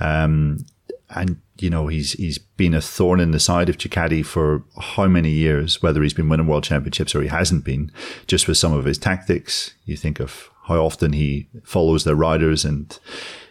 Um, 0.00 0.66
and 1.08 1.40
you 1.62 1.70
know 1.70 1.86
he's 1.86 2.12
he's 2.12 2.38
been 2.38 2.74
a 2.74 2.80
thorn 2.80 3.20
in 3.20 3.30
the 3.30 3.40
side 3.40 3.68
of 3.68 3.78
Ducati 3.78 4.24
for 4.24 4.62
how 4.78 5.06
many 5.06 5.30
years, 5.30 5.82
whether 5.82 6.02
he's 6.02 6.14
been 6.14 6.28
winning 6.28 6.46
world 6.46 6.64
championships 6.64 7.14
or 7.14 7.22
he 7.22 7.28
hasn't 7.28 7.64
been, 7.64 7.92
just 8.26 8.48
with 8.48 8.58
some 8.58 8.72
of 8.72 8.84
his 8.84 8.98
tactics. 8.98 9.74
You 9.84 9.96
think 9.96 10.20
of 10.20 10.50
how 10.64 10.84
often 10.84 11.12
he 11.12 11.48
follows 11.64 12.04
their 12.04 12.14
riders 12.14 12.64
and 12.64 12.98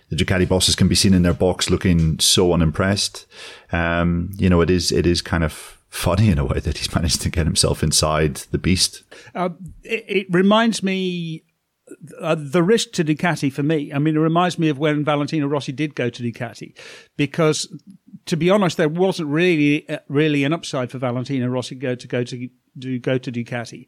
the 0.09 0.15
Ducati 0.15 0.47
bosses 0.47 0.75
can 0.75 0.87
be 0.87 0.95
seen 0.95 1.13
in 1.13 1.21
their 1.21 1.33
box 1.33 1.69
looking 1.69 2.19
so 2.19 2.53
unimpressed. 2.53 3.25
Um, 3.71 4.31
you 4.37 4.49
know, 4.49 4.61
it 4.61 4.69
is 4.69 4.91
it 4.91 5.05
is 5.05 5.21
kind 5.21 5.43
of 5.43 5.77
funny 5.89 6.29
in 6.29 6.37
a 6.37 6.45
way 6.45 6.59
that 6.59 6.77
he's 6.77 6.93
managed 6.95 7.21
to 7.21 7.29
get 7.29 7.45
himself 7.45 7.83
inside 7.83 8.35
the 8.51 8.57
beast. 8.57 9.03
Uh, 9.35 9.49
it, 9.83 10.05
it, 10.07 10.27
reminds 10.29 10.83
me 10.83 11.43
the 11.99 12.63
risk 12.63 12.91
to 12.93 13.03
Ducati 13.03 13.51
for 13.51 13.63
me, 13.63 13.91
I 13.93 13.99
mean, 13.99 14.15
it 14.15 14.19
reminds 14.19 14.59
me 14.59 14.69
of 14.69 14.79
when 14.79 15.03
Valentino 15.03 15.47
Rossi 15.47 15.71
did 15.71 15.95
go 15.95 16.09
to 16.09 16.23
Ducati, 16.23 16.77
because 17.17 17.67
to 18.25 18.37
be 18.37 18.49
honest, 18.49 18.77
there 18.77 18.89
wasn't 18.89 19.29
really 19.29 19.87
uh, 19.89 19.99
really 20.07 20.43
an 20.43 20.53
upside 20.53 20.91
for 20.91 20.99
Valentino 20.99 21.47
Rossi 21.47 21.75
go 21.75 21.95
to 21.95 22.07
go 22.07 22.23
to, 22.23 22.49
to 22.79 22.99
go 22.99 23.17
to 23.17 23.31
Ducati 23.31 23.87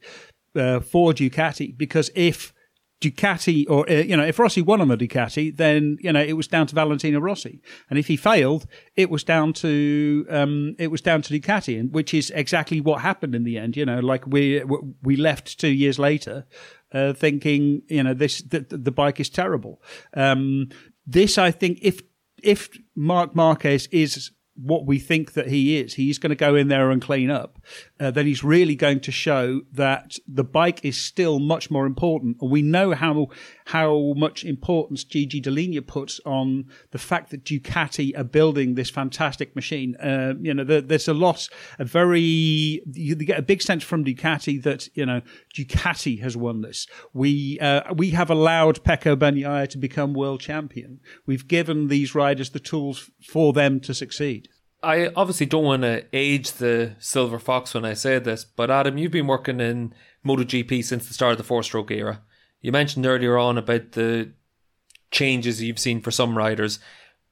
uh, 0.55 0.79
for 0.79 1.13
Ducati 1.13 1.77
because 1.77 2.09
if 2.15 2.53
Ducati, 3.01 3.65
or 3.67 3.89
uh, 3.89 3.95
you 3.95 4.15
know, 4.15 4.23
if 4.23 4.37
Rossi 4.37 4.61
won 4.61 4.79
on 4.79 4.87
the 4.87 4.95
Ducati, 4.95 5.55
then 5.55 5.97
you 6.01 6.13
know 6.13 6.21
it 6.21 6.33
was 6.33 6.47
down 6.47 6.67
to 6.67 6.75
Valentino 6.75 7.19
Rossi, 7.19 7.59
and 7.89 7.97
if 7.97 8.07
he 8.07 8.15
failed, 8.15 8.67
it 8.95 9.09
was 9.09 9.23
down 9.23 9.53
to 9.53 10.25
um, 10.29 10.75
it 10.77 10.91
was 10.91 11.01
down 11.01 11.23
to 11.23 11.33
Ducati, 11.33 11.79
and 11.79 11.91
which 11.91 12.13
is 12.13 12.31
exactly 12.35 12.79
what 12.79 13.01
happened 13.01 13.33
in 13.33 13.43
the 13.43 13.57
end. 13.57 13.75
You 13.75 13.85
know, 13.85 13.99
like 13.99 14.27
we 14.27 14.63
we 15.01 15.15
left 15.15 15.59
two 15.59 15.73
years 15.73 15.97
later, 15.97 16.45
uh, 16.93 17.13
thinking 17.13 17.81
you 17.87 18.03
know 18.03 18.13
this 18.13 18.43
the, 18.43 18.59
the 18.69 18.91
bike 18.91 19.19
is 19.19 19.29
terrible. 19.29 19.81
Um, 20.13 20.69
this, 21.07 21.39
I 21.39 21.49
think, 21.49 21.79
if 21.81 22.01
if 22.43 22.69
Marc 22.95 23.35
Marquez 23.35 23.87
is 23.87 24.31
what 24.61 24.85
we 24.85 24.99
think 24.99 25.33
that 25.33 25.47
he 25.47 25.77
is, 25.77 25.95
he's 25.95 26.17
going 26.17 26.29
to 26.29 26.35
go 26.35 26.55
in 26.55 26.67
there 26.67 26.91
and 26.91 27.01
clean 27.01 27.29
up, 27.29 27.59
uh, 27.99 28.11
then 28.11 28.25
he's 28.25 28.43
really 28.43 28.75
going 28.75 28.99
to 29.01 29.11
show 29.11 29.61
that 29.71 30.17
the 30.27 30.43
bike 30.43 30.83
is 30.83 30.97
still 30.97 31.39
much 31.39 31.71
more 31.71 31.85
important. 31.85 32.37
And 32.41 32.51
we 32.51 32.61
know 32.61 32.93
how 32.93 33.27
how 33.65 34.13
much 34.15 34.43
importance 34.43 35.03
Gigi 35.03 35.41
Dall'Igna 35.41 35.85
puts 35.85 36.19
on 36.25 36.65
the 36.91 36.97
fact 36.97 37.31
that 37.31 37.43
Ducati 37.43 38.17
are 38.17 38.23
building 38.23 38.75
this 38.75 38.89
fantastic 38.89 39.55
machine. 39.55 39.95
Uh, 39.95 40.33
you 40.41 40.53
know, 40.53 40.63
there, 40.63 40.81
there's 40.81 41.07
a 41.07 41.13
lot, 41.13 41.47
a 41.79 41.85
very 41.85 42.81
you 42.93 43.15
get 43.15 43.39
a 43.39 43.43
big 43.43 43.61
sense 43.61 43.83
from 43.83 44.03
Ducati 44.03 44.61
that 44.63 44.87
you 44.93 45.05
know 45.05 45.21
Ducati 45.55 46.21
has 46.21 46.35
won 46.35 46.61
this. 46.61 46.87
We 47.13 47.59
uh, 47.59 47.93
we 47.93 48.11
have 48.11 48.29
allowed 48.29 48.83
Pecco 48.83 49.15
Bagnaia 49.15 49.67
to 49.69 49.77
become 49.77 50.13
world 50.13 50.41
champion. 50.41 50.99
We've 51.25 51.47
given 51.47 51.87
these 51.87 52.15
riders 52.15 52.51
the 52.51 52.59
tools 52.59 53.09
for 53.27 53.53
them 53.53 53.79
to 53.81 53.93
succeed. 53.93 54.49
I 54.83 55.11
obviously 55.15 55.45
don't 55.45 55.63
want 55.63 55.83
to 55.83 56.03
age 56.11 56.53
the 56.53 56.95
Silver 56.97 57.37
Fox 57.37 57.73
when 57.73 57.85
I 57.85 57.93
say 57.93 58.17
this, 58.17 58.43
but 58.43 58.71
Adam, 58.71 58.97
you've 58.97 59.11
been 59.11 59.27
working 59.27 59.59
in 59.59 59.93
MotoGP 60.25 60.83
since 60.83 61.07
the 61.07 61.13
start 61.13 61.33
of 61.33 61.37
the 61.37 61.43
four 61.43 61.61
stroke 61.61 61.91
era. 61.91 62.21
You 62.61 62.71
mentioned 62.71 63.05
earlier 63.05 63.37
on 63.37 63.57
about 63.57 63.93
the 63.93 64.31
changes 65.09 65.61
you've 65.61 65.79
seen 65.79 66.01
for 66.01 66.11
some 66.11 66.37
riders. 66.37 66.79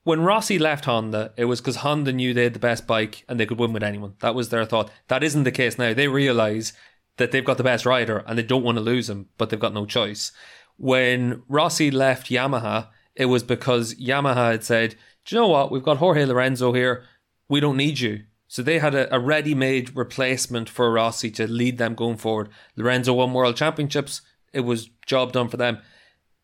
When 0.03 0.21
Rossi 0.21 0.57
left 0.57 0.85
Honda, 0.85 1.33
it 1.37 1.45
was 1.45 1.61
because 1.61 1.77
Honda 1.77 2.11
knew 2.11 2.33
they 2.33 2.43
had 2.43 2.53
the 2.53 2.59
best 2.59 2.87
bike 2.87 3.23
and 3.27 3.39
they 3.39 3.45
could 3.45 3.59
win 3.59 3.73
with 3.73 3.83
anyone. 3.83 4.15
That 4.21 4.35
was 4.35 4.49
their 4.49 4.65
thought. 4.65 4.89
That 5.07 5.23
isn't 5.23 5.43
the 5.43 5.51
case 5.51 5.77
now. 5.77 5.93
They 5.93 6.07
realise 6.07 6.73
that 7.17 7.31
they've 7.31 7.45
got 7.45 7.57
the 7.57 7.63
best 7.63 7.85
rider 7.85 8.23
and 8.25 8.37
they 8.37 8.43
don't 8.43 8.63
want 8.63 8.77
to 8.77 8.83
lose 8.83 9.09
him, 9.09 9.27
but 9.37 9.49
they've 9.49 9.59
got 9.59 9.73
no 9.73 9.85
choice. 9.85 10.31
When 10.77 11.43
Rossi 11.47 11.91
left 11.91 12.29
Yamaha, 12.29 12.87
it 13.15 13.25
was 13.25 13.43
because 13.43 13.95
Yamaha 13.95 14.51
had 14.51 14.63
said, 14.63 14.95
Do 15.25 15.35
you 15.35 15.41
know 15.41 15.47
what? 15.49 15.71
We've 15.71 15.83
got 15.83 15.97
Jorge 15.97 16.25
Lorenzo 16.25 16.73
here 16.73 17.03
we 17.49 17.59
don't 17.59 17.77
need 17.77 17.99
you. 17.99 18.23
So 18.47 18.61
they 18.63 18.79
had 18.79 18.95
a, 18.95 19.13
a 19.13 19.19
ready 19.19 19.53
made 19.53 19.95
replacement 19.95 20.69
for 20.69 20.91
Rossi 20.91 21.29
to 21.31 21.47
lead 21.47 21.77
them 21.77 21.95
going 21.95 22.17
forward. 22.17 22.49
Lorenzo 22.75 23.13
won 23.13 23.33
world 23.33 23.57
championships. 23.57 24.21
It 24.53 24.61
was 24.61 24.89
job 25.05 25.31
done 25.31 25.49
for 25.49 25.57
them. 25.57 25.79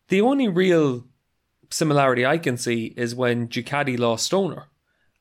The 0.08 0.20
only 0.20 0.48
real 0.48 1.04
similarity 1.70 2.24
I 2.24 2.38
can 2.38 2.56
see 2.56 2.94
is 2.96 3.14
when 3.14 3.48
Ducati 3.48 3.98
lost 3.98 4.26
Stoner. 4.26 4.64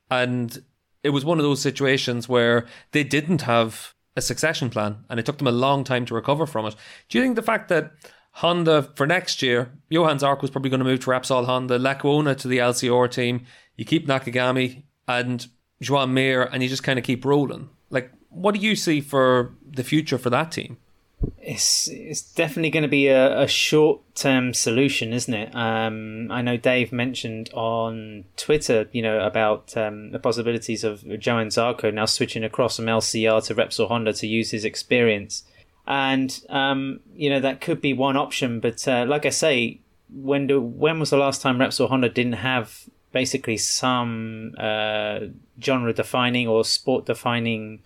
And 0.10 0.64
it 1.04 1.10
was 1.10 1.26
one 1.26 1.40
of 1.40 1.44
those 1.44 1.62
situations 1.62 2.30
where 2.30 2.66
they 2.92 3.04
didn't 3.04 3.44
have 3.44 3.94
a 4.16 4.22
succession 4.22 4.70
plan 4.70 5.04
and 5.10 5.20
it 5.20 5.26
took 5.26 5.38
them 5.38 5.48
a 5.48 5.52
long 5.52 5.84
time 5.84 6.06
to 6.06 6.16
recover 6.16 6.46
from 6.46 6.66
it. 6.66 6.76
Do 7.10 7.18
you 7.18 7.24
think 7.24 7.36
the 7.36 7.42
fact 7.42 7.70
that 7.70 7.92
Honda 8.32 8.84
for 8.96 9.08
next 9.08 9.42
year, 9.42 9.72
Johann 9.90 10.18
Zarco 10.18 10.42
was 10.42 10.52
probably 10.52 10.70
going 10.70 10.80
to 10.80 10.86
move 10.86 11.00
to 11.02 11.10
Repsol 11.12 11.46
Honda, 11.46 11.80
Lecuona 11.80 12.36
to 12.38 12.48
the 12.48 12.58
LCR 12.58 13.10
team, 13.10 13.46
you 13.76 13.86
keep 13.86 14.08
Nakagami 14.08 14.84
and 15.08 15.48
Joan 15.82 16.14
Mir 16.14 16.44
and 16.44 16.64
you 16.64 16.70
just 16.70 16.84
kind 16.84 17.00
of 17.00 17.06
keep 17.06 17.26
rolling. 17.26 17.70
Like, 17.90 18.12
what 18.30 18.56
do 18.56 18.62
you 18.62 18.76
see 18.76 19.02
for 19.02 19.54
the 19.66 19.84
future 19.84 20.18
for 20.18 20.30
that 20.30 20.52
team? 20.52 20.78
It's 21.42 21.88
it's 21.88 22.22
definitely 22.22 22.72
going 22.72 22.84
to 22.84 22.90
be 22.90 23.08
a, 23.08 23.42
a 23.42 23.48
short 23.48 24.02
term 24.16 24.54
solution, 24.54 25.14
isn't 25.14 25.34
it? 25.34 25.56
Um, 25.56 26.32
I 26.32 26.42
know 26.42 26.58
Dave 26.58 26.92
mentioned 26.92 27.50
on 27.54 28.26
Twitter, 28.36 28.88
you 28.92 29.02
know, 29.02 29.20
about 29.20 29.76
um, 29.78 30.12
the 30.12 30.20
possibilities 30.20 30.84
of 30.84 31.04
Johann 31.04 31.48
Zarco 31.48 31.94
now 31.94 32.06
switching 32.06 32.44
across 32.44 32.78
from 32.78 32.86
LCR 32.86 33.46
to 33.46 33.56
Repsol 33.56 33.88
Honda 33.88 34.14
to 34.14 34.28
use 34.28 34.52
his 34.52 34.66
experience, 34.66 35.44
and 35.88 36.42
um, 36.50 37.00
you 37.16 37.30
know 37.30 37.40
that 37.40 37.62
could 37.62 37.80
be 37.80 37.94
one 37.94 38.18
option. 38.18 38.60
But 38.60 38.88
uh, 38.88 39.06
like 39.08 39.26
I 39.26 39.30
say, 39.30 39.80
when 40.14 40.48
do 40.48 40.60
when 40.60 41.00
was 41.00 41.12
the 41.12 41.18
last 41.18 41.42
time 41.42 41.60
Repsol 41.60 41.90
Honda 41.90 42.10
didn't 42.10 42.34
have 42.34 42.90
basically 43.12 43.56
some 43.56 44.54
uh, 44.58 45.20
genre 45.62 45.94
defining 45.94 46.48
or 46.48 46.66
sport 46.66 47.06
defining 47.06 47.82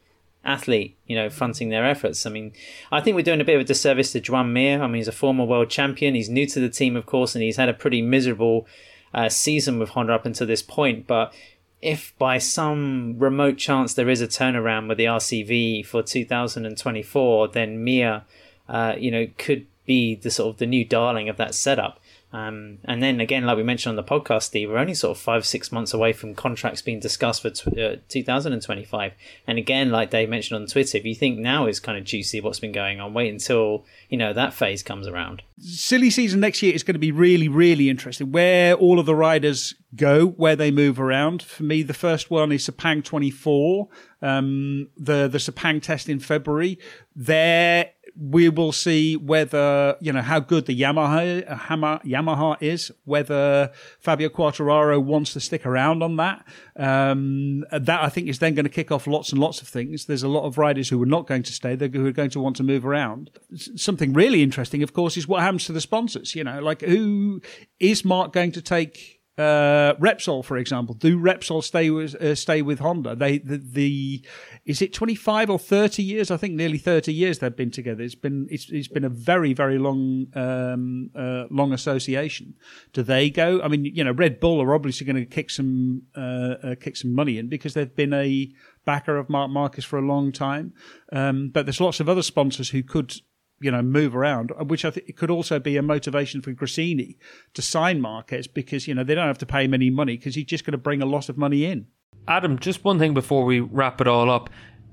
athlete, 0.50 0.98
you 1.06 1.16
know, 1.16 1.30
fronting 1.30 1.70
their 1.70 1.86
efforts. 1.86 2.26
I 2.26 2.30
mean, 2.30 2.52
I 2.92 3.02
think 3.02 3.16
we're 3.16 3.24
doing 3.24 3.42
a 3.42 3.46
bit 3.46 3.56
of 3.56 3.62
a 3.62 3.66
disservice 3.66 4.12
to 4.14 4.20
Joan 4.20 4.52
Mir. 4.52 4.82
I 4.82 4.88
mean, 4.88 4.96
he's 4.96 5.08
a 5.08 5.14
former 5.14 5.46
world 5.46 5.70
champion. 5.70 6.16
He's 6.16 6.30
new 6.30 6.46
to 6.48 6.60
the 6.60 6.70
team, 6.70 6.96
of 6.96 7.06
course, 7.06 7.36
and 7.36 7.44
he's 7.44 7.58
had 7.58 7.70
a 7.70 7.74
pretty 7.74 8.02
miserable 8.02 8.68
uh, 9.14 9.30
season 9.30 9.80
with 9.80 9.90
Honda 9.90 10.14
up 10.14 10.26
until 10.26 10.48
this 10.48 10.62
point. 10.62 11.08
But 11.08 11.34
if 11.82 12.14
by 12.18 12.38
some 12.38 13.16
remote 13.18 13.58
chance 13.58 13.94
there 13.94 14.10
is 14.10 14.22
a 14.22 14.28
turnaround 14.28 14.90
with 14.90 14.98
the 14.98 15.06
RCV 15.06 15.86
for 15.86 16.04
2024, 16.04 17.48
then 17.50 17.84
Mir, 17.84 18.24
uh, 18.68 18.96
you 18.98 19.12
know, 19.12 19.28
could 19.38 19.66
be 19.86 20.16
the 20.16 20.30
sort 20.30 20.54
of 20.54 20.58
the 20.58 20.66
new 20.66 20.86
darling 20.86 21.30
of 21.30 21.38
that 21.38 21.56
setup. 21.56 21.99
Um, 22.32 22.78
and 22.86 23.02
then 23.02 23.20
again, 23.20 23.46
like 23.46 23.58
we 23.58 23.64
mentioned 23.64 23.98
on 23.98 24.06
the 24.06 24.10
podcast, 24.10 24.44
Steve, 24.44 24.70
we're 24.70 24.78
only 24.78 24.94
sort 24.94 25.18
of 25.18 25.22
five, 25.22 25.46
six 25.46 25.72
months 25.72 25.94
away 25.94 26.14
from 26.14 26.36
contracts 26.36 26.82
being 26.82 27.00
discussed 27.00 27.42
for 27.42 27.50
uh, 27.50 27.96
2025. 28.08 29.14
And 29.48 29.58
again, 29.58 29.90
like 29.90 30.12
Dave 30.12 30.30
mentioned 30.30 30.62
on 30.62 30.68
Twitter, 30.68 30.98
if 30.98 31.06
you 31.06 31.16
think 31.16 31.40
now 31.40 31.66
is 31.66 31.80
kind 31.80 31.98
of 31.98 32.04
juicy 32.04 32.40
what's 32.40 32.60
been 32.60 32.72
going 32.72 33.00
on, 33.00 33.14
wait 33.14 33.32
until, 33.32 33.86
you 34.10 34.18
know, 34.18 34.32
that 34.34 34.54
phase 34.54 34.84
comes 34.84 35.08
around. 35.08 35.42
Silly 35.60 36.12
season 36.12 36.40
next 36.40 36.62
year 36.62 36.74
is 36.74 36.84
going 36.84 36.94
to 36.94 37.00
be 37.00 37.12
really, 37.12 37.48
really 37.48 37.90
interesting. 37.90 38.32
Where 38.32 38.76
all 38.76 39.00
of 39.00 39.08
the 39.08 39.16
riders 39.16 39.74
go, 39.96 40.28
where 40.28 40.56
they 40.56 40.72
move 40.72 41.00
around. 41.00 41.42
For 41.42 41.64
me, 41.64 41.82
the 41.82 41.94
first 41.94 42.30
one 42.30 42.52
is 42.52 42.68
Sepang 42.68 43.04
24, 43.04 43.88
um, 44.22 44.90
the, 44.98 45.28
the 45.28 45.38
Sepang 45.38 45.82
test 45.82 46.10
in 46.10 46.20
February. 46.20 46.78
There, 47.16 47.92
we 48.20 48.50
will 48.50 48.72
see 48.72 49.16
whether 49.16 49.96
you 50.02 50.12
know 50.12 50.22
how 50.22 50.40
good 50.40 50.66
the 50.66 50.80
Yamaha 50.80 51.48
Yamaha 51.48 52.58
is, 52.62 52.92
whether 53.06 53.72
Fabio 54.00 54.30
Quartararo 54.30 55.02
wants 55.02 55.34
to 55.34 55.40
stick 55.40 55.66
around 55.66 56.04
on 56.04 56.18
that. 56.18 56.46
Um, 56.76 57.66
that 57.72 58.04
I 58.04 58.10
think 58.10 58.28
is 58.28 58.40
then 58.40 58.56
going 58.56 58.66
to 58.66 58.70
kick 58.70 58.92
off 58.92 59.08
lots 59.08 59.32
and 59.32 59.40
lots 59.40 59.62
of 59.62 59.68
things. 59.68 60.06
There's 60.06 60.24
a 60.24 60.28
lot 60.28 60.46
of 60.46 60.58
riders 60.58 60.90
who 60.90 61.02
are 61.02 61.08
not 61.08 61.28
going 61.28 61.44
to 61.44 61.54
stay; 61.54 61.76
who 61.76 62.06
are 62.06 62.12
going 62.12 62.32
to 62.32 62.40
want 62.40 62.58
to 62.58 62.64
move 62.64 62.86
around. 62.86 63.30
Something 63.76 64.14
really 64.14 64.44
interesting, 64.44 64.84
of 64.84 64.94
course, 64.94 65.16
is 65.16 65.28
what 65.28 65.42
happens 65.42 65.66
to 65.66 65.74
the 65.74 65.82
sponsors. 65.82 66.36
You 66.36 66.44
know, 66.44 66.60
like 66.60 66.82
who 66.82 67.42
is 67.80 68.04
Marc 68.04 68.34
going 68.34 68.52
to 68.54 68.62
take? 68.62 69.19
Uh, 69.40 69.96
Repsol, 69.96 70.44
for 70.44 70.58
example, 70.58 70.94
do 70.94 71.18
Repsol 71.18 71.64
stay 71.64 71.90
with 71.90 72.14
uh, 72.16 72.36
stay 72.36 72.62
with 72.62 72.80
Honda? 72.80 73.16
They 73.16 73.38
the, 73.38 73.58
the 73.58 74.26
is 74.66 74.82
it 74.82 74.94
25 74.94 75.50
or 75.50 75.58
30 75.58 76.04
years? 76.04 76.30
I 76.30 76.36
think 76.36 76.56
nearly 76.56 76.78
30 76.78 77.14
years 77.14 77.40
they've 77.40 77.56
been 77.56 77.72
together. 77.72 78.04
It's 78.04 78.16
been 78.16 78.48
it's, 78.52 78.70
it's 78.70 78.90
been 78.90 79.06
a 79.06 79.10
very 79.10 79.54
very 79.54 79.78
long 79.78 80.28
um, 80.36 81.12
uh, 81.16 81.46
long 81.50 81.72
association. 81.72 82.56
Do 82.92 83.02
they 83.02 83.30
go? 83.30 83.62
I 83.62 83.70
mean, 83.70 83.86
you 83.86 84.04
know, 84.04 84.12
Red 84.12 84.42
Bull 84.42 84.62
are 84.62 84.76
obviously 84.76 85.06
going 85.06 85.16
to 85.16 85.26
kick 85.26 85.50
some 85.52 86.02
uh, 86.18 86.56
uh, 86.62 86.76
kick 86.76 86.98
some 86.98 87.16
money 87.16 87.38
in 87.38 87.48
because 87.48 87.74
they've 87.76 87.96
been 87.96 88.14
a 88.14 88.52
backer 88.84 89.16
of 89.16 89.30
Marc 89.30 89.52
Marquez 89.52 89.86
for 89.86 89.98
a 89.98 90.06
long 90.06 90.34
time. 90.34 90.74
Um, 91.14 91.48
but 91.48 91.66
there's 91.66 91.80
lots 91.80 92.02
of 92.02 92.10
other 92.10 92.24
sponsors 92.24 92.72
who 92.72 92.84
could 92.84 93.14
you 93.62 93.72
know 93.72 93.82
move 93.82 94.16
around, 94.16 94.52
which 94.68 94.86
I 94.86 94.92
think 94.92 95.16
could 95.16 95.32
also 95.32 95.60
be 95.60 95.78
a 95.78 95.82
motivation 95.82 96.42
for 96.42 96.54
Gresini 96.54 97.18
to 97.54 97.62
sign 97.62 98.02
Marquez 98.02 98.48
because 98.48 98.88
you 98.88 98.96
know 98.96 99.04
they 99.04 99.16
don't 99.16 99.28
have 99.28 99.38
to 99.40 99.46
pay 99.46 99.66
him 99.66 99.74
any 99.74 99.90
money 99.90 100.18
because 100.18 100.36
he's 100.36 100.46
just 100.46 100.66
going 100.66 100.74
to 100.74 100.78
bring 100.78 101.02
a 101.02 101.06
lot 101.06 101.30
of 101.30 101.38
money 101.38 101.66
in. 101.66 101.88
Adam, 102.28 102.60
just 102.60 102.84
one 102.84 103.00
thing 103.00 103.14
before 103.14 103.46
we 103.46 103.60
wrap 103.60 104.02
it 104.02 104.08
all 104.08 104.30
up. 104.30 104.50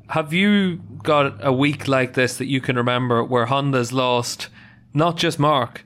Have 0.08 0.32
you 0.32 0.76
got 1.02 1.44
a 1.44 1.52
week 1.52 1.88
like 1.88 2.14
this 2.14 2.38
that 2.38 2.46
you 2.46 2.60
can 2.60 2.76
remember 2.76 3.24
where 3.24 3.46
Honda's 3.46 3.92
lost 3.92 4.48
not 4.94 5.16
just 5.16 5.38
Marc, 5.38 5.84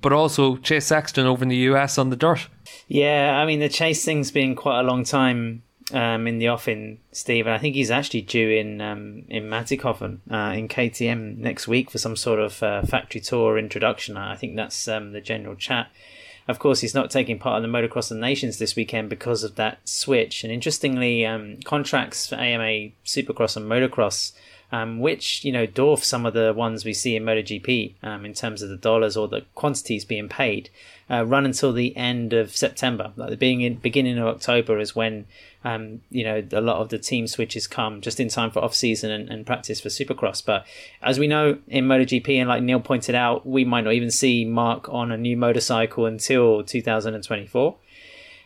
but 0.00 0.12
also 0.12 0.56
Chase 0.56 0.86
Sexton 0.86 1.26
over 1.26 1.42
in 1.42 1.48
the 1.48 1.56
US 1.56 1.98
on 1.98 2.10
the 2.10 2.16
dirt? 2.16 2.48
Yeah, 2.86 3.36
I 3.36 3.46
mean, 3.46 3.60
the 3.60 3.68
Chase 3.68 4.04
thing's 4.04 4.30
been 4.30 4.54
quite 4.54 4.80
a 4.80 4.84
long 4.84 5.04
time 5.04 5.62
um, 5.92 6.26
in 6.26 6.38
the 6.38 6.48
offing, 6.48 6.98
Steve, 7.12 7.46
and 7.46 7.54
I 7.54 7.58
think 7.58 7.74
he's 7.74 7.90
actually 7.90 8.22
due 8.22 8.50
in 8.50 8.80
um, 8.80 9.24
in 9.28 9.44
Mattighofen 9.44 10.18
uh, 10.30 10.54
in 10.56 10.68
KTM 10.68 11.38
next 11.38 11.68
week 11.68 11.90
for 11.90 11.98
some 11.98 12.16
sort 12.16 12.40
of 12.40 12.62
uh, 12.62 12.82
factory 12.82 13.20
tour 13.20 13.58
introduction. 13.58 14.16
I 14.16 14.36
think 14.36 14.56
that's 14.56 14.88
um, 14.88 15.12
the 15.12 15.20
general 15.20 15.54
chat. 15.54 15.90
Of 16.48 16.58
course, 16.58 16.80
he's 16.80 16.94
not 16.94 17.10
taking 17.10 17.38
part 17.38 17.62
in 17.62 17.70
the 17.70 17.78
Motocross 17.78 18.10
of 18.10 18.16
Nations 18.16 18.58
this 18.58 18.74
weekend 18.74 19.08
because 19.08 19.44
of 19.44 19.54
that 19.54 19.88
switch. 19.88 20.42
And 20.42 20.52
interestingly, 20.52 21.24
um, 21.24 21.58
contracts 21.64 22.26
for 22.26 22.34
AMA 22.34 22.90
Supercross 23.04 23.56
and 23.56 23.70
Motocross 23.70 24.32
um, 24.72 25.00
which 25.00 25.44
you 25.44 25.52
know 25.52 25.66
dwarf 25.66 26.02
some 26.02 26.24
of 26.24 26.32
the 26.32 26.52
ones 26.54 26.84
we 26.84 26.94
see 26.94 27.14
in 27.14 27.24
MotoGP 27.24 27.94
um, 28.02 28.24
in 28.24 28.32
terms 28.32 28.62
of 28.62 28.70
the 28.70 28.76
dollars 28.76 29.16
or 29.18 29.28
the 29.28 29.42
quantities 29.54 30.06
being 30.06 30.30
paid, 30.30 30.70
uh, 31.10 31.24
run 31.26 31.44
until 31.44 31.74
the 31.74 31.94
end 31.94 32.32
of 32.32 32.56
September. 32.56 33.12
Like 33.14 33.28
the 33.28 33.36
beginning 33.36 33.74
beginning 33.74 34.18
of 34.18 34.26
October 34.26 34.78
is 34.78 34.96
when 34.96 35.26
um, 35.62 36.00
you 36.10 36.24
know 36.24 36.42
a 36.52 36.62
lot 36.62 36.78
of 36.78 36.88
the 36.88 36.98
team 36.98 37.26
switches 37.26 37.66
come 37.66 38.00
just 38.00 38.18
in 38.18 38.28
time 38.28 38.50
for 38.50 38.64
off 38.64 38.74
season 38.74 39.10
and, 39.10 39.28
and 39.28 39.46
practice 39.46 39.78
for 39.78 39.90
Supercross. 39.90 40.44
But 40.44 40.66
as 41.02 41.18
we 41.18 41.26
know 41.26 41.58
in 41.68 41.84
MotoGP, 41.84 42.30
and 42.38 42.48
like 42.48 42.62
Neil 42.62 42.80
pointed 42.80 43.14
out, 43.14 43.46
we 43.46 43.66
might 43.66 43.84
not 43.84 43.92
even 43.92 44.10
see 44.10 44.46
Marc 44.46 44.88
on 44.88 45.12
a 45.12 45.18
new 45.18 45.36
motorcycle 45.36 46.06
until 46.06 46.64
2024. 46.64 47.76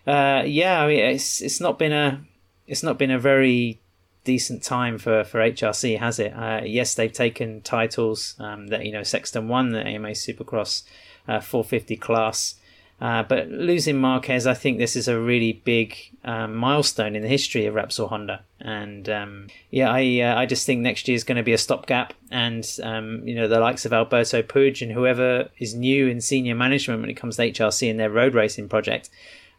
Uh, 0.09 0.43
yeah, 0.45 0.83
I 0.83 0.89
mean 0.89 0.99
it's 0.99 1.41
it's 1.41 1.61
not 1.61 1.79
been 1.79 1.93
a 1.93 2.21
it's 2.67 2.83
not 2.83 2.99
been 2.99 3.13
a 3.13 3.19
very 3.19 3.81
decent 4.27 4.63
time 4.63 4.99
for, 4.99 5.25
for 5.25 5.39
HRC, 5.39 5.99
has 5.99 6.19
it? 6.19 6.33
Uh, 6.33 6.61
yes, 6.65 6.95
they've 6.95 7.13
taken 7.13 7.63
titles 7.63 8.35
um, 8.39 8.67
that 8.67 8.85
you 8.85 8.93
know 8.93 9.05
Sexton 9.05 9.49
won 9.49 9.71
the 9.71 9.87
AMA 9.87 10.11
Supercross 10.11 10.83
uh, 11.29 11.41
450 11.41 11.97
class, 11.97 12.57
uh, 13.01 13.23
but 13.23 13.49
losing 13.49 13.99
Marquez, 13.99 14.47
I 14.47 14.55
think 14.55 14.79
this 14.79 14.97
is 14.97 15.07
a 15.07 15.19
really 15.19 15.53
big 15.53 15.97
um, 16.25 16.57
milestone 16.57 17.15
in 17.15 17.23
the 17.23 17.29
history 17.29 17.67
of 17.67 17.75
Repsol 17.75 18.09
Honda, 18.09 18.43
and 18.61 19.09
um, 19.09 19.47
yeah, 19.71 19.91
I 19.91 20.21
uh, 20.21 20.37
I 20.37 20.45
just 20.45 20.67
think 20.67 20.81
next 20.81 21.07
year 21.07 21.15
is 21.15 21.25
going 21.25 21.37
to 21.37 21.45
be 21.45 21.53
a 21.53 21.59
stopgap, 21.59 22.13
and 22.31 22.67
um, 22.83 23.23
you 23.25 23.37
know 23.37 23.47
the 23.47 23.61
likes 23.61 23.87
of 23.87 23.93
Alberto 23.93 24.43
Puig 24.43 24.83
and 24.83 24.91
whoever 24.91 25.49
is 25.59 25.75
new 25.75 26.09
in 26.09 26.21
senior 26.21 26.57
management 26.57 27.01
when 27.01 27.11
it 27.11 27.15
comes 27.15 27.37
to 27.37 27.51
HRC 27.51 27.89
and 27.89 28.01
their 28.01 28.11
road 28.11 28.35
racing 28.35 28.69
project 28.69 29.09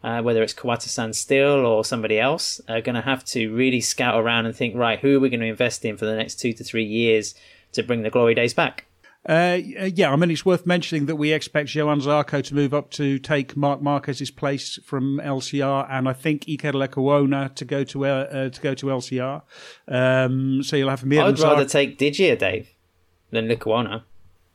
uh, 0.02 0.22
whether 0.22 0.42
it's 0.42 0.54
Kuwata-san 0.54 1.12
still 1.12 1.66
or 1.66 1.84
somebody 1.84 2.18
else, 2.18 2.60
are 2.68 2.80
going 2.80 2.94
to 2.94 3.00
have 3.00 3.24
to 3.26 3.54
really 3.54 3.80
scout 3.80 4.20
around 4.20 4.46
and 4.46 4.54
think, 4.54 4.76
right, 4.76 4.98
who 4.98 5.16
are 5.16 5.20
we 5.20 5.28
going 5.28 5.40
to 5.40 5.46
invest 5.46 5.84
in 5.84 5.96
for 5.96 6.06
the 6.06 6.16
next 6.16 6.36
two 6.36 6.52
to 6.52 6.64
three 6.64 6.84
years 6.84 7.34
to 7.72 7.82
bring 7.82 8.02
the 8.02 8.10
glory 8.10 8.34
days 8.34 8.54
back? 8.54 8.84
Uh, 9.28 9.58
yeah, 9.94 10.10
I 10.10 10.16
mean, 10.16 10.30
it's 10.30 10.46
worth 10.46 10.64
mentioning 10.64 11.06
that 11.06 11.16
we 11.16 11.32
expect 11.32 11.74
Johann 11.74 12.00
Zarco 12.00 12.42
to 12.42 12.54
move 12.54 12.72
up 12.72 12.90
to 12.92 13.18
take 13.18 13.56
Marc 13.56 13.82
Marquez's 13.82 14.30
place 14.30 14.78
from 14.84 15.20
LCR, 15.22 15.86
and 15.90 16.08
I 16.08 16.14
think 16.14 16.44
Iker 16.44 16.72
Lecuona 16.72 17.54
to 17.56 17.64
go 17.64 17.84
to 17.84 18.06
uh, 18.06 18.48
to 18.48 18.60
go 18.60 18.74
to 18.74 18.86
LCR. 18.86 19.42
Um, 19.86 20.62
so 20.62 20.76
you'll 20.76 20.88
have 20.88 21.04
Mir. 21.04 21.22
I'd 21.22 21.38
rather 21.40 21.66
take 21.66 21.98
Digia, 21.98 22.38
Dave, 22.38 22.70
than 23.30 23.48
Lecuona. 23.48 24.04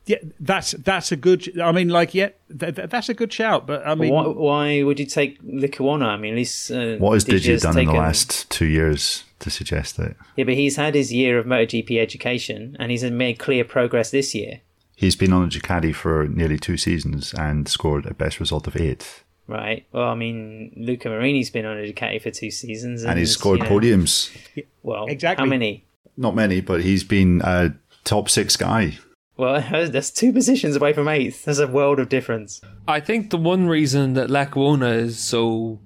Yeah, 0.05 0.17
that's 0.39 0.71
that's 0.71 1.11
a 1.13 1.15
good. 1.15 1.59
I 1.59 1.71
mean, 1.71 1.87
like, 1.87 2.13
yeah, 2.13 2.29
th- 2.59 2.75
th- 2.75 2.89
that's 2.89 3.07
a 3.07 3.13
good 3.13 3.31
shout. 3.31 3.65
But 3.65 3.87
I 3.87 3.95
mean, 3.95 4.13
why, 4.13 4.27
why 4.27 4.83
would 4.83 4.99
you 4.99 5.05
take 5.05 5.41
Lecuona? 5.43 6.05
I 6.07 6.17
mean, 6.17 6.33
at 6.33 6.37
least 6.37 6.71
uh, 6.71 6.97
what 6.97 7.13
has 7.13 7.23
Digi 7.23 7.61
done 7.61 7.73
taken... 7.73 7.89
in 7.89 7.95
the 7.95 8.01
last 8.01 8.49
two 8.49 8.65
years 8.65 9.23
to 9.39 9.49
suggest 9.49 9.95
that? 9.97 10.15
Yeah, 10.35 10.43
but 10.43 10.55
he's 10.55 10.75
had 10.75 10.95
his 10.95 11.13
year 11.13 11.39
of 11.39 11.45
MotoGP 11.45 12.01
education, 12.01 12.75
and 12.79 12.91
he's 12.91 13.03
made 13.03 13.39
clear 13.39 13.63
progress 13.63 14.11
this 14.11 14.35
year. 14.35 14.59
He's 14.95 15.15
been 15.15 15.31
on 15.31 15.45
a 15.45 15.47
Ducati 15.47 15.95
for 15.95 16.27
nearly 16.27 16.57
two 16.57 16.77
seasons 16.77 17.33
and 17.33 17.67
scored 17.67 18.05
a 18.05 18.13
best 18.13 18.39
result 18.39 18.67
of 18.67 18.75
eighth. 18.75 19.23
Right. 19.47 19.85
Well, 19.91 20.07
I 20.07 20.15
mean, 20.15 20.73
Luca 20.77 21.09
Marini's 21.09 21.49
been 21.49 21.65
on 21.65 21.77
a 21.77 21.81
Ducati 21.81 22.21
for 22.21 22.31
two 22.31 22.51
seasons, 22.51 23.03
and, 23.03 23.11
and 23.11 23.19
he's 23.19 23.31
scored 23.31 23.59
you 23.59 23.65
know, 23.65 23.71
podiums. 23.71 24.35
Well, 24.83 25.05
exactly. 25.05 25.43
How 25.43 25.49
many? 25.49 25.85
Not 26.17 26.35
many, 26.35 26.61
but 26.61 26.81
he's 26.81 27.03
been 27.03 27.41
a 27.43 27.73
top 28.03 28.29
six 28.29 28.55
guy. 28.57 28.97
Well, 29.37 29.61
that's 29.89 30.11
two 30.11 30.33
positions 30.33 30.75
away 30.75 30.93
from 30.93 31.07
eighth. 31.07 31.45
There's 31.45 31.59
a 31.59 31.67
world 31.67 31.99
of 31.99 32.09
difference. 32.09 32.61
I 32.87 32.99
think 32.99 33.29
the 33.29 33.37
one 33.37 33.67
reason 33.67 34.13
that 34.13 34.29
Lecuona 34.29 34.95
is 34.95 35.19
so 35.19 35.79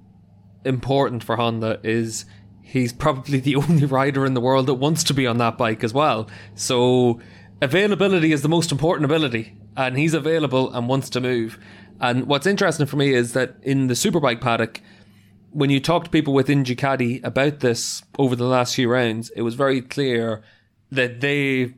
important 0.64 1.24
for 1.24 1.36
Honda 1.36 1.80
is 1.82 2.24
he's 2.62 2.92
probably 2.92 3.40
the 3.40 3.56
only 3.56 3.86
rider 3.86 4.26
in 4.26 4.34
the 4.34 4.40
world 4.40 4.66
that 4.66 4.74
wants 4.74 5.04
to 5.04 5.14
be 5.14 5.26
on 5.26 5.38
that 5.38 5.58
bike 5.58 5.82
as 5.82 5.94
well. 5.94 6.28
So 6.54 7.20
availability 7.60 8.32
is 8.32 8.42
the 8.42 8.48
most 8.48 8.70
important 8.72 9.04
ability, 9.04 9.56
and 9.76 9.98
he's 9.98 10.14
available 10.14 10.72
and 10.72 10.88
wants 10.88 11.10
to 11.10 11.20
move. 11.20 11.58
And 12.00 12.26
what's 12.26 12.46
interesting 12.46 12.86
for 12.86 12.96
me 12.96 13.12
is 13.12 13.32
that 13.32 13.56
in 13.62 13.88
the 13.88 13.94
Superbike 13.94 14.40
paddock, 14.40 14.80
when 15.50 15.70
you 15.70 15.80
talk 15.80 16.04
to 16.04 16.10
people 16.10 16.34
within 16.34 16.62
Ducati 16.62 17.24
about 17.24 17.60
this 17.60 18.02
over 18.18 18.36
the 18.36 18.44
last 18.44 18.74
few 18.74 18.88
rounds, 18.88 19.30
it 19.30 19.42
was 19.42 19.54
very 19.54 19.80
clear 19.80 20.42
that 20.92 21.20
they 21.20 21.74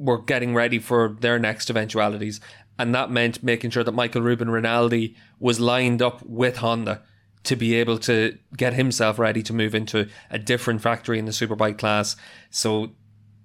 were 0.00 0.18
getting 0.18 0.54
ready 0.54 0.78
for 0.78 1.16
their 1.20 1.38
next 1.38 1.70
eventualities. 1.70 2.40
And 2.78 2.94
that 2.94 3.10
meant 3.10 3.42
making 3.42 3.70
sure 3.70 3.84
that 3.84 3.92
Michael 3.92 4.22
Ruben 4.22 4.48
Rinaldi 4.48 5.14
was 5.38 5.60
lined 5.60 6.00
up 6.00 6.22
with 6.24 6.56
Honda 6.56 7.02
to 7.44 7.54
be 7.54 7.74
able 7.74 7.98
to 7.98 8.36
get 8.56 8.72
himself 8.72 9.18
ready 9.18 9.42
to 9.42 9.52
move 9.52 9.74
into 9.74 10.08
a 10.30 10.38
different 10.38 10.80
factory 10.80 11.18
in 11.18 11.26
the 11.26 11.32
superbike 11.32 11.78
class. 11.78 12.16
So 12.48 12.92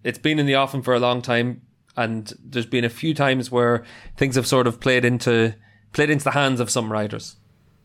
it's 0.04 0.18
been 0.18 0.40
in 0.40 0.46
the 0.46 0.56
offing 0.56 0.82
for 0.82 0.94
a 0.94 1.00
long 1.00 1.22
time, 1.22 1.62
and 1.98 2.34
there's 2.44 2.66
been 2.66 2.86
a 2.86 2.90
few 2.90 3.14
times 3.14 3.52
where 3.52 3.84
things 4.18 4.36
have 4.36 4.48
sort 4.48 4.68
of 4.68 4.80
played 4.80 5.06
into 5.06 5.56
played 5.94 6.10
into 6.10 6.26
the 6.26 6.32
hands 6.32 6.60
of 6.60 6.70
some 6.70 6.92
riders. 6.92 7.38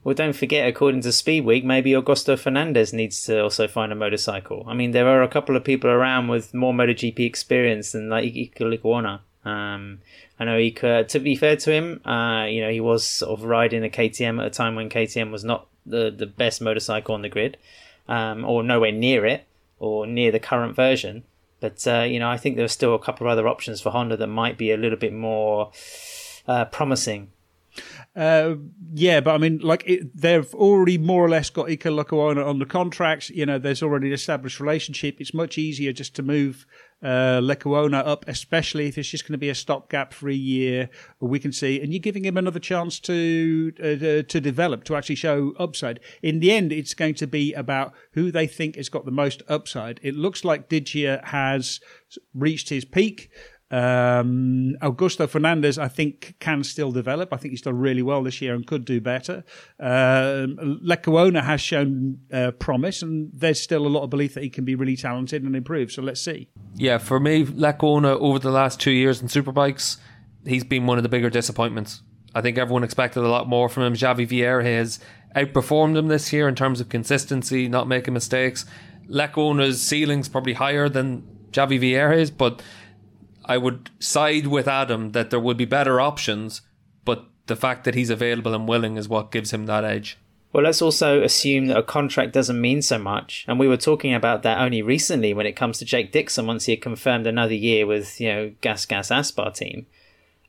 Well, 0.02 0.14
don't 0.14 0.34
forget, 0.34 0.66
according 0.66 1.02
to 1.02 1.12
Speed 1.12 1.44
Week, 1.44 1.62
maybe 1.62 1.90
Augusto 1.90 2.38
Fernandez 2.38 2.92
needs 2.92 3.22
to 3.24 3.42
also 3.42 3.68
find 3.68 3.92
a 3.92 3.96
motorcycle. 3.96 4.64
I 4.66 4.72
mean, 4.72 4.92
there 4.92 5.08
are 5.08 5.22
a 5.22 5.28
couple 5.28 5.56
of 5.56 5.64
people 5.64 5.90
around 5.90 6.28
with 6.28 6.54
more 6.54 6.72
MotoGP 6.72 7.20
experience 7.20 7.92
than 7.92 8.08
like 8.08 8.24
Lecuona. 8.24 9.20
Um, 9.44 10.00
I 10.38 10.44
know 10.46 10.58
he 10.58 10.70
to 10.70 11.20
be 11.22 11.36
fair 11.36 11.56
to 11.56 11.72
him, 11.72 12.00
uh, 12.06 12.44
you 12.44 12.62
know, 12.62 12.70
he 12.70 12.80
was 12.80 13.04
sort 13.04 13.38
of 13.38 13.44
riding 13.44 13.84
a 13.84 13.90
KTM 13.90 14.40
at 14.40 14.46
a 14.46 14.50
time 14.50 14.74
when 14.74 14.88
KTM 14.88 15.30
was 15.30 15.44
not 15.44 15.66
the, 15.84 16.10
the 16.10 16.26
best 16.26 16.62
motorcycle 16.62 17.14
on 17.14 17.22
the 17.22 17.28
grid, 17.28 17.58
um, 18.08 18.44
or 18.44 18.62
nowhere 18.62 18.92
near 18.92 19.26
it, 19.26 19.44
or 19.78 20.06
near 20.06 20.32
the 20.32 20.40
current 20.40 20.74
version. 20.74 21.24
But, 21.60 21.86
uh, 21.86 22.02
you 22.02 22.18
know, 22.18 22.30
I 22.30 22.38
think 22.38 22.56
there 22.56 22.64
are 22.64 22.68
still 22.68 22.94
a 22.94 22.98
couple 22.98 23.26
of 23.26 23.32
other 23.32 23.46
options 23.46 23.82
for 23.82 23.90
Honda 23.90 24.16
that 24.16 24.26
might 24.28 24.56
be 24.56 24.72
a 24.72 24.78
little 24.78 24.98
bit 24.98 25.12
more 25.12 25.72
uh, 26.48 26.64
promising 26.66 27.32
uh, 28.16 28.56
yeah, 28.92 29.20
but 29.20 29.34
I 29.34 29.38
mean, 29.38 29.58
like 29.58 29.84
it, 29.86 30.16
they've 30.16 30.52
already 30.54 30.98
more 30.98 31.24
or 31.24 31.28
less 31.28 31.48
got 31.48 31.66
Iker 31.68 31.96
Lecuona 31.96 32.44
on 32.44 32.58
the 32.58 32.66
contracts. 32.66 33.30
You 33.30 33.46
know, 33.46 33.58
there's 33.58 33.82
already 33.82 34.08
an 34.08 34.12
established 34.12 34.58
relationship. 34.58 35.20
It's 35.20 35.32
much 35.32 35.58
easier 35.58 35.92
just 35.92 36.16
to 36.16 36.22
move 36.22 36.66
uh, 37.02 37.40
up, 37.40 38.24
especially 38.28 38.88
if 38.88 38.98
it's 38.98 39.08
just 39.08 39.24
going 39.24 39.32
to 39.32 39.38
be 39.38 39.48
a 39.48 39.54
stopgap 39.54 40.12
for 40.12 40.28
a 40.28 40.34
year. 40.34 40.90
We 41.20 41.38
can 41.38 41.52
see, 41.52 41.80
and 41.80 41.92
you're 41.92 42.00
giving 42.00 42.24
him 42.24 42.36
another 42.36 42.58
chance 42.58 42.98
to 43.00 43.72
uh, 43.78 44.22
to 44.28 44.40
develop, 44.40 44.84
to 44.84 44.96
actually 44.96 45.14
show 45.14 45.54
upside. 45.58 46.00
In 46.22 46.40
the 46.40 46.52
end, 46.52 46.72
it's 46.72 46.94
going 46.94 47.14
to 47.14 47.26
be 47.26 47.54
about 47.54 47.94
who 48.12 48.30
they 48.30 48.46
think 48.46 48.76
has 48.76 48.88
got 48.88 49.04
the 49.04 49.10
most 49.12 49.42
upside. 49.48 50.00
It 50.02 50.14
looks 50.14 50.44
like 50.44 50.68
Digia 50.68 51.24
has 51.26 51.80
reached 52.34 52.68
his 52.70 52.84
peak. 52.84 53.30
Um, 53.70 54.74
Augusto 54.82 55.28
Fernandez, 55.28 55.78
I 55.78 55.88
think, 55.88 56.34
can 56.40 56.64
still 56.64 56.90
develop. 56.90 57.32
I 57.32 57.36
think 57.36 57.52
he's 57.52 57.62
done 57.62 57.78
really 57.78 58.02
well 58.02 58.22
this 58.22 58.40
year 58.40 58.54
and 58.54 58.66
could 58.66 58.84
do 58.84 59.00
better. 59.00 59.44
Um, 59.78 60.80
Lecuona 60.84 61.42
has 61.44 61.60
shown 61.60 62.18
uh, 62.32 62.50
promise, 62.52 63.02
and 63.02 63.30
there's 63.32 63.60
still 63.60 63.86
a 63.86 63.88
lot 63.88 64.02
of 64.02 64.10
belief 64.10 64.34
that 64.34 64.42
he 64.42 64.50
can 64.50 64.64
be 64.64 64.74
really 64.74 64.96
talented 64.96 65.44
and 65.44 65.54
improve. 65.54 65.92
So 65.92 66.02
let's 66.02 66.20
see. 66.20 66.48
Yeah, 66.74 66.98
for 66.98 67.20
me, 67.20 67.44
Lecuona 67.44 68.16
over 68.18 68.38
the 68.38 68.50
last 68.50 68.80
two 68.80 68.90
years 68.90 69.22
in 69.22 69.28
Superbikes, 69.28 69.98
he's 70.44 70.64
been 70.64 70.86
one 70.86 70.98
of 70.98 71.02
the 71.02 71.08
bigger 71.08 71.30
disappointments. 71.30 72.02
I 72.34 72.40
think 72.40 72.58
everyone 72.58 72.84
expected 72.84 73.22
a 73.22 73.28
lot 73.28 73.48
more 73.48 73.68
from 73.68 73.84
him. 73.84 73.94
Xavi 73.94 74.26
Vierge 74.26 74.64
has 74.64 75.00
outperformed 75.36 75.96
him 75.96 76.08
this 76.08 76.32
year 76.32 76.48
in 76.48 76.54
terms 76.54 76.80
of 76.80 76.88
consistency, 76.88 77.68
not 77.68 77.88
making 77.88 78.14
mistakes. 78.14 78.64
Lecuona's 79.08 79.82
ceiling's 79.82 80.28
probably 80.28 80.52
higher 80.52 80.88
than 80.88 81.22
Xavi 81.50 81.80
Vierge's, 81.80 82.30
but 82.30 82.62
I 83.50 83.58
would 83.58 83.90
side 83.98 84.46
with 84.46 84.68
Adam 84.68 85.10
that 85.10 85.30
there 85.30 85.40
would 85.40 85.56
be 85.56 85.64
better 85.64 86.00
options, 86.00 86.62
but 87.04 87.24
the 87.48 87.56
fact 87.56 87.82
that 87.82 87.96
he's 87.96 88.08
available 88.08 88.54
and 88.54 88.68
willing 88.68 88.96
is 88.96 89.08
what 89.08 89.32
gives 89.32 89.52
him 89.52 89.66
that 89.66 89.82
edge. 89.82 90.16
Well, 90.52 90.62
let's 90.62 90.80
also 90.80 91.20
assume 91.24 91.66
that 91.66 91.76
a 91.76 91.82
contract 91.82 92.32
doesn't 92.32 92.60
mean 92.60 92.80
so 92.80 92.96
much. 92.96 93.44
And 93.48 93.58
we 93.58 93.66
were 93.66 93.76
talking 93.76 94.14
about 94.14 94.44
that 94.44 94.60
only 94.60 94.82
recently 94.82 95.34
when 95.34 95.46
it 95.46 95.56
comes 95.56 95.78
to 95.78 95.84
Jake 95.84 96.12
Dixon 96.12 96.46
once 96.46 96.66
he 96.66 96.72
had 96.72 96.80
confirmed 96.80 97.26
another 97.26 97.54
year 97.54 97.88
with, 97.88 98.20
you 98.20 98.28
know, 98.28 98.52
Gas 98.60 98.86
Gas 98.86 99.10
Aspar 99.10 99.50
team. 99.50 99.86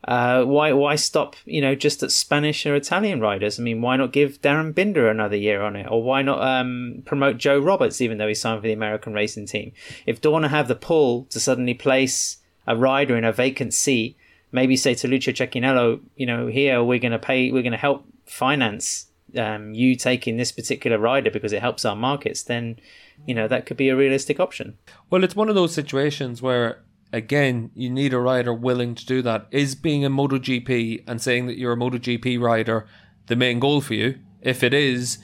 Uh, 0.07 0.43
why 0.43 0.71
why 0.71 0.95
stop, 0.95 1.35
you 1.45 1.61
know, 1.61 1.73
just 1.73 2.03
at 2.03 2.11
Spanish 2.11 2.67
or 2.67 2.75
Italian 2.75 3.19
riders? 3.19 3.59
I 3.59 3.63
mean, 3.63 3.81
why 3.81 3.97
not 3.97 4.13
give 4.13 4.43
Darryn 4.43 4.75
Binder 4.75 5.09
another 5.09 5.35
year 5.35 5.63
on 5.63 5.75
it? 5.75 5.87
Or 5.89 6.03
why 6.03 6.21
not 6.21 6.39
um, 6.39 7.01
promote 7.03 7.39
Joe 7.39 7.57
Roberts 7.57 7.99
even 7.99 8.19
though 8.19 8.27
he 8.27 8.35
signed 8.35 8.61
for 8.61 8.67
the 8.67 8.73
American 8.73 9.13
racing 9.13 9.47
team? 9.47 9.71
If 10.05 10.21
Dorna 10.21 10.49
have 10.49 10.67
the 10.67 10.75
pull 10.75 11.25
to 11.31 11.39
suddenly 11.39 11.73
place 11.73 12.37
a 12.67 12.75
rider 12.75 13.17
in 13.17 13.23
a 13.23 13.31
vacant 13.31 13.73
seat, 13.73 14.17
maybe 14.51 14.75
say 14.75 14.93
to 14.95 15.07
Lucio 15.07 15.33
Cecchinello, 15.33 16.01
you 16.15 16.25
know, 16.25 16.47
here 16.47 16.83
we're 16.83 16.99
going 16.99 17.11
to 17.11 17.19
pay, 17.19 17.51
we're 17.51 17.63
going 17.63 17.71
to 17.71 17.77
help 17.77 18.05
finance 18.25 19.07
um, 19.37 19.73
you 19.73 19.95
taking 19.95 20.37
this 20.37 20.51
particular 20.51 20.97
rider 20.97 21.31
because 21.31 21.53
it 21.53 21.61
helps 21.61 21.85
our 21.85 21.95
markets, 21.95 22.43
then, 22.43 22.79
you 23.25 23.33
know, 23.33 23.47
that 23.47 23.65
could 23.65 23.77
be 23.77 23.89
a 23.89 23.95
realistic 23.95 24.39
option. 24.39 24.77
Well, 25.09 25.23
it's 25.23 25.35
one 25.35 25.49
of 25.49 25.55
those 25.55 25.73
situations 25.73 26.41
where, 26.41 26.83
again, 27.13 27.71
you 27.73 27.89
need 27.89 28.13
a 28.13 28.19
rider 28.19 28.53
willing 28.53 28.95
to 28.95 29.05
do 29.05 29.21
that. 29.21 29.47
Is 29.51 29.75
being 29.75 30.05
a 30.05 30.09
MotoGP 30.09 31.03
and 31.07 31.21
saying 31.21 31.47
that 31.47 31.57
you're 31.57 31.73
a 31.73 31.77
MotoGP 31.77 32.39
rider 32.39 32.87
the 33.27 33.35
main 33.35 33.59
goal 33.59 33.81
for 33.81 33.93
you? 33.93 34.19
If 34.41 34.63
it 34.63 34.73
is, 34.73 35.19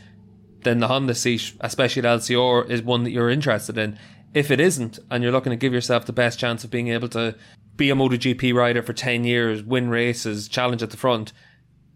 then 0.63 0.79
the 0.79 0.87
Honda 0.87 1.15
seat, 1.15 1.53
especially 1.61 2.01
at 2.07 2.19
LCR, 2.19 2.69
is 2.69 2.81
one 2.81 3.03
that 3.03 3.11
you're 3.11 3.29
interested 3.29 3.77
in. 3.77 3.97
If 4.33 4.51
it 4.51 4.59
isn't, 4.59 4.99
and 5.09 5.23
you're 5.23 5.31
looking 5.31 5.51
to 5.51 5.57
give 5.57 5.73
yourself 5.73 6.05
the 6.05 6.13
best 6.13 6.37
chance 6.39 6.63
of 6.63 6.71
being 6.71 6.89
able 6.89 7.09
to 7.09 7.35
be 7.75 7.89
a 7.89 7.95
MotoGP 7.95 8.53
rider 8.53 8.81
for 8.81 8.93
10 8.93 9.23
years, 9.23 9.63
win 9.63 9.89
races, 9.89 10.47
challenge 10.47 10.83
at 10.83 10.89
the 10.89 10.97
front, 10.97 11.31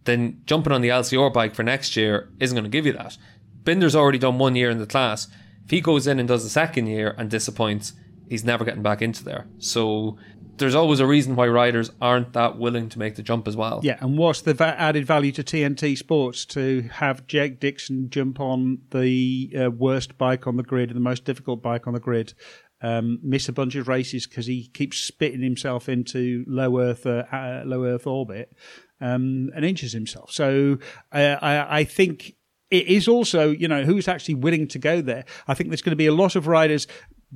then 0.06 0.42
jumping 0.46 0.74
on 0.74 0.82
the 0.82 0.90
LCR 0.90 1.32
bike 1.32 1.56
for 1.56 1.64
next 1.64 1.96
year 1.96 2.30
isn't 2.40 2.56
going 2.56 2.64
to 2.64 2.70
give 2.70 2.86
you 2.86 2.94
that. 2.94 3.18
Binder's 3.64 3.96
already 3.96 4.18
done 4.18 4.40
one 4.40 4.56
year 4.56 4.70
in 4.70 4.80
the 4.80 4.88
class. 4.88 5.28
If 5.66 5.72
he 5.72 5.82
goes 5.82 6.08
in 6.08 6.20
and 6.20 6.28
does 6.28 6.44
the 6.44 6.50
second 6.50 6.88
year 6.88 7.14
and 7.18 7.30
disappoints, 7.30 7.94
he's 8.28 8.44
never 8.44 8.66
getting 8.66 8.82
back 8.82 9.02
into 9.02 9.24
there. 9.24 9.48
So 9.60 10.18
there's 10.62 10.76
always 10.76 10.99
a 10.99 11.05
reason 11.05 11.36
why 11.36 11.47
riders 11.47 11.91
aren't 12.01 12.34
that 12.34 12.57
willing 12.57 12.88
to 12.89 12.99
make 12.99 13.16
the 13.16 13.22
jump 13.22 13.47
as 13.47 13.57
well. 13.57 13.82
Yeah, 13.84 13.97
and 13.99 14.18
what's 14.18 14.41
the 14.41 14.53
va- 14.53 14.80
added 14.80 15.05
value 15.05 15.32
to 15.34 15.43
TNT 15.43 15.97
Sports 15.97 16.45
to 16.45 16.84
have 16.93 17.28
Jake 17.28 17.59
Dixon 17.59 18.09
jump 18.09 18.39
on 18.39 18.80
the 18.91 19.53
uh, 19.59 19.72
worst 19.72 20.18
bike 20.18 20.47
on 20.47 20.55
the 20.55 20.64
grid 20.64 20.89
and 20.89 20.95
the 20.95 21.01
most 21.01 21.26
difficult 21.26 21.62
bike 21.62 21.88
on 21.88 21.93
the 21.93 21.99
grid? 21.99 22.34
Um, 22.84 23.20
miss 23.22 23.47
a 23.47 23.53
bunch 23.53 23.76
of 23.76 23.88
races 23.88 24.26
because 24.26 24.47
he 24.47 24.70
keeps 24.70 24.97
spitting 24.97 25.43
himself 25.43 25.88
into 25.88 26.43
low 26.47 26.80
Earth 26.80 27.05
uh, 27.05 27.26
uh, 27.32 27.62
low 27.64 27.84
Earth 27.84 28.07
orbit 28.07 28.51
um, 28.99 29.51
and 29.55 29.66
injures 29.66 29.91
himself. 29.91 30.32
So 30.32 30.80
uh, 31.12 31.38
I, 31.41 31.80
I 31.80 31.84
think 31.84 32.36
it 32.72 32.88
is 32.88 33.07
also, 33.07 33.49
you 33.49 33.68
know, 33.68 33.84
who's 33.84 34.07
actually 34.07 34.36
willing 34.36 34.68
to 34.70 34.80
go 34.80 35.01
there. 35.01 35.26
I 35.47 35.53
think 35.53 35.70
there's 35.70 35.82
going 35.82 35.91
to 35.91 35.97
be 35.97 36.07
a 36.07 36.14
lot 36.14 36.36
of 36.38 36.47
riders. 36.47 36.88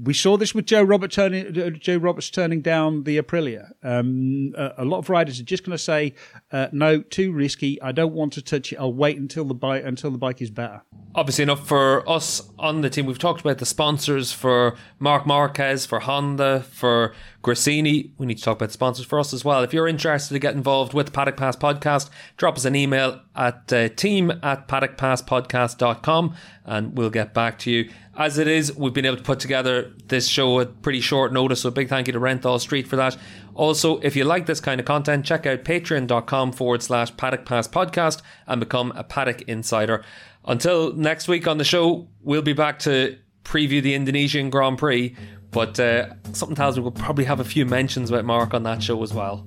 We 0.01 0.13
saw 0.13 0.35
this 0.35 0.53
with 0.53 0.65
Joe 0.65 0.83
Robert 0.83 1.11
turning, 1.11 1.57
uh, 1.57 1.69
Joe 1.69 1.97
Roberts 1.97 2.29
turning 2.29 2.61
down 2.61 3.03
the 3.03 3.17
Aprilia. 3.17 3.71
Um, 3.81 4.53
a, 4.57 4.73
a, 4.79 4.85
lot 4.85 4.97
of 4.97 5.09
riders 5.09 5.39
are 5.39 5.43
just 5.43 5.63
going 5.63 5.77
to 5.77 5.81
say, 5.81 6.15
uh, 6.51 6.67
"No, 6.73 7.01
too 7.01 7.31
risky. 7.31 7.81
I 7.81 7.93
don't 7.93 8.13
want 8.13 8.33
to 8.33 8.41
touch 8.41 8.73
it. 8.73 8.75
I'll 8.77 8.93
wait 8.93 9.17
until 9.17 9.45
the 9.45 9.53
bike 9.53 9.83
until 9.85 10.11
the 10.11 10.17
bike 10.17 10.41
is 10.41 10.51
better." 10.51 10.81
Obviously, 11.13 11.43
enough 11.43 11.65
for 11.65 12.07
us 12.09 12.49
on 12.59 12.81
the 12.81 12.89
team. 12.89 13.05
We've 13.05 13.17
talked 13.17 13.39
about 13.39 13.59
the 13.59 13.65
sponsors 13.65 14.33
for 14.33 14.75
Marc 14.99 15.25
Marquez, 15.25 15.85
for 15.85 16.01
Honda, 16.01 16.63
for 16.63 17.13
Gresini. 17.45 18.09
We 18.17 18.25
need 18.25 18.39
to 18.39 18.43
talk 18.43 18.57
about 18.57 18.71
sponsors 18.71 19.05
for 19.05 19.19
us 19.19 19.31
as 19.31 19.45
well. 19.45 19.61
If 19.61 19.71
you're 19.71 19.87
interested 19.87 20.33
to 20.33 20.39
get 20.39 20.55
involved 20.55 20.95
with 20.95 21.13
Paddock 21.13 21.37
Pass 21.37 21.55
podcast, 21.55 22.09
drop 22.37 22.55
us 22.55 22.65
an 22.65 22.75
email 22.75 23.21
at 23.35 23.71
uh, 23.71 23.89
team 23.89 24.31
at 24.41 24.67
paddockpasspodcast.com 24.67 26.35
and 26.65 26.97
we'll 26.97 27.11
get 27.11 27.35
back 27.35 27.59
to 27.59 27.71
you. 27.71 27.91
As 28.17 28.39
it 28.39 28.47
is, 28.47 28.75
we've 28.75 28.93
been 28.93 29.05
able 29.05 29.17
to 29.17 29.23
put 29.23 29.39
together 29.39 29.93
this 30.07 30.27
show 30.27 30.59
at 30.59 30.81
pretty 30.81 31.01
short 31.01 31.31
notice, 31.31 31.61
so 31.61 31.69
a 31.69 31.71
big 31.71 31.87
thank 31.87 32.07
you 32.07 32.13
to 32.13 32.19
Renthal 32.19 32.59
Street 32.59 32.87
for 32.87 32.95
that. 32.95 33.15
Also, 33.53 33.99
if 33.99 34.15
you 34.15 34.23
like 34.23 34.47
this 34.47 34.59
kind 34.59 34.79
of 34.79 34.87
content, 34.87 35.23
check 35.23 35.45
out 35.45 35.63
patreon.com 35.63 36.51
forward 36.51 36.81
slash 36.81 37.15
paddock 37.15 37.45
pass 37.45 37.67
podcast 37.67 38.23
and 38.47 38.59
become 38.59 38.91
a 38.95 39.03
paddock 39.03 39.43
insider. 39.43 40.03
Until 40.45 40.93
next 40.93 41.27
week 41.27 41.47
on 41.47 41.59
the 41.59 41.63
show, 41.63 42.07
we'll 42.21 42.41
be 42.41 42.53
back 42.53 42.79
to 42.79 43.17
preview 43.45 43.81
the 43.81 43.93
Indonesian 43.93 44.49
Grand 44.49 44.77
Prix, 44.77 45.15
but 45.55 45.79
uh, 45.79 46.13
something 46.33 46.53
tells 46.53 46.75
me 46.75 46.83
we'll 46.83 46.91
probably 46.91 47.23
have 47.23 47.39
a 47.39 47.43
few 47.45 47.65
mentions 47.65 48.09
about 48.09 48.25
Marc 48.25 48.53
on 48.53 48.63
that 48.63 48.83
show 48.83 49.01
as 49.01 49.13
well. 49.13 49.41